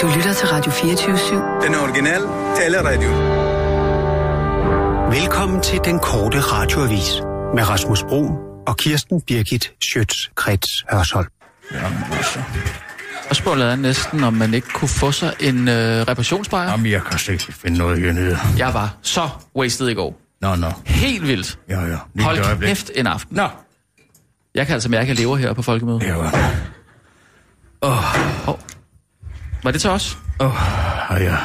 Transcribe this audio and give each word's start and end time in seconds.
Du 0.00 0.06
lytter 0.16 0.34
til 0.36 0.48
Radio 0.48 0.72
24-7. 0.72 1.66
Den 1.66 1.74
originale 1.74 2.26
taleradio. 2.56 3.08
Velkommen 5.20 5.62
til 5.62 5.80
den 5.84 5.98
korte 5.98 6.40
radioavis 6.40 7.20
med 7.54 7.68
Rasmus 7.68 8.02
Bro 8.02 8.24
og 8.66 8.76
Kirsten 8.76 9.20
Birgit 9.20 9.72
Schøtz-Krets 9.84 10.84
Hørsholm. 10.92 11.28
Spørgsmålet 13.24 13.66
er 13.72 13.76
næsten, 13.76 14.24
om 14.24 14.34
man 14.34 14.54
ikke 14.54 14.68
kunne 14.74 14.88
få 14.88 15.12
sig 15.12 15.34
en 15.40 15.68
øh, 15.68 15.74
reparationsbejer. 15.74 16.70
Jamen, 16.70 16.86
jeg 16.86 17.02
kan 17.10 17.18
slet 17.18 17.34
ikke 17.34 17.52
finde 17.52 17.78
noget 17.78 18.00
hernede. 18.00 18.38
Jeg 18.58 18.74
var 18.74 18.96
så 19.02 19.28
wasted 19.56 19.88
i 19.88 19.94
går. 19.94 20.20
Nå, 20.40 20.54
nå. 20.54 20.72
Helt 20.86 21.26
vildt. 21.28 21.58
Ja, 21.68 21.80
ja. 21.80 21.96
Lige 22.14 22.24
Hold 22.24 22.60
kæft 22.60 22.90
en 22.94 23.06
aften. 23.06 23.36
Nå. 23.36 23.48
Jeg 24.58 24.66
kan 24.66 24.74
altså 24.74 24.88
mærke, 24.88 25.02
at 25.02 25.08
jeg 25.08 25.16
lever 25.16 25.36
her 25.36 25.52
på 25.52 25.62
folkemødet. 25.62 26.02
Ja, 26.02 26.24
ja. 26.24 26.30
Var 29.62 29.70
det 29.70 29.80
til 29.80 29.90
os? 29.90 30.18
Åh, 30.40 31.12
oh, 31.12 31.20
ja. 31.20 31.36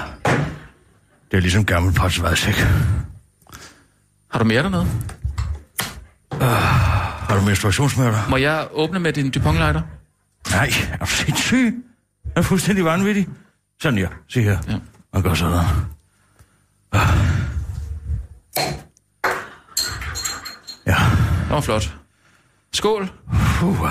Det 1.31 1.38
er 1.38 1.41
ligesom 1.41 1.65
gammel 1.65 1.93
potsvads, 1.93 2.47
ikke? 2.47 2.67
Har 4.31 4.39
du 4.39 4.45
mere 4.45 4.63
dernede? 4.63 4.88
Har 6.41 7.35
du 7.39 7.41
menstruationsmørter? 7.41 8.29
Må 8.29 8.38
jeg 8.38 8.67
åbne 8.71 8.99
med 8.99 9.13
din 9.13 9.31
Dupont-lighter? 9.31 9.81
Nej, 10.52 10.71
er 10.93 10.97
du 10.97 11.05
sindssyg? 11.05 11.83
Er 12.35 12.41
du 12.41 12.47
fuldstændig 12.47 12.85
vanvittig? 12.85 13.27
Sådan 13.81 13.99
ja, 13.99 14.07
se 14.30 14.41
her. 14.41 14.57
Ja. 14.67 14.77
Og 15.11 15.23
gør 15.23 15.33
sådan. 15.33 15.66
Ah. 16.91 17.07
Ja. 20.85 20.95
Det 21.43 21.49
var 21.49 21.61
flot. 21.61 22.02
Skål. 22.73 23.11
Uh, 23.63 23.87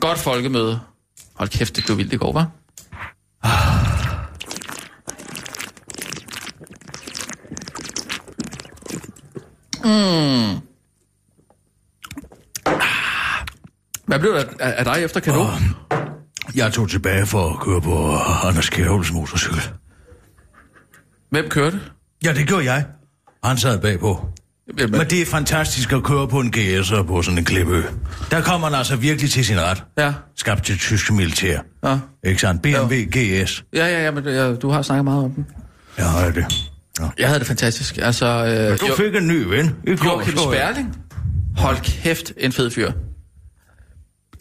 Godt 0.00 0.18
folkemøde. 0.18 0.80
Hold 1.34 1.48
kæft, 1.48 1.76
det 1.76 1.84
blev 1.84 1.98
vildt 1.98 2.12
i 2.12 2.16
går, 2.16 2.32
var? 2.32 2.50
Mm. 9.84 10.60
Hvad 14.06 14.18
blev 14.18 14.34
der 14.34 14.44
af, 14.60 14.84
dig 14.84 15.04
efter 15.04 15.20
kado? 15.20 15.46
jeg 16.54 16.72
tog 16.72 16.88
tilbage 16.88 17.26
for 17.26 17.50
at 17.50 17.60
køre 17.60 17.80
på 17.80 18.16
Anders 18.48 18.70
Kjærhulds 18.70 19.12
motorcykel. 19.12 19.60
Hvem 21.30 21.48
kørte? 21.48 21.80
Ja, 22.24 22.34
det 22.34 22.46
gjorde 22.46 22.64
jeg. 22.64 22.86
Han 23.44 23.56
sad 23.56 23.80
bagpå. 23.80 24.28
Hvem- 24.74 24.90
Men 24.90 25.00
det 25.00 25.22
er 25.22 25.26
fantastisk 25.26 25.92
at 25.92 26.02
køre 26.02 26.28
på 26.28 26.40
en 26.40 26.54
GS'er 26.56 27.02
på 27.02 27.22
sådan 27.22 27.38
en 27.38 27.44
klippeø. 27.44 27.82
Der 28.30 28.40
kommer 28.42 28.70
man 28.70 28.78
altså 28.78 28.96
virkelig 28.96 29.30
til 29.30 29.44
sin 29.44 29.60
ret. 29.60 29.84
Ja. 29.98 30.12
Skabt 30.36 30.64
til 30.64 30.78
tyske 30.78 31.14
militær. 31.14 31.60
Ja. 31.84 31.98
Ikke 32.24 32.40
sandt? 32.40 32.62
BMW 32.62 32.94
GS. 33.10 33.64
Ja, 33.74 33.86
ja, 33.86 34.04
ja, 34.04 34.10
men 34.10 34.24
ja, 34.24 34.54
du 34.54 34.70
har 34.70 34.82
snakket 34.82 35.04
meget 35.04 35.24
om 35.24 35.30
den. 35.30 35.46
Ja, 35.98 36.04
det 36.04 36.12
er 36.26 36.30
det. 36.32 36.54
Ja. 37.00 37.08
Jeg 37.18 37.26
havde 37.28 37.38
det 37.38 37.46
fantastisk. 37.48 37.98
Altså, 38.02 38.26
øh, 38.26 38.80
Du 38.80 38.94
fik 38.96 39.14
en 39.14 39.28
ny 39.28 39.42
ven. 39.42 39.76
I 39.86 39.96
går, 39.96 40.04
Joachim. 40.10 40.36
Sperling. 40.38 40.96
Hold 41.56 41.76
kæft, 41.82 42.32
en 42.36 42.52
fed 42.52 42.70
fyr. 42.70 42.92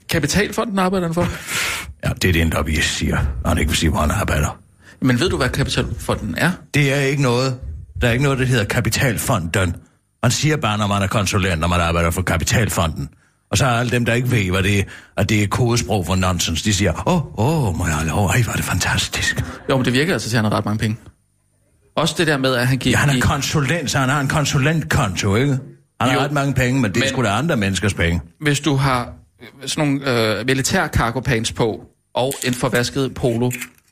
Kapitalfonden 0.09 0.79
arbejder 0.79 1.07
han 1.07 1.13
for. 1.13 1.27
Ja, 2.05 2.09
det 2.21 2.27
er 2.29 2.33
det 2.33 2.41
endda, 2.41 2.61
vi 2.61 2.75
siger. 2.81 3.17
Han 3.45 3.57
ikke 3.57 3.69
vil 3.69 3.77
sige, 3.77 3.89
hvor 3.89 3.99
han 3.99 4.11
arbejder. 4.11 4.59
Men 5.01 5.19
ved 5.19 5.29
du, 5.29 5.37
hvad 5.37 5.49
Kapitalfonden 5.49 6.35
er? 6.37 6.51
Det 6.73 6.93
er 6.93 7.01
ikke 7.01 7.21
noget. 7.21 7.57
Der 8.01 8.07
er 8.07 8.11
ikke 8.11 8.23
noget, 8.23 8.39
der 8.39 8.45
hedder 8.45 8.63
Kapitalfonden. 8.65 9.75
Man 10.23 10.31
siger 10.31 10.57
bare, 10.57 10.77
når 10.77 10.87
man 10.87 11.01
er 11.01 11.07
konsulent, 11.07 11.59
når 11.61 11.67
man 11.67 11.81
arbejder 11.81 12.11
for 12.11 12.21
Kapitalfonden. 12.21 13.09
Og 13.51 13.57
så 13.57 13.65
er 13.65 13.69
alle 13.69 13.91
dem, 13.91 14.05
der 14.05 14.13
ikke 14.13 14.31
ved, 14.31 14.51
hvad 14.51 14.63
det 14.63 14.79
er, 14.79 14.83
at 15.17 15.29
det 15.29 15.43
er 15.43 15.47
kodesprog 15.47 16.05
for 16.05 16.15
nonsens, 16.15 16.61
de 16.61 16.73
siger, 16.73 17.07
åh, 17.07 17.15
oh, 17.39 17.67
oh, 17.67 17.77
må 17.77 17.87
jeg 17.87 18.05
lov, 18.07 18.25
ej, 18.27 18.43
var 18.47 18.53
det 18.53 18.63
fantastisk. 18.63 19.43
Jo, 19.69 19.77
men 19.77 19.85
det 19.85 19.93
virker 19.93 20.13
altså 20.13 20.29
til, 20.29 20.37
at 20.37 20.43
han 20.43 20.51
har 20.51 20.57
ret 20.57 20.65
mange 20.65 20.79
penge. 20.79 20.97
Også 21.95 22.15
det 22.17 22.27
der 22.27 22.37
med, 22.37 22.55
at 22.55 22.67
han 22.67 22.77
giver... 22.77 22.99
Ja, 22.99 23.05
han 23.05 23.17
er 23.17 23.21
konsulent, 23.21 23.91
så 23.91 23.97
han 23.99 24.09
har 24.09 24.21
en 24.21 24.27
konsulentkonto, 24.27 25.35
ikke? 25.35 25.51
Han 26.01 26.09
har 26.09 26.13
Jo. 26.13 26.19
ret 26.19 26.31
mange 26.31 26.53
penge, 26.53 26.81
men 26.81 26.91
det 26.91 26.97
er 26.97 27.01
Men- 27.01 27.09
sgu 27.09 27.23
da 27.23 27.27
andre 27.29 27.57
menneskers 27.57 27.93
penge. 27.93 28.21
Hvis 28.41 28.59
du 28.59 28.75
har 28.75 29.13
øh, 29.41 29.67
sådan 29.69 29.91
nogle 29.91 30.37
øh, 30.39 30.45
militær 30.45 30.87
cargo 30.87 31.19
pants 31.19 31.51
på, 31.51 31.81
og 32.15 32.33
en 32.43 32.53
forvasket 32.53 33.13
polo 33.13 33.51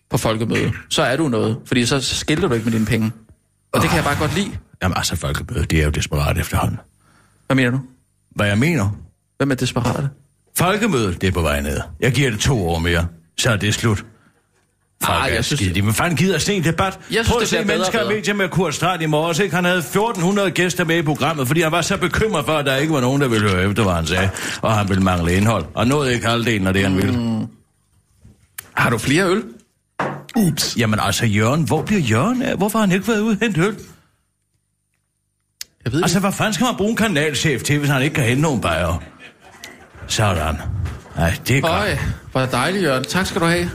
på 0.09 0.17
folkemøde, 0.17 0.71
så 0.89 1.01
er 1.01 1.17
du 1.17 1.27
noget. 1.27 1.57
Fordi 1.65 1.85
så 1.85 2.01
skilter 2.01 2.47
du 2.47 2.53
ikke 2.53 2.65
med 2.65 2.73
dine 2.73 2.85
penge. 2.85 3.11
Og 3.73 3.81
det 3.81 3.89
kan 3.89 3.95
jeg 3.97 4.05
bare 4.05 4.17
godt 4.19 4.35
lide. 4.35 4.51
Jamen 4.83 4.97
altså, 4.97 5.15
folkemøde, 5.15 5.65
det 5.65 5.79
er 5.79 5.83
jo 5.83 5.89
desperat 5.89 6.37
efterhånden. 6.37 6.77
Hvad 7.45 7.55
mener 7.55 7.71
du? 7.71 7.79
Hvad 8.35 8.47
jeg 8.47 8.57
mener? 8.57 8.89
Hvem 9.37 9.51
er 9.51 9.55
desperate? 9.55 10.09
Folkemødet, 10.57 11.21
det 11.21 11.27
er 11.27 11.31
på 11.31 11.41
vej 11.41 11.61
ned. 11.61 11.79
Jeg 11.99 12.11
giver 12.11 12.29
det 12.31 12.39
to 12.39 12.69
år 12.69 12.79
mere, 12.79 13.07
så 13.37 13.49
er 13.51 13.55
det 13.57 13.73
slut. 13.73 14.05
Folk 15.03 15.17
Ah, 15.17 15.23
ah, 15.23 15.29
jeg 15.29 15.35
jeg 15.35 15.45
synes- 15.45 15.59
synes... 15.61 15.83
Men 15.83 15.93
fanden 15.93 16.17
gider 16.17 16.35
at 16.35 16.41
se 16.41 16.53
en 16.53 16.63
debat? 16.63 16.99
synes, 17.09 17.27
Prøv 17.27 17.35
det 17.39 17.41
at 17.43 17.49
se 17.49 17.55
bedre 17.55 17.67
mennesker 17.67 17.99
bedre. 17.99 18.13
medier 18.13 18.33
med 18.33 18.49
Kurt 18.49 18.75
Strand 18.75 19.01
i 19.01 19.05
morges, 19.05 19.39
ikke? 19.39 19.55
Han 19.55 19.65
havde 19.65 19.77
1400 19.77 20.51
gæster 20.51 20.83
med 20.85 20.97
i 20.97 21.01
programmet, 21.01 21.47
fordi 21.47 21.61
han 21.61 21.71
var 21.71 21.81
så 21.81 21.97
bekymret 21.97 22.45
for, 22.45 22.51
at 22.57 22.65
der 22.65 22.75
ikke 22.75 22.93
var 22.93 23.01
nogen, 23.01 23.21
der 23.21 23.27
ville 23.27 23.49
høre 23.49 23.63
efter, 23.69 23.83
hvad 23.83 23.93
han 23.93 24.07
sagde. 24.07 24.29
Og 24.61 24.77
han 24.77 24.89
ville 24.89 25.03
mangle 25.03 25.33
indhold. 25.37 25.65
Og 25.73 25.87
nåede 25.87 26.13
ikke 26.13 26.27
halvdelen 26.27 26.67
af 26.67 26.73
det, 26.73 26.83
han 26.83 26.97
ville. 26.97 27.47
Har 28.73 28.89
du 28.89 28.97
flere 28.97 29.25
øl? 29.25 29.43
Ups. 30.35 30.77
Jamen 30.77 30.99
altså, 30.99 31.25
Jørgen, 31.25 31.63
hvor 31.63 31.81
bliver 31.81 32.01
Jørgen 32.01 32.41
af? 32.41 32.55
Hvorfor 32.57 32.79
har 32.79 32.85
han 32.85 32.95
ikke 32.95 33.07
været 33.07 33.19
ude 33.19 33.31
og 33.31 33.37
hente 33.41 33.61
øl? 33.61 33.75
Jeg 35.85 35.93
ved 35.93 36.01
Altså, 36.01 36.17
ikke. 36.17 36.23
hvad 36.27 36.31
fanden 36.31 36.53
skal 36.53 36.65
man 36.65 36.75
bruge 36.77 36.89
en 36.89 36.95
kanalchef 36.95 37.63
til, 37.63 37.79
hvis 37.79 37.89
han 37.89 38.01
ikke 38.01 38.13
kan 38.13 38.23
hente 38.23 38.41
nogen 38.41 38.61
bajer? 38.61 39.03
Sådan. 40.07 40.55
Nej, 41.17 41.33
det 41.47 41.57
er 41.57 41.61
godt. 41.61 41.71
Øj, 41.73 41.97
hvor 42.31 42.45
dejligt, 42.45 42.83
Jørgen. 42.83 43.03
Tak 43.03 43.25
skal 43.25 43.41
du 43.41 43.45
have. 43.45 43.69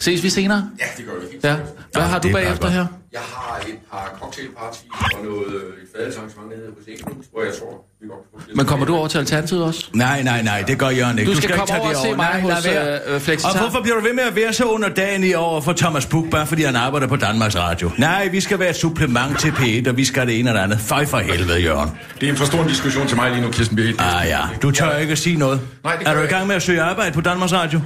Ses 0.00 0.22
vi 0.22 0.30
senere? 0.30 0.70
Ja, 0.80 0.84
det 0.96 1.04
gør 1.06 1.12
vi. 1.12 1.26
Ja. 1.44 1.54
Hvad 1.54 1.64
Ja, 1.96 2.00
har 2.00 2.18
du 2.18 2.28
er 2.28 2.32
bagefter 2.32 2.62
godt. 2.62 2.72
her? 2.72 2.86
Jeg 3.16 3.24
har 3.34 3.56
et 3.68 3.78
par 3.90 4.06
cocktailparty 4.20 4.84
og 5.14 5.24
noget 5.24 5.46
øh, 5.54 5.82
et 5.82 5.88
fadelsarrangement 5.96 6.48
nede 6.50 6.68
hos 6.78 6.84
Egenus, 6.88 7.24
hvor 7.32 7.42
jeg 7.42 7.52
tror, 7.60 7.72
vi 8.00 8.06
godt 8.08 8.20
kan 8.32 8.40
få 8.50 8.56
Men 8.56 8.66
kommer 8.66 8.86
du 8.86 8.96
over 8.96 9.08
til 9.08 9.18
Alternativet 9.18 9.64
også? 9.64 9.88
Nej, 9.92 10.22
nej, 10.22 10.42
nej, 10.42 10.64
det 10.68 10.78
gør 10.78 10.88
Jørgen 10.88 11.18
ikke. 11.18 11.30
Du 11.30 11.36
skal 11.36 11.50
ikke 11.50 11.58
komme 11.58 11.72
tage 11.74 11.80
over 11.80 11.90
og 11.90 11.96
se 11.96 12.08
mig 12.08 12.16
Nej, 12.16 12.40
hos, 12.40 12.64
lad 12.64 12.74
være. 12.74 13.00
øh, 13.08 13.14
øh, 13.14 13.20
Flexitar. 13.20 13.50
Og 13.52 13.58
hvorfor 13.58 13.80
bliver 13.82 13.96
du 13.96 14.02
ved 14.02 14.12
med 14.12 14.22
at 14.22 14.36
være 14.36 14.52
så 14.52 14.64
under 14.64 14.88
dagen 14.88 15.24
i 15.24 15.34
år 15.34 15.60
for 15.60 15.72
Thomas 15.72 16.06
Buk, 16.06 16.30
bare 16.30 16.46
fordi 16.46 16.62
han 16.62 16.76
arbejder 16.76 17.06
på 17.06 17.16
Danmarks 17.16 17.56
Radio? 17.56 17.90
Nej, 17.98 18.28
vi 18.28 18.40
skal 18.40 18.58
være 18.58 18.70
et 18.70 18.76
supplement 18.76 19.38
til 19.40 19.50
P1, 19.50 19.88
og 19.88 19.96
vi 19.96 20.04
skal 20.04 20.26
det 20.26 20.38
ene 20.38 20.50
og 20.50 20.54
det 20.54 20.60
andet. 20.60 20.78
Fej 20.80 21.06
for 21.06 21.18
helvede, 21.18 21.60
Jørgen. 21.60 21.90
Det 22.20 22.26
er 22.26 22.30
en 22.32 22.36
for 22.38 22.44
stor 22.44 22.64
diskussion 22.64 23.06
til 23.06 23.16
mig 23.16 23.30
lige 23.30 23.40
nu, 23.42 23.50
Kirsten 23.50 23.76
Birgit. 23.76 24.00
Ah 24.00 24.26
ja, 24.28 24.40
du 24.62 24.70
tør 24.70 24.96
ikke 24.96 25.12
at 25.12 25.18
sige 25.18 25.36
noget. 25.38 25.60
Nej, 25.84 25.96
det 25.96 26.08
er 26.08 26.14
du 26.14 26.20
i 26.20 26.26
gang 26.26 26.46
med 26.46 26.56
at 26.56 26.62
søge 26.62 26.82
arbejde 26.82 27.12
på 27.12 27.20
Danmarks 27.20 27.52
Radio? 27.52 27.80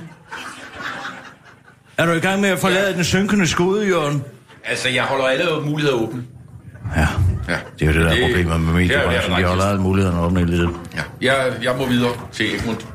Er 1.99 2.07
du 2.07 2.13
i 2.13 2.21
gang 2.21 2.41
med 2.41 2.49
at 2.49 2.59
forlade 2.59 2.95
den 2.95 3.05
synkende 3.05 3.47
skude, 3.47 3.87
Jørgen? 3.87 4.25
Altså, 4.65 4.89
jeg 4.89 5.03
holder 5.03 5.25
alle 5.25 5.45
muligheder 5.65 5.97
åbne. 5.97 6.23
Ja, 6.97 7.07
Ja. 7.49 7.57
det 7.79 7.89
er 7.89 7.93
jo 7.93 7.99
det, 8.01 8.01
der 8.11 8.17
er 8.17 8.27
problemet 8.27 8.61
med 8.61 8.83
Ja, 8.83 8.89
det 8.89 8.97
er 8.97 8.99
mediebranchen. 9.05 9.37
De 9.43 9.45
holder 9.45 9.65
alle 9.65 9.81
mulighederne 9.81 10.21
åbne 10.21 10.47
tiden. 10.47 10.77
Ja. 10.97 11.03
Jeg, 11.21 11.53
jeg 11.63 11.75
må 11.79 11.87
videre 11.87 12.13
til 12.33 12.55
Egmont. 12.55 12.87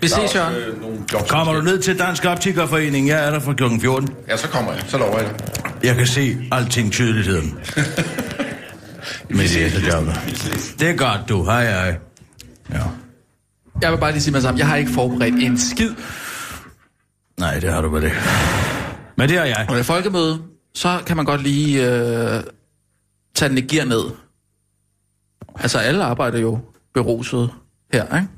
Vi 0.00 0.06
er 0.06 0.08
ses, 0.08 0.34
Jørgen. 0.34 0.54
øh. 0.56 1.26
Kommer 1.28 1.52
du 1.54 1.60
ned 1.60 1.78
til 1.78 1.98
Dansk 1.98 2.24
Optikerforening? 2.24 3.08
Jeg 3.08 3.26
er 3.26 3.30
der 3.30 3.40
fra 3.40 3.52
kl. 3.54 3.64
14. 3.80 4.08
Ja, 4.28 4.36
så 4.36 4.48
kommer 4.48 4.72
jeg. 4.72 4.82
Så 4.86 4.98
lover 4.98 5.18
jeg 5.18 5.28
dig. 5.28 5.62
Jeg 5.84 5.96
kan 5.96 6.06
se 6.06 6.36
alting 6.52 6.92
tydeligheden. 6.92 7.54
Med 9.30 9.48
det. 9.48 10.74
Det 10.80 10.90
er 10.90 10.96
godt, 10.96 11.20
du. 11.28 11.44
Hej, 11.44 11.64
hej. 11.70 11.96
Ja. 12.72 12.78
Jeg 13.82 13.92
vil 13.92 13.98
bare 13.98 14.12
lige 14.12 14.22
sige 14.22 14.32
mig 14.32 14.42
sammen, 14.42 14.58
jeg 14.58 14.66
har 14.68 14.76
ikke 14.76 14.90
forberedt 14.90 15.34
en 15.34 15.58
skid. 15.58 15.90
Nej, 17.40 17.58
det 17.58 17.72
har 17.72 17.82
du 17.82 17.88
vel 17.88 18.04
ikke. 18.04 18.16
Men 19.18 19.28
det 19.28 19.38
har 19.38 19.44
jeg. 19.44 19.64
Når 19.68 19.74
det 19.74 19.80
er 19.80 19.84
folkemøde, 19.84 20.38
så 20.74 21.02
kan 21.06 21.16
man 21.16 21.26
godt 21.26 21.42
lige 21.42 21.86
øh, 21.90 22.42
tage 23.34 23.48
den 23.48 23.58
i 23.58 23.60
gear 23.60 23.84
ned. 23.84 24.04
Altså, 25.58 25.78
alle 25.78 26.04
arbejder 26.04 26.38
jo 26.38 26.58
beruset 26.94 27.50
her, 27.92 28.04
ikke? 28.04 28.28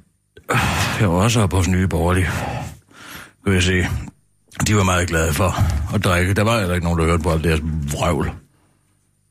Jeg 1.01 1.09
var 1.11 1.15
også 1.15 1.41
oppe 1.41 1.57
hos 1.57 1.69
Nye 1.69 1.89
Borgerlige. 1.89 2.29
Kan 3.45 3.55
jeg 3.55 3.63
se. 3.63 3.87
De 4.66 4.77
var 4.77 4.83
meget 4.83 5.09
glade 5.09 5.33
for 5.34 5.55
at 5.95 6.05
drikke. 6.05 6.34
Der 6.34 6.43
var 6.43 6.59
heller 6.59 6.75
ikke 6.75 6.84
nogen, 6.84 6.99
der 6.99 7.05
hørte 7.05 7.22
på 7.22 7.31
alt 7.31 7.45
deres 7.45 7.60
vrøvl. 7.93 8.33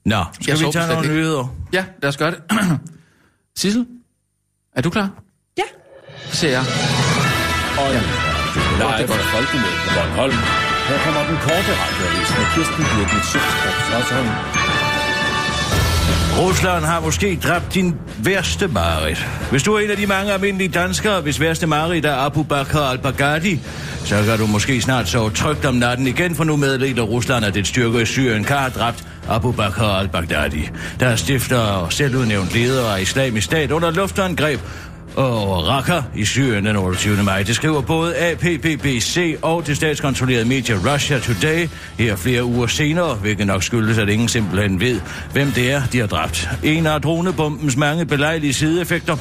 Nå, 0.06 0.24
skal 0.34 0.52
Jeg 0.52 0.60
vi 0.60 0.64
så 0.66 0.72
tage 0.72 0.88
nogle 0.88 1.04
ikke. 1.04 1.16
nyheder? 1.16 1.56
Ja, 1.74 1.86
lad 2.02 2.10
os 2.10 2.18
gøre 2.18 2.32
det. 2.32 2.42
Sissel, 3.60 3.86
er 4.76 4.82
du 4.82 4.90
klar? 4.90 5.10
Ja. 5.58 5.64
Så 6.30 6.36
ser 6.36 6.50
jeg. 6.50 6.66
Og 7.80 7.94
ja. 7.94 8.00
live 8.98 9.08
fra 9.08 9.38
Folkemødet 9.38 9.78
på 9.88 9.90
Bornholm. 9.96 10.75
Her 10.90 10.98
kommer 11.06 11.24
den 11.30 11.38
korte 11.42 11.72
radioavis 11.82 12.30
med 12.38 12.46
Kirsten 12.54 12.86
Birgit 12.92 13.26
Schøtzgrads 13.26 14.12
Rusland 16.40 16.86
har 16.86 17.00
måske 17.00 17.40
dræbt 17.44 17.74
din 17.74 17.96
værste 18.18 18.68
marit. 18.68 19.28
Hvis 19.52 19.64
du 19.64 19.74
er 19.74 19.80
en 19.80 19.92
af 19.92 19.98
de 19.98 20.08
mange 20.08 20.34
almindelige 20.34 20.70
danskere, 20.70 21.22
hvis 21.22 21.40
værste 21.40 21.68
marit 21.68 22.06
er 22.06 22.16
Abu 22.16 22.44
Bakr 22.44 22.78
al-Baghdadi, 22.78 23.60
så 24.06 24.24
kan 24.28 24.38
du 24.38 24.48
måske 24.48 24.82
snart 24.82 25.08
sove 25.08 25.32
trygt 25.32 25.66
om 25.66 25.76
natten 25.76 26.08
igen, 26.08 26.36
for 26.36 26.44
nu 26.44 26.56
meddeler 26.56 27.04
Rusland, 27.04 27.46
at 27.46 27.54
det 27.54 27.68
styrke 27.68 28.02
i 28.02 28.06
Syrien 28.06 28.44
kan 28.44 28.58
have 28.58 28.72
dræbt 28.72 29.04
Abu 29.30 29.52
Bakr 29.52 29.84
al-Baghdadi, 29.84 30.70
der 31.00 31.08
er 31.08 31.16
stifter 31.16 31.58
og 31.58 31.94
selvudnævnt 31.94 32.54
leder 32.54 32.90
af 32.90 33.02
islamisk 33.02 33.46
stat 33.46 33.72
under 33.72 33.92
luftangreb 33.92 34.60
og 35.16 35.68
Raqqa 35.68 36.02
i 36.16 36.26
Syrien 36.26 36.66
den 36.66 36.76
28. 36.76 37.24
maj. 37.24 37.44
Det 37.44 37.56
skriver 37.56 37.82
både 37.82 38.16
APBBC 38.18 39.38
og 39.42 39.68
det 39.68 39.76
statskontrollerede 39.78 40.46
medie 40.46 40.76
Russia 40.94 41.20
Today 41.20 41.68
her 42.00 42.16
flere 42.16 42.44
uger 42.44 42.68
senere, 42.68 43.16
hvilket 43.16 43.48
nok 43.48 43.64
skyldes, 43.64 43.98
at 43.98 44.10
ingen 44.10 44.28
simpelthen 44.28 44.80
ved, 44.80 45.02
hvem 45.34 45.52
det 45.52 45.72
er, 45.72 45.82
de 45.92 46.00
har 46.00 46.08
dræbt. 46.08 46.50
En 46.64 46.88
af 46.88 47.02
dronebombens 47.02 47.78
mange 47.78 48.06
belejlige 48.06 48.54
sideeffekter. 48.54 49.18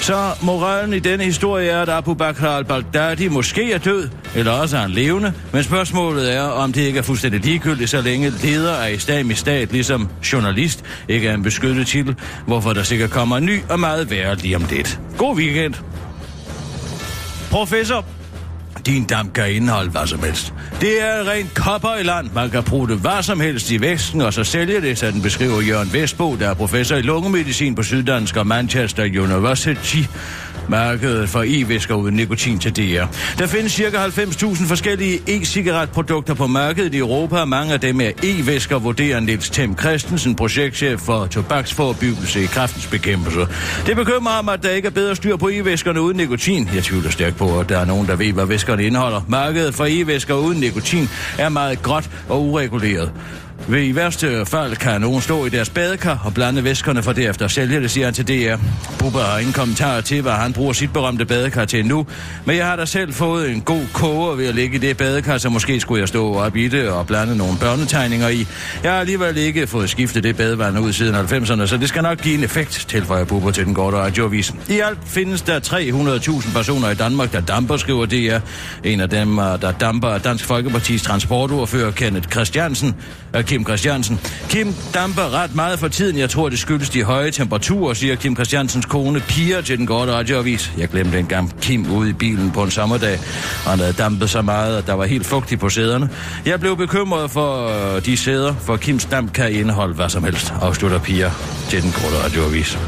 Så 0.00 0.30
moralen 0.42 0.92
i 0.92 0.98
denne 0.98 1.24
historie 1.24 1.70
er, 1.70 1.82
at 1.82 1.88
Abu 1.88 2.14
Bakr 2.14 2.44
al-Baghdadi 2.44 3.28
måske 3.28 3.72
er 3.72 3.78
død, 3.78 4.08
eller 4.34 4.52
også 4.52 4.76
er 4.76 4.80
han 4.80 4.90
levende, 4.90 5.32
men 5.52 5.64
spørgsmålet 5.64 6.34
er, 6.34 6.42
om 6.42 6.72
det 6.72 6.80
ikke 6.80 6.98
er 6.98 7.02
fuldstændig 7.02 7.40
ligegyldigt, 7.40 7.90
så 7.90 8.00
længe 8.00 8.30
leder 8.30 8.74
af 8.76 8.92
islamisk 8.92 9.40
stat, 9.40 9.72
ligesom 9.72 10.08
journalist, 10.32 10.84
ikke 11.08 11.28
er 11.28 11.34
en 11.34 11.42
beskyttet 11.42 11.86
titel, 11.86 12.16
hvorfor 12.46 12.72
der 12.72 12.82
sikkert 12.82 13.10
kommer 13.10 13.36
en 13.36 13.46
ny 13.46 13.60
og 13.68 13.80
meget 13.80 14.10
værre 14.10 14.34
lige 14.34 14.56
om 14.56 14.64
lidt. 14.70 15.00
God 15.18 15.36
weekend! 15.36 15.74
Professor, 17.50 18.04
din 18.86 19.04
dam 19.04 19.30
kan 19.30 19.52
indeholde 19.52 19.90
hvad 19.90 20.06
som 20.06 20.22
helst. 20.22 20.54
Det 20.80 21.02
er 21.02 21.30
rent 21.30 21.54
kopper 21.54 21.96
i 21.96 22.02
land. 22.02 22.30
Man 22.34 22.50
kan 22.50 22.62
bruge 22.62 22.88
det 22.88 22.98
hvad 22.98 23.22
som 23.22 23.40
helst 23.40 23.70
i 23.70 23.80
væsken, 23.80 24.20
og 24.20 24.32
så 24.32 24.44
sælge 24.44 24.80
det, 24.80 24.98
så 24.98 25.10
den 25.10 25.22
beskriver 25.22 25.60
Jørgen 25.60 25.92
Vestbo, 25.92 26.36
der 26.36 26.48
er 26.48 26.54
professor 26.54 26.96
i 26.96 27.02
lungemedicin 27.02 27.74
på 27.74 27.82
Syddansk 27.82 28.36
og 28.36 28.46
Manchester 28.46 29.02
University 29.02 30.02
markedet 30.68 31.28
for 31.28 31.44
e-væsker 31.46 31.94
uden 31.94 32.14
nikotin 32.14 32.58
til 32.58 32.76
DR. 32.76 33.04
Der 33.38 33.46
findes 33.46 33.72
ca. 33.72 34.06
90.000 34.06 34.68
forskellige 34.68 35.20
e-cigaretprodukter 35.28 36.34
på 36.34 36.46
markedet 36.46 36.94
i 36.94 36.98
Europa, 36.98 37.36
og 37.36 37.48
mange 37.48 37.72
af 37.72 37.80
dem 37.80 38.00
er 38.00 38.10
e-væsker, 38.22 38.78
vurderer 38.78 39.20
Niels 39.20 39.50
Tem 39.50 39.78
Christensen, 39.78 40.34
projektchef 40.34 41.00
for 41.00 41.26
tobaksforebyggelse 41.26 42.42
i 42.42 42.46
kraftens 42.46 42.86
bekæmpelse. 42.86 43.40
Det 43.86 43.96
bekymrer 43.96 44.32
ham, 44.32 44.48
at 44.48 44.62
der 44.62 44.70
ikke 44.70 44.86
er 44.86 44.92
bedre 44.92 45.16
styr 45.16 45.36
på 45.36 45.48
e-væskerne 45.52 46.00
uden 46.00 46.16
nikotin. 46.16 46.68
Jeg 46.74 46.82
tvivler 46.82 47.10
stærkt 47.10 47.36
på, 47.36 47.60
at 47.60 47.68
der 47.68 47.78
er 47.78 47.84
nogen, 47.84 48.06
der 48.06 48.16
ved, 48.16 48.32
hvad 48.32 48.46
væskerne 48.46 48.84
indeholder. 48.84 49.20
Markedet 49.28 49.74
for 49.74 49.86
e-væsker 49.88 50.34
uden 50.34 50.60
nikotin 50.60 51.08
er 51.38 51.48
meget 51.48 51.82
gråt 51.82 52.10
og 52.28 52.42
ureguleret. 52.42 53.12
Ved 53.68 53.82
i 53.82 53.94
værste 53.94 54.46
fald 54.46 54.76
kan 54.76 55.00
nogen 55.00 55.20
stå 55.20 55.46
i 55.46 55.48
deres 55.48 55.70
badekar 55.70 56.22
og 56.24 56.34
blande 56.34 56.64
væskerne 56.64 57.02
for 57.02 57.12
derefter 57.12 57.44
at 57.44 57.50
sælge 57.50 57.80
det, 57.80 57.90
siger 57.90 58.06
han 58.06 58.14
til 58.14 58.28
DR. 58.28 58.56
Bubba 58.98 59.18
har 59.18 59.38
ingen 59.38 59.52
kommentar 59.52 60.00
til, 60.00 60.22
hvad 60.22 60.32
han 60.32 60.52
bruger 60.52 60.72
sit 60.72 60.92
berømte 60.92 61.24
badekar 61.24 61.64
til 61.64 61.86
nu, 61.86 62.06
men 62.44 62.56
jeg 62.56 62.66
har 62.66 62.76
da 62.76 62.84
selv 62.84 63.12
fået 63.12 63.50
en 63.50 63.60
god 63.60 63.82
koger 63.92 64.34
ved 64.34 64.46
at 64.46 64.54
ligge 64.54 64.76
i 64.76 64.78
det 64.78 64.96
badekar, 64.96 65.38
så 65.38 65.48
måske 65.48 65.80
skulle 65.80 66.00
jeg 66.00 66.08
stå 66.08 66.34
op 66.34 66.56
i 66.56 66.68
det 66.68 66.88
og 66.88 67.06
blande 67.06 67.36
nogle 67.36 67.58
børnetegninger 67.60 68.28
i. 68.28 68.46
Jeg 68.82 68.92
har 68.92 69.00
alligevel 69.00 69.36
ikke 69.36 69.66
fået 69.66 69.90
skiftet 69.90 70.22
det 70.22 70.36
badevand 70.36 70.78
ud 70.78 70.92
siden 70.92 71.14
90'erne, 71.14 71.66
så 71.66 71.76
det 71.76 71.88
skal 71.88 72.02
nok 72.02 72.20
give 72.20 72.34
en 72.38 72.44
effekt, 72.44 72.86
tilføjer 72.88 73.24
Bubba 73.24 73.50
til 73.50 73.64
den 73.64 73.74
korte 73.74 73.96
radioavis. 73.96 74.54
I 74.68 74.80
alt 74.80 74.98
findes 75.06 75.42
der 75.42 75.60
300.000 75.60 76.52
personer 76.54 76.90
i 76.90 76.94
Danmark, 76.94 77.32
der 77.32 77.40
damper, 77.40 77.76
skriver 77.76 78.06
DR. 78.06 78.38
En 78.84 79.00
af 79.00 79.10
dem, 79.10 79.36
der 79.36 79.72
damper, 79.80 80.08
er 80.08 80.18
Dansk 80.18 80.44
Folkepartis 80.44 81.02
transportordfører 81.02 81.90
Kenneth 81.90 82.28
Christiansen, 82.28 82.94
Øh, 83.36 83.44
Kim 83.44 83.64
Christiansen. 83.64 84.20
Kim 84.48 84.74
damper 84.94 85.34
ret 85.42 85.54
meget 85.54 85.78
for 85.78 85.88
tiden. 85.88 86.18
Jeg 86.18 86.30
tror, 86.30 86.48
det 86.48 86.58
skyldes 86.58 86.90
de 86.90 87.02
høje 87.02 87.30
temperaturer, 87.30 87.94
siger 87.94 88.16
Kim 88.16 88.34
Christiansens 88.34 88.86
kone 88.86 89.20
Pia 89.20 89.60
til 89.60 89.78
den 89.78 89.86
korte 89.86 90.12
radioavis. 90.12 90.72
Jeg 90.78 90.88
glemte 90.88 91.18
engang 91.18 91.60
Kim 91.60 91.92
ude 91.92 92.10
i 92.10 92.12
bilen 92.12 92.50
på 92.50 92.62
en 92.62 92.70
sommerdag. 92.70 93.18
Han 93.66 93.78
havde 93.78 93.92
dampet 93.92 94.30
så 94.30 94.42
meget, 94.42 94.78
at 94.78 94.86
der 94.86 94.92
var 94.94 95.04
helt 95.04 95.26
fugtigt 95.26 95.60
på 95.60 95.68
sæderne. 95.68 96.08
Jeg 96.46 96.60
blev 96.60 96.76
bekymret 96.76 97.30
for 97.30 97.68
øh, 97.96 98.04
de 98.04 98.16
sæder, 98.16 98.54
for 98.54 98.76
Kims 98.76 99.04
damp 99.04 99.32
kan 99.32 99.52
indeholde 99.52 99.94
hvad 99.94 100.08
som 100.08 100.24
helst, 100.24 100.52
afslutter 100.60 100.98
Pia 100.98 101.30
til 101.68 101.82
den 101.82 101.92
korte 101.92 102.24
radioavis. 102.24 102.78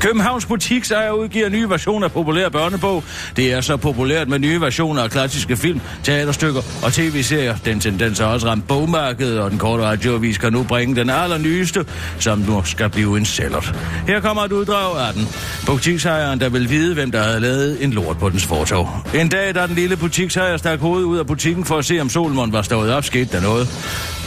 Københavns 0.00 0.46
butiksejer 0.46 1.10
udgiver 1.10 1.48
nye 1.48 1.70
versioner 1.70 2.06
af 2.06 2.12
populær 2.12 2.48
børnebog. 2.48 3.04
Det 3.36 3.52
er 3.52 3.60
så 3.60 3.76
populært 3.76 4.28
med 4.28 4.38
nye 4.38 4.60
versioner 4.60 5.02
af 5.02 5.10
klassiske 5.10 5.56
film, 5.56 5.80
teaterstykker 6.02 6.60
og 6.82 6.92
tv-serier. 6.92 7.56
Den 7.64 7.80
tendens 7.80 8.18
har 8.18 8.26
også 8.26 8.46
ramt 8.46 8.68
bogmarkedet, 8.68 9.40
og 9.40 9.50
den 9.50 9.58
korte 9.58 9.82
radioavis 9.82 10.38
kan 10.38 10.52
nu 10.52 10.62
bringe 10.62 10.96
den 10.96 11.10
allernyeste, 11.10 11.86
som 12.18 12.38
nu 12.38 12.62
skal 12.64 12.90
blive 12.90 13.18
en 13.18 13.24
sælger. 13.24 13.74
Her 14.06 14.20
kommer 14.20 14.42
et 14.42 14.52
uddrag 14.52 15.08
af 15.08 15.12
den. 15.14 15.28
Butiksejeren, 15.66 16.40
der 16.40 16.48
vil 16.48 16.70
vide, 16.70 16.94
hvem 16.94 17.10
der 17.10 17.22
havde 17.22 17.40
lavet 17.40 17.84
en 17.84 17.90
lort 17.90 18.18
på 18.18 18.30
dens 18.30 18.44
fortov. 18.44 18.88
En 19.14 19.28
dag, 19.28 19.54
da 19.54 19.66
den 19.66 19.74
lille 19.74 19.96
butiksejer 19.96 20.56
stak 20.56 20.78
hovedet 20.78 21.04
ud 21.04 21.18
af 21.18 21.26
butikken 21.26 21.64
for 21.64 21.78
at 21.78 21.84
se, 21.84 22.00
om 22.00 22.08
Solmon 22.08 22.52
var 22.52 22.62
stået 22.62 22.92
op, 22.92 23.04
skete 23.04 23.36
der 23.36 23.42
noget. 23.42 23.68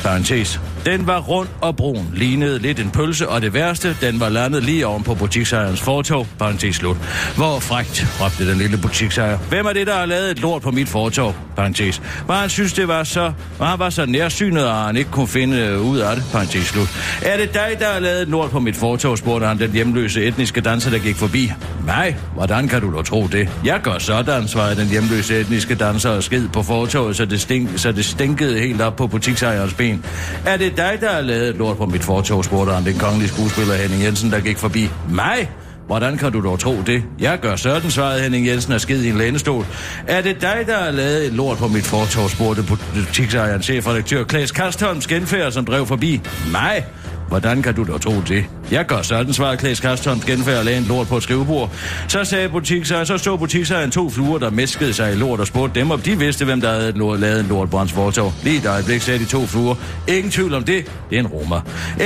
Parenthes. 0.04 0.60
Den 0.86 1.08
var 1.08 1.20
rund 1.20 1.48
og 1.62 1.76
brun, 1.76 2.10
lignede 2.14 2.60
lidt 2.60 2.80
en 2.80 2.90
pølse, 2.92 3.30
og 3.30 3.42
det 3.42 3.54
værste, 3.54 3.98
den 4.02 4.20
var 4.20 4.30
landet 4.30 4.64
lige 4.64 4.88
oven 4.88 5.04
på 5.04 5.16
butiksejerens 5.16 5.82
fortog, 5.82 6.28
parentes 6.40 6.76
slut. 6.76 6.98
Hvor 7.36 7.60
frægt, 7.60 8.08
råbte 8.22 8.50
den 8.52 8.58
lille 8.58 8.78
butiksejer. 8.78 9.38
Hvem 9.38 9.66
er 9.66 9.74
det, 9.74 9.88
der 9.88 9.96
har 9.96 10.06
lavet 10.06 10.32
et 10.32 10.40
lort 10.40 10.62
på 10.62 10.72
mit 10.72 10.90
fortog, 10.90 11.36
parentes. 11.56 12.02
Var 12.28 12.40
han 12.40 12.50
synes, 12.50 12.74
det 12.74 12.88
var 12.88 13.04
så... 13.04 13.32
Var 13.60 13.66
han 13.66 13.80
var 13.80 13.90
så 13.90 14.06
nærsynet, 14.06 14.64
at 14.64 14.76
han 14.76 14.98
ikke 14.98 15.12
kunne 15.12 15.28
finde 15.28 15.58
øh, 15.58 15.82
ud 15.82 15.98
af 15.98 16.16
det? 16.16 16.26
parentes 16.32 16.66
slut. 16.66 16.90
Er 17.22 17.38
det 17.38 17.54
dig, 17.54 17.76
der 17.80 17.86
har 17.94 18.00
lavet 18.00 18.22
et 18.22 18.28
lort 18.28 18.52
på 18.52 18.60
mit 18.60 18.76
fortog, 18.76 19.18
spurgte 19.18 19.48
han 19.48 19.60
den 19.60 19.72
hjemløse 19.72 20.24
etniske 20.24 20.62
danser, 20.62 20.92
der 20.92 20.98
gik 21.00 21.16
forbi. 21.16 21.52
Nej, 21.86 22.16
hvordan 22.34 22.68
kan 22.68 22.82
du 22.82 22.98
da 22.98 23.02
tro 23.02 23.28
det? 23.28 23.50
Jeg 23.66 23.80
gør 23.84 23.98
sådan, 23.98 24.48
svarede 24.48 24.82
den 24.82 24.88
hjemløse 24.88 25.40
etniske 25.40 25.76
danser 25.76 26.10
og 26.10 26.24
skid 26.24 26.48
på 26.48 26.64
fortoget, 26.64 27.16
så 27.16 27.26
det, 27.26 27.42
stink, 27.42 27.70
så 27.76 27.92
det 27.92 28.06
stinkede 28.06 28.60
helt 28.60 28.82
op 28.82 28.96
på 28.96 29.08
butiksejerens 29.08 29.74
ben. 29.74 30.06
Er 30.46 30.58
det 30.58 30.69
det 30.70 30.78
dig, 30.78 30.98
der 31.02 31.14
har 31.14 31.22
lavet 31.22 31.56
lort 31.56 31.78
på 31.78 31.86
mit 31.86 32.04
fortog, 32.04 32.46
spurgte 32.46 32.74
han 32.74 32.86
den 32.86 32.98
kongelige 32.98 33.30
skuespiller 33.30 33.74
Henning 33.74 34.04
Jensen, 34.04 34.32
der 34.32 34.40
gik 34.40 34.58
forbi. 34.58 34.90
Mig? 35.10 35.50
Hvordan 35.88 36.18
kan 36.18 36.32
du 36.32 36.44
dog 36.44 36.60
tro 36.60 36.82
det? 36.86 37.04
Jeg 37.20 37.40
gør 37.40 37.56
sådan, 37.56 37.92
svarede 37.92 38.22
Henning 38.22 38.48
Jensen 38.48 38.74
og 38.74 38.82
skid 38.82 39.04
i 39.04 39.10
en 39.10 39.18
lænestol. 39.18 39.66
Er 40.08 40.22
det 40.22 40.42
dig, 40.42 40.64
der 40.68 40.78
har 40.78 40.92
lavet 40.92 41.26
et 41.26 41.34
lort 41.34 41.58
på 41.58 41.68
mit 41.68 41.86
fortog, 41.86 42.30
spurgte 42.30 42.64
butiksejeren 42.64 43.62
chefredaktør 43.62 44.24
Klaas 44.24 44.52
Kastholms 44.52 45.08
genfærd, 45.08 45.52
som 45.52 45.66
drev 45.66 45.86
forbi. 45.86 46.22
Mig? 46.52 46.86
Hvordan 47.30 47.62
kan 47.62 47.76
du 47.76 47.84
da 47.84 47.98
tro 47.98 48.22
det? 48.28 48.46
Jeg 48.72 48.86
gør 48.86 49.02
sådan, 49.02 49.34
svarede 49.34 49.58
Klaas 49.58 49.80
Kastholms 49.80 50.26
genfærd 50.26 50.58
og 50.58 50.66
lagde 50.66 50.78
en 50.78 50.86
lort 50.86 51.08
på 51.08 51.18
et 51.18 51.24
skrivebord. 51.24 51.72
Så 52.08 52.24
sagde 52.24 52.50
butiksejer, 52.50 53.04
så 53.04 53.18
stod 53.18 53.38
butiksejer 53.38 53.90
to 53.90 54.10
fluer, 54.10 54.38
der 54.38 54.50
mæskede 54.50 54.94
sig 54.94 55.12
i 55.14 55.16
lort 55.16 55.40
og 55.40 55.48
spurgte 55.48 55.80
dem, 55.80 55.92
om 55.92 56.02
de 56.02 56.20
vidste, 56.20 56.46
hvem 56.46 56.62
der 56.62 56.74
havde 56.74 56.92
lort, 56.92 57.20
lavet 57.20 57.40
en 57.40 57.46
lort 57.46 57.70
på 57.70 57.78
hans 57.78 57.92
fortov. 57.92 58.34
Lige 58.44 58.58
et 58.58 58.66
øjeblik 58.66 59.02
sagde 59.02 59.20
de 59.20 59.26
to 59.26 59.46
fluer. 59.46 59.76
Ingen 60.08 60.32
tvivl 60.32 60.54
om 60.54 60.64
det. 60.64 60.86
Det 61.10 61.16
er 61.16 61.20
en 61.20 61.28
romer. 61.28 61.62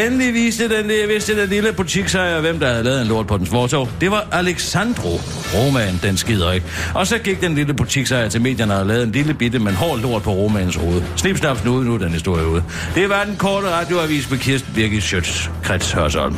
Endelig 0.06 0.34
viste 0.34 0.70
den, 0.70 0.88
vidste 1.08 1.42
den 1.42 1.50
lille 1.50 1.74
butiksejer, 1.74 2.42
hvem 2.42 2.60
der 2.60 2.68
havde 2.68 2.84
lavet 2.84 3.02
en 3.02 3.08
lort 3.08 3.28
på 3.28 3.38
dens 3.38 3.50
fortov. 3.50 3.90
Det 4.02 4.12
var 4.12 4.28
Alexandro. 4.32 5.20
Romaen, 5.56 6.00
den 6.04 6.18
skider 6.18 6.52
ikke. 6.52 6.66
Og 6.94 7.08
så 7.08 7.18
gik 7.18 7.42
den 7.42 7.56
lille 7.56 7.74
butiksejer 7.74 8.30
til 8.30 8.42
medierne 8.42 8.76
og 8.76 8.86
lavede 8.86 9.04
en 9.04 9.12
lille 9.12 9.34
bitte, 9.34 9.60
men 9.60 9.74
hård 9.74 10.00
lort 10.00 10.24
på 10.24 10.32
romanens 10.32 10.76
hoved. 10.76 11.02
Snip, 11.16 11.38
snap, 11.38 11.58
snude, 11.58 11.86
nu 11.86 11.98
den 11.98 12.10
historie 12.10 12.48
ude. 12.48 12.64
Det 12.96 13.10
var 13.10 13.24
den 13.24 13.36
korte 13.36 13.70
radioavis 13.70 14.30
med 14.30 14.38
Kirsten 14.38 14.74
Birgit 14.76 15.04
Schøtz, 15.14 15.50
Krets 15.64 15.92
Hørsholm. 15.92 16.36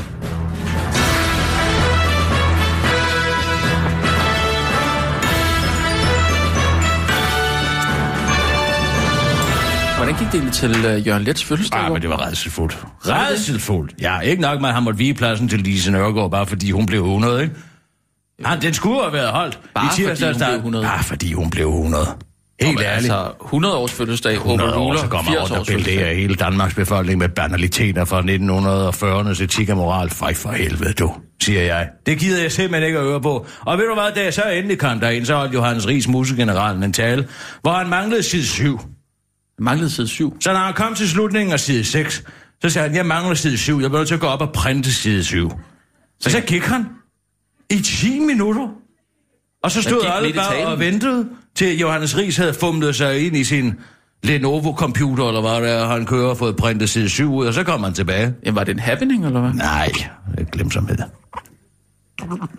Hvordan 9.98 10.16
gik 10.16 10.28
det 10.28 10.34
egentlig 10.34 10.54
til 10.54 10.70
uh, 10.70 11.08
Jørgen 11.08 11.24
Lets 11.24 11.44
fødselsdag? 11.44 11.80
Ah, 11.80 11.92
men 11.92 12.02
det 12.02 12.10
var 12.10 12.28
redselsfuldt. 12.28 12.86
Redselsfuldt. 13.00 13.94
Ja, 14.02 14.20
ikke 14.20 14.42
nok 14.42 14.62
med, 14.62 14.70
at 14.70 14.76
han 14.76 14.84
måtte 14.84 14.98
vige 14.98 15.14
pladsen 15.14 15.50
til 15.50 15.60
Lise 15.60 15.92
Nørgaard, 15.92 16.32
bare 16.32 16.46
fordi 16.46 16.72
hun 16.72 16.86
blev 16.86 17.00
100, 17.00 17.42
ikke? 17.44 17.56
Ja, 18.46 18.58
den 18.62 18.74
skulle 18.74 19.02
have 19.02 19.14
været 19.14 19.30
holdt. 19.32 19.60
Bare 19.76 19.86
I 19.86 19.90
fordi 19.90 20.26
hun 20.26 20.36
blev 20.38 20.56
100. 20.56 20.86
Bare 20.86 21.04
fordi 21.04 21.34
hun 21.34 21.50
blev 21.50 21.68
100. 21.68 22.06
Helt 22.62 22.82
ærligt. 22.82 23.14
Altså, 23.14 23.32
100 23.46 23.76
års 23.76 23.92
fødselsdag, 23.92 24.34
100 24.34 24.76
år, 24.76 24.96
så 24.96 25.08
kommer 25.08 25.32
80 25.32 25.52
rundt 25.52 25.60
og 25.60 25.66
bælter 25.68 26.14
hele 26.14 26.36
Danmarks 26.36 26.76
befolkning 26.76 27.20
med 27.20 27.30
banaliteter 27.30 28.06
fra 28.06 28.22
1940'ernes 28.22 29.44
etik 29.44 29.70
og 29.70 29.78
moral. 29.78 30.10
Fej 30.10 30.34
for 30.34 30.52
helvede, 30.52 30.94
du, 30.94 31.16
siger 31.44 31.62
jeg. 31.62 31.90
Det 32.06 32.20
gider 32.20 32.42
jeg 32.42 32.52
simpelthen 32.52 32.88
ikke 32.88 33.00
at 33.00 33.06
høre 33.06 33.22
på. 33.22 33.46
Og 33.60 33.78
ved 33.78 33.88
du 33.88 33.94
hvad, 33.94 34.12
da 34.16 34.24
jeg 34.24 34.34
så 34.34 34.50
endelig 34.50 34.80
kom 34.80 35.00
derind, 35.00 35.26
så 35.26 35.36
holdt 35.36 35.54
Johannes 35.54 35.88
Ries 35.88 36.08
musegeneralen 36.08 36.84
en 36.84 36.94
tale, 36.94 37.28
hvor 37.62 37.72
han 37.72 37.90
manglede 37.90 38.24
side 38.24 38.46
7. 38.46 38.80
Manglede 39.60 39.90
side 39.90 40.08
7. 40.08 40.42
Så 40.42 40.54
når 40.54 40.60
han 40.60 40.74
kom 40.74 40.96
til 40.96 41.10
slutningen 41.10 41.54
af 41.54 41.60
side 41.60 41.84
6, 41.84 42.24
så 42.62 42.70
sagde 42.70 42.88
han, 42.88 42.98
jeg 42.98 43.06
mangler 43.06 43.36
side 43.36 43.58
7, 43.58 43.80
jeg 43.82 43.90
bliver 43.90 44.00
nødt 44.00 44.08
til 44.08 44.16
at 44.16 44.22
gå 44.22 44.28
op 44.28 44.42
og 44.42 44.52
printe 44.54 44.94
side 44.94 45.24
7. 45.24 45.52
Så, 46.20 46.30
så 46.30 46.42
gik 46.42 46.64
han 46.64 46.86
i 47.70 47.80
10 47.82 48.20
minutter. 48.20 48.68
Og 49.64 49.72
så 49.72 49.82
stod 49.82 50.02
alle 50.06 50.34
bare 50.34 50.68
og 50.68 50.80
ventede, 50.80 51.28
til 51.56 51.80
Johannes 51.80 52.18
Ries 52.18 52.38
havde 52.38 52.54
fumlet 52.54 52.96
sig 52.96 53.26
ind 53.26 53.36
i 53.38 53.44
sin 53.44 53.74
Lenovo-computer, 54.24 55.28
eller 55.28 55.42
hvad 55.42 55.70
det 55.70 55.80
er, 55.80 55.88
han 55.88 56.06
kører 56.06 56.30
og 56.30 56.38
fået 56.38 56.56
printet 56.56 56.90
side 56.90 57.10
7 57.10 57.34
ud, 57.34 57.46
og 57.48 57.54
så 57.54 57.64
kom 57.64 57.84
han 57.84 57.94
tilbage. 57.94 58.34
Jamen, 58.44 58.56
var 58.56 58.64
det 58.64 58.72
en 58.72 58.80
happening, 58.80 59.26
eller 59.26 59.42
hvad? 59.42 59.54
Nej, 59.54 59.92
det 60.32 60.40
er 60.40 60.44
glemsomhed. 60.52 60.98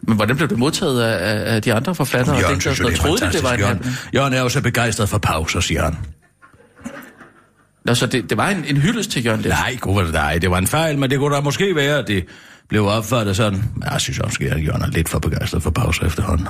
Men 0.03 0.17
hvordan 0.17 0.37
blev 0.37 0.49
det 0.49 0.59
modtaget 0.59 1.03
af, 1.03 1.55
af, 1.55 1.63
de 1.63 1.75
andre 1.75 1.95
forfattere? 1.95 2.37
Jørgen 2.37 2.61
synes 2.61 2.81
jo, 2.81 2.85
det 2.85 2.93
er 2.93 2.97
troede, 2.97 3.27
de, 3.27 3.33
det 3.33 3.43
var 3.43 3.53
en 3.53 3.59
fantastisk. 3.59 3.67
happening? 3.67 3.95
Jørgen, 3.95 4.15
Jørgen 4.15 4.33
er 4.33 4.41
jo 4.41 4.49
så 4.49 4.63
begejstret 4.63 5.09
for 5.09 5.19
pauser, 5.19 5.61
siger 5.61 5.83
han. 5.83 5.97
Nå, 7.85 7.95
så 7.95 8.07
det, 8.07 8.31
det 8.31 8.39
var 8.39 8.49
en, 8.49 8.65
en 8.65 8.77
hyldest 8.77 9.11
til 9.11 9.25
Jørgen 9.25 9.41
Let. 9.41 9.51
Nej, 9.51 9.77
gud, 9.81 10.13
nej, 10.13 10.39
det 10.39 10.51
var 10.51 10.59
en 10.59 10.67
fejl, 10.67 10.99
men 10.99 11.11
det 11.11 11.19
kunne 11.19 11.37
da 11.37 11.41
måske 11.41 11.75
være, 11.75 11.99
at 11.99 12.09
det 12.09 12.25
blev 12.69 12.87
opfattet 12.87 13.37
sådan. 13.37 13.65
Jeg 13.91 14.01
synes 14.01 14.19
også, 14.19 14.39
at 14.51 14.65
Jørgen 14.65 14.83
er 14.83 14.91
lidt 14.91 15.09
for 15.09 15.19
begejstret 15.19 15.63
for 15.63 15.71
pauser 15.71 16.07
efterhånden. 16.07 16.47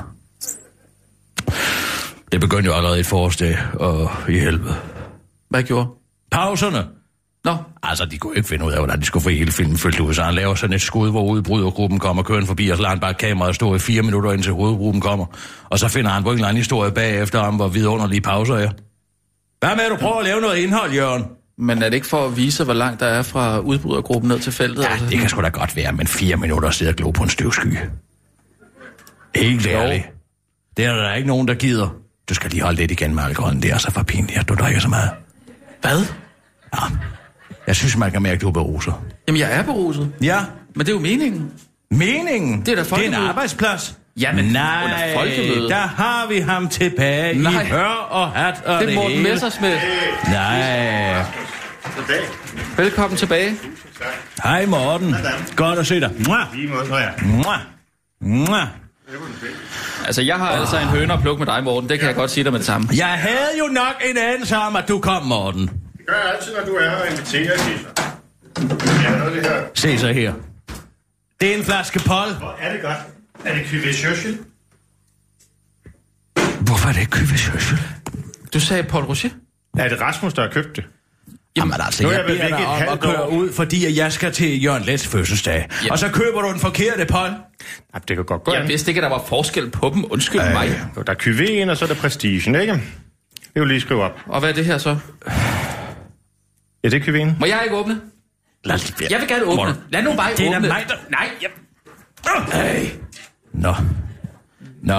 Det 2.33 2.41
begyndte 2.41 2.67
jo 2.67 2.75
allerede 2.77 3.01
et 3.01 3.07
forårsdag, 3.07 3.59
og 3.75 4.11
i 4.29 4.39
helvede. 4.39 4.75
Hvad 5.51 5.63
gjorde? 5.63 5.89
Pauserne! 6.33 6.85
Nå, 7.45 7.57
Altså, 7.83 8.05
de 8.05 8.19
kunne 8.19 8.37
ikke 8.37 8.49
finde 8.49 8.65
ud 8.65 8.73
af, 8.73 8.79
hvordan 8.79 9.01
de 9.01 9.05
skulle 9.05 9.23
få 9.23 9.29
hele 9.31 9.53
filmen 9.53 9.79
fyldt 9.79 10.01
ud. 10.01 10.15
Så 10.15 10.23
han 10.23 10.35
laver 10.35 10.55
sådan 10.55 10.75
et 10.75 10.81
skud, 10.81 11.11
hvor 11.11 11.25
udbrydergruppen 11.25 11.99
kommer 11.99 12.23
kørende 12.23 12.47
forbi, 12.47 12.69
og 12.69 12.77
så 12.77 12.83
lader 12.83 12.91
han 12.91 13.01
bare 13.01 13.15
kameraet 13.15 13.55
stå 13.55 13.75
i 13.75 13.79
fire 13.79 14.03
minutter, 14.03 14.33
indtil 14.33 14.53
hovedgruppen 14.53 15.01
kommer. 15.01 15.27
Og 15.69 15.79
så 15.79 15.89
finder 15.89 16.11
han 16.11 16.23
på 16.23 16.31
en 16.31 16.35
eller 16.35 16.49
anden 16.49 16.59
historie 16.59 16.93
bagefter 16.93 17.39
om, 17.39 17.57
hvor 17.57 17.69
vidunderlige 17.69 18.21
pauser 18.21 18.55
er. 18.55 18.71
Hvad 19.61 19.77
med, 19.77 19.85
at 19.85 19.91
du 19.91 19.97
prøver 19.97 20.19
at 20.19 20.25
lave 20.25 20.41
noget 20.41 20.57
indhold, 20.57 20.93
Jørgen? 20.93 21.25
men 21.59 21.83
er 21.83 21.89
det 21.89 21.95
ikke 21.95 22.07
for 22.07 22.27
at 22.27 22.37
vise, 22.37 22.65
hvor 22.65 22.73
langt 22.73 23.01
der 23.01 23.07
er 23.07 23.23
fra 23.23 23.59
udbrydergruppen 23.59 24.29
ned 24.29 24.39
til 24.39 24.53
feltet? 24.53 24.83
Ja, 24.83 24.89
altså? 24.89 25.07
det 25.07 25.19
kan 25.19 25.29
sgu 25.29 25.43
da 25.43 25.49
godt 25.49 25.77
være, 25.77 25.93
men 25.93 26.07
fire 26.07 26.37
minutter 26.37 26.69
at 26.69 26.75
sidde 26.75 26.91
og 26.91 26.95
glo 26.95 27.11
på 27.11 27.23
en 27.23 27.29
støvsky. 27.29 27.77
Helt 29.37 29.67
ærligt. 29.67 30.05
Det 30.77 30.85
er 30.85 30.95
der 30.95 31.15
ikke 31.15 31.29
nogen, 31.29 31.49
der 31.49 31.55
gider. 31.55 31.89
Du 32.29 32.35
skal 32.35 32.51
lige 32.51 32.63
holde 32.63 32.77
lidt 32.77 32.91
igen 32.91 33.15
med 33.15 33.23
alkoholen. 33.25 33.63
Det 33.63 33.71
er 33.73 33.79
så 33.79 33.91
for 33.91 34.03
pinligt, 34.03 34.39
at 34.39 34.49
du 34.49 34.55
drikker 34.55 34.81
så 34.81 34.89
meget. 34.89 35.11
Hvad? 35.81 35.99
Ja. 36.75 36.81
Jeg 37.67 37.77
synes, 37.77 37.97
man 37.97 38.11
kan 38.13 38.23
mærke, 38.23 38.35
at 38.35 38.41
du 38.41 38.49
er 38.49 38.53
beruset. 38.53 38.95
Jamen, 39.29 39.41
jeg 39.41 39.53
er 39.59 39.63
beruset. 39.63 40.13
Ja, 40.23 40.39
Men 40.75 40.87
det 40.87 40.89
er 40.89 40.97
jo 40.97 41.01
meningen. 41.01 41.51
Meningen? 41.91 42.61
Det 42.61 42.69
er 42.69 42.75
da 42.77 42.83
Det 42.83 42.93
er 42.93 42.95
en 42.97 43.01
folkemøde. 43.01 43.29
arbejdsplads. 43.29 43.99
Jamen, 44.21 44.45
under 44.47 44.61
Nej, 44.63 45.15
folkemødet. 45.15 45.71
der 45.71 45.77
har 45.77 46.27
vi 46.29 46.39
ham 46.41 46.69
tilbage 46.69 47.43
Nej. 47.43 47.63
i 47.63 47.67
hør 47.67 47.85
og 48.11 48.31
hat 48.31 48.55
og 48.65 48.79
Det 48.81 48.89
det 48.89 48.95
er 48.95 48.97
Morten 49.01 49.17
hele. 49.17 49.29
Messersmith. 49.31 49.83
Nej. 50.31 51.25
Velkommen 52.77 53.17
tilbage. 53.17 53.57
Hej 54.43 54.67
Morten. 54.67 55.15
Godt 55.57 55.79
at 55.79 55.87
se 55.87 56.01
dig. 56.01 56.11
Mwah. 56.27 56.55
Lige 56.55 56.69
måde, 56.69 56.97
ja. 56.97 57.09
Mwah. 57.23 57.59
Mwah. 58.21 58.67
Altså, 60.07 60.23
jeg 60.23 60.37
har 60.37 60.49
altså 60.49 60.79
en 60.79 60.89
høne 60.89 61.13
at 61.13 61.21
plukke 61.21 61.39
med 61.39 61.47
dig, 61.47 61.65
Morten. 61.65 61.89
Det 61.91 61.99
kan 61.99 62.09
jeg 62.09 62.17
godt 62.17 62.31
sige 62.31 62.45
dig 62.45 62.53
med 62.53 62.59
det 62.59 62.67
samme. 62.67 62.89
Jeg 62.97 63.07
havde 63.07 63.59
jo 63.59 63.67
nok 63.67 63.95
en 64.11 64.19
anelse 64.19 64.57
om, 64.57 64.77
at 64.77 64.89
du 64.89 64.99
kom, 64.99 65.23
Morten. 65.23 65.69
Det 65.99 66.07
gør 66.07 66.15
jeg 66.15 66.35
altid, 66.35 66.53
når 66.57 66.65
du 66.65 66.75
er 66.75 66.91
her 66.91 66.97
og 66.97 67.11
inviterer. 67.11 67.43
Ja, 69.03 69.41
her. 69.41 69.65
Se 69.75 69.99
så 69.99 70.09
her. 70.13 70.35
Det 71.41 71.53
er 71.53 71.59
en 71.59 71.65
flaske 71.65 71.99
pol. 71.99 72.35
Hvor 72.39 72.57
er 72.61 72.73
det 72.73 72.83
godt. 72.83 72.97
Er 73.45 73.55
det 73.55 73.65
Kyve 73.67 73.93
Churchill? 73.93 74.39
Hvorfor 76.61 76.89
er 76.89 76.93
det 76.93 77.01
ikke 77.01 77.13
Kyvesjøsjøl? 77.13 77.79
Du 78.55 78.61
sagde 78.61 78.83
Paul 78.83 79.05
Rocher? 79.05 79.31
Er 79.79 79.89
det 79.89 80.01
Rasmus, 80.01 80.35
der 80.35 80.43
har 80.43 80.51
købt 80.51 80.77
det? 80.77 80.85
Jamen 81.57 81.75
altså, 81.81 82.03
nu 82.03 82.09
er 82.09 82.13
jeg 82.13 82.19
jeg 82.21 82.27
beder 82.27 82.49
dig 82.57 82.67
om 82.67 82.83
at 82.93 83.01
køre 83.01 83.31
ud, 83.31 83.53
fordi 83.53 83.85
at 83.87 83.97
jeg 83.97 84.13
skal 84.13 84.33
til 84.33 84.63
Jørgen 84.65 84.83
Lets 84.83 85.07
fødselsdag. 85.07 85.69
Og 85.91 85.99
så 85.99 86.09
køber 86.13 86.43
du 86.43 86.49
den 86.53 86.61
forkerte 86.61 87.05
pol. 87.05 87.29
Ja, 87.95 87.99
det 88.09 88.17
kan 88.17 88.25
godt 88.25 88.45
gå 88.45 88.53
Jeg 88.55 88.69
vidste 88.69 88.91
ikke, 88.91 88.99
at 88.99 89.03
der 89.03 89.09
var 89.09 89.25
forskel 89.29 89.71
på 89.71 89.91
dem. 89.95 90.05
Undskyld 90.11 90.41
Øh, 90.41 90.53
mig. 90.53 90.81
jo, 90.97 91.03
Der 91.03 91.13
er 91.13 91.17
Kyveen, 91.19 91.71
og 91.71 91.77
så 91.77 91.85
er 91.85 91.89
der 91.89 91.95
Prestigen, 91.95 92.55
ikke? 92.55 92.73
Det 92.73 92.81
vil 93.55 93.61
jeg 93.61 93.67
lige 93.67 93.81
skrive 93.81 94.03
op. 94.03 94.19
Og 94.27 94.41
hvad 94.41 94.51
er 94.51 94.55
det 94.55 94.65
her 94.65 94.79
så? 94.79 94.97
Ja, 96.85 96.89
det 96.89 96.95
er 97.01 97.05
Kyveen. 97.05 97.37
Må 97.41 97.47
jeg 97.47 97.61
ikke 97.65 97.77
åbne? 97.77 98.01
Lad 98.65 98.75
os 98.75 98.95
Jeg 99.11 99.21
vil 99.21 99.29
gerne 99.29 99.45
åbne. 99.45 99.75
Lad 99.91 100.03
nu 100.03 100.13
bare 100.17 100.31
Det 100.37 100.47
er 100.47 100.51
da 100.51 100.57
åbne. 100.57 100.69
mig, 100.69 100.85
der- 100.89 100.95
Nej, 101.11 101.29
jeg... 101.43 101.51
Hey. 102.53 102.89
Nå. 103.53 103.75
Nå. 104.83 104.95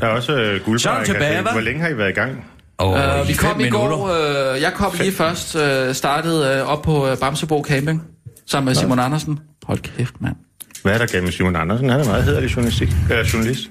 Der 0.00 0.06
er 0.06 0.10
også 0.10 0.32
uh, 0.32 0.38
Så 0.58 0.64
guldbar. 0.64 0.90
er 0.94 0.98
du 0.98 1.04
tilbage, 1.04 1.38
hva'? 1.40 1.52
Hvor 1.52 1.60
længe 1.60 1.80
har 1.82 1.88
I 1.88 1.98
været 1.98 2.08
i 2.10 2.12
gang? 2.12 2.44
Oh, 2.82 3.20
Uh, 3.20 3.28
vi 3.28 3.32
kom 3.32 3.60
i 3.60 3.68
går, 3.68 4.10
uh, 4.54 4.60
jeg 4.60 4.72
kom 4.74 4.92
lige 4.98 5.12
først, 5.12 5.54
uh, 5.54 5.94
startede 5.94 6.62
uh, 6.62 6.68
op 6.68 6.82
på 6.82 7.10
uh, 7.12 7.18
Bamsebo 7.18 7.64
Camping, 7.68 8.02
sammen 8.46 8.64
med 8.66 8.74
Simon 8.74 8.98
Andersen. 8.98 9.40
Hold 9.64 9.78
kæft, 9.78 10.14
mand. 10.20 10.36
Hvad 10.82 10.92
er 10.94 10.98
der 10.98 11.06
galt 11.06 11.24
med 11.24 11.32
Simon 11.32 11.56
Andersen? 11.56 11.88
Han 11.88 12.00
er 12.00 12.04
meget 12.04 12.24
hederlig 12.24 12.56
journalistik. 12.56 12.88
Øh, 13.12 13.18
journalist. 13.26 13.70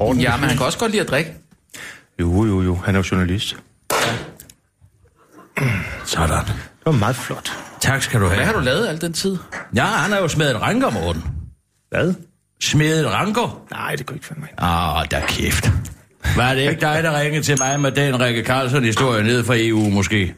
Ordentlig. 0.00 0.24
Ja, 0.24 0.36
men 0.36 0.48
han 0.48 0.56
kan 0.56 0.66
også 0.66 0.78
godt 0.78 0.90
lide 0.90 1.02
at 1.02 1.08
drikke. 1.08 1.32
Jo, 2.20 2.44
jo, 2.44 2.62
jo. 2.62 2.74
Han 2.84 2.94
er 2.94 2.98
jo 2.98 3.04
journalist. 3.10 3.56
Sådan. 6.04 6.44
Det 6.46 6.86
var 6.86 6.92
meget 6.92 7.16
flot. 7.16 7.52
Tak 7.80 8.02
skal 8.02 8.20
du 8.20 8.26
Hvad 8.26 8.36
har 8.36 8.44
have. 8.44 8.56
du 8.58 8.60
lavet 8.64 8.86
al 8.88 9.00
den 9.00 9.12
tid? 9.12 9.36
Ja, 9.76 9.84
han 9.84 10.12
har 10.12 10.18
jo 10.18 10.28
smedet 10.28 10.60
ranker, 10.62 10.90
Morten. 10.90 11.24
Hvad? 11.90 12.14
Smedet 12.60 13.06
ranker? 13.06 13.62
Nej, 13.70 13.96
det 13.96 14.06
kunne 14.06 14.16
ikke 14.16 14.26
fandme. 14.26 14.46
Oh, 14.58 15.04
da 15.10 15.22
kæft. 15.28 15.70
Var 16.36 16.54
det 16.54 16.60
ikke 16.60 16.80
dig, 16.80 17.00
der 17.02 17.20
ringede 17.20 17.42
til 17.42 17.58
mig 17.60 17.80
med 17.80 17.92
den 17.92 18.20
Rikke 18.20 18.44
Carlsen-historie 18.44 19.22
ned 19.22 19.44
fra 19.44 19.54
EU, 19.56 19.90
måske? 19.90 20.34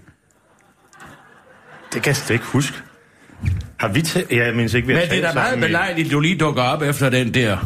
Det 1.92 2.02
kan 2.02 2.06
jeg 2.06 2.16
slet 2.16 2.30
ikke 2.34 2.44
huske. 2.46 2.76
Har 3.76 3.88
vi 3.88 4.02
talt? 4.02 4.32
Jeg 4.32 4.54
mindes 4.54 4.74
ikke, 4.74 4.88
vi 4.88 4.94
har 4.94 5.00
Men 5.00 5.10
det 5.10 5.18
er 5.24 5.28
da 5.28 5.34
meget 5.34 5.60
belejligt, 5.60 6.10
du 6.12 6.20
lige 6.20 6.36
dukker 6.38 6.62
op 6.62 6.82
efter 6.82 7.10
den 7.10 7.34
der. 7.34 7.56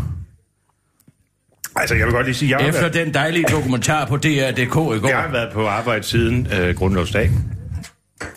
Altså, 1.76 1.94
jeg 1.94 2.06
vil 2.06 2.14
godt 2.14 2.26
lige 2.26 2.35
sige, 2.37 2.58
jeg 2.58 2.68
Efter 2.68 2.80
været, 2.80 2.94
den 2.94 3.14
dejlige 3.14 3.44
dokumentar 3.50 4.04
på 4.06 4.16
DR.dk 4.16 4.58
i 4.58 4.66
går. 4.66 5.08
jeg 5.08 5.18
har 5.18 5.28
været 5.32 5.52
på 5.52 5.66
arbejde 5.68 6.04
siden 6.04 6.49
øh, 6.61 6.75
grundlovsdag. 6.75 7.30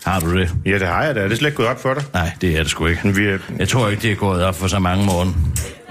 Har 0.05 0.19
du 0.19 0.38
det? 0.39 0.50
Ja, 0.65 0.71
det 0.79 0.88
har 0.88 1.03
jeg 1.03 1.15
da. 1.15 1.19
Er 1.21 1.27
det 1.27 1.38
slet 1.38 1.48
ikke 1.48 1.57
gået 1.57 1.69
op 1.69 1.81
for 1.81 1.93
dig? 1.93 2.03
Nej, 2.13 2.31
det 2.41 2.53
er 2.53 2.57
det 2.57 2.69
sgu 2.69 2.86
ikke. 2.86 3.15
Vi 3.15 3.25
er, 3.25 3.38
Jeg 3.60 3.69
tror 3.69 3.89
ikke, 3.89 4.01
det 4.01 4.12
er 4.12 4.15
gået 4.15 4.43
op 4.43 4.55
for 4.55 4.67
så 4.67 4.79
mange 4.79 5.05
morgen. 5.05 5.36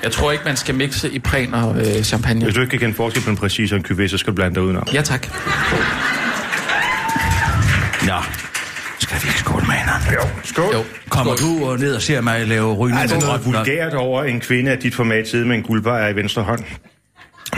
Jeg 0.02 0.12
tror 0.12 0.32
ikke, 0.32 0.44
man 0.44 0.56
skal 0.56 0.74
mixe 0.74 1.10
i 1.10 1.18
præn 1.18 1.54
og 1.54 1.76
øh, 1.78 2.02
champagne. 2.02 2.44
hvis 2.44 2.54
du 2.54 2.60
ikke 2.60 2.70
kan 2.70 2.78
kende 2.80 2.94
forskel 2.94 3.22
på 3.22 3.30
en 3.30 3.36
præcis 3.36 3.72
og 3.72 3.78
en 3.78 3.84
cuvée, 3.90 4.06
så 4.08 4.18
skal 4.18 4.30
du 4.30 4.34
blande 4.34 4.54
dig 4.54 4.62
udenom. 4.62 4.88
Ja, 4.92 5.02
tak. 5.02 5.26
Nå, 8.06 8.14
skal 8.98 9.16
vi 9.22 9.28
ikke 9.28 9.38
skåle 9.38 9.66
med 9.66 9.74
hinanden? 9.74 10.12
Jo. 10.12 10.20
Skål. 10.44 10.74
Jo. 10.74 10.84
Kommer 11.08 11.34
du 11.36 11.64
og 11.64 11.78
ned 11.78 11.94
og 11.94 12.02
ser 12.02 12.20
mig 12.20 12.46
lave 12.46 12.74
rygning? 12.74 13.00
Altså 13.00 13.20
på 13.20 13.26
noget 13.26 13.46
vulgært 13.46 13.94
over 13.94 14.24
en 14.24 14.40
kvinde 14.40 14.70
af 14.70 14.78
dit 14.78 14.94
format 14.94 15.28
sidde 15.28 15.46
med 15.46 15.56
en 15.56 15.62
guldbar 15.62 16.08
i 16.08 16.16
venstre 16.16 16.42
hånd. 16.42 16.64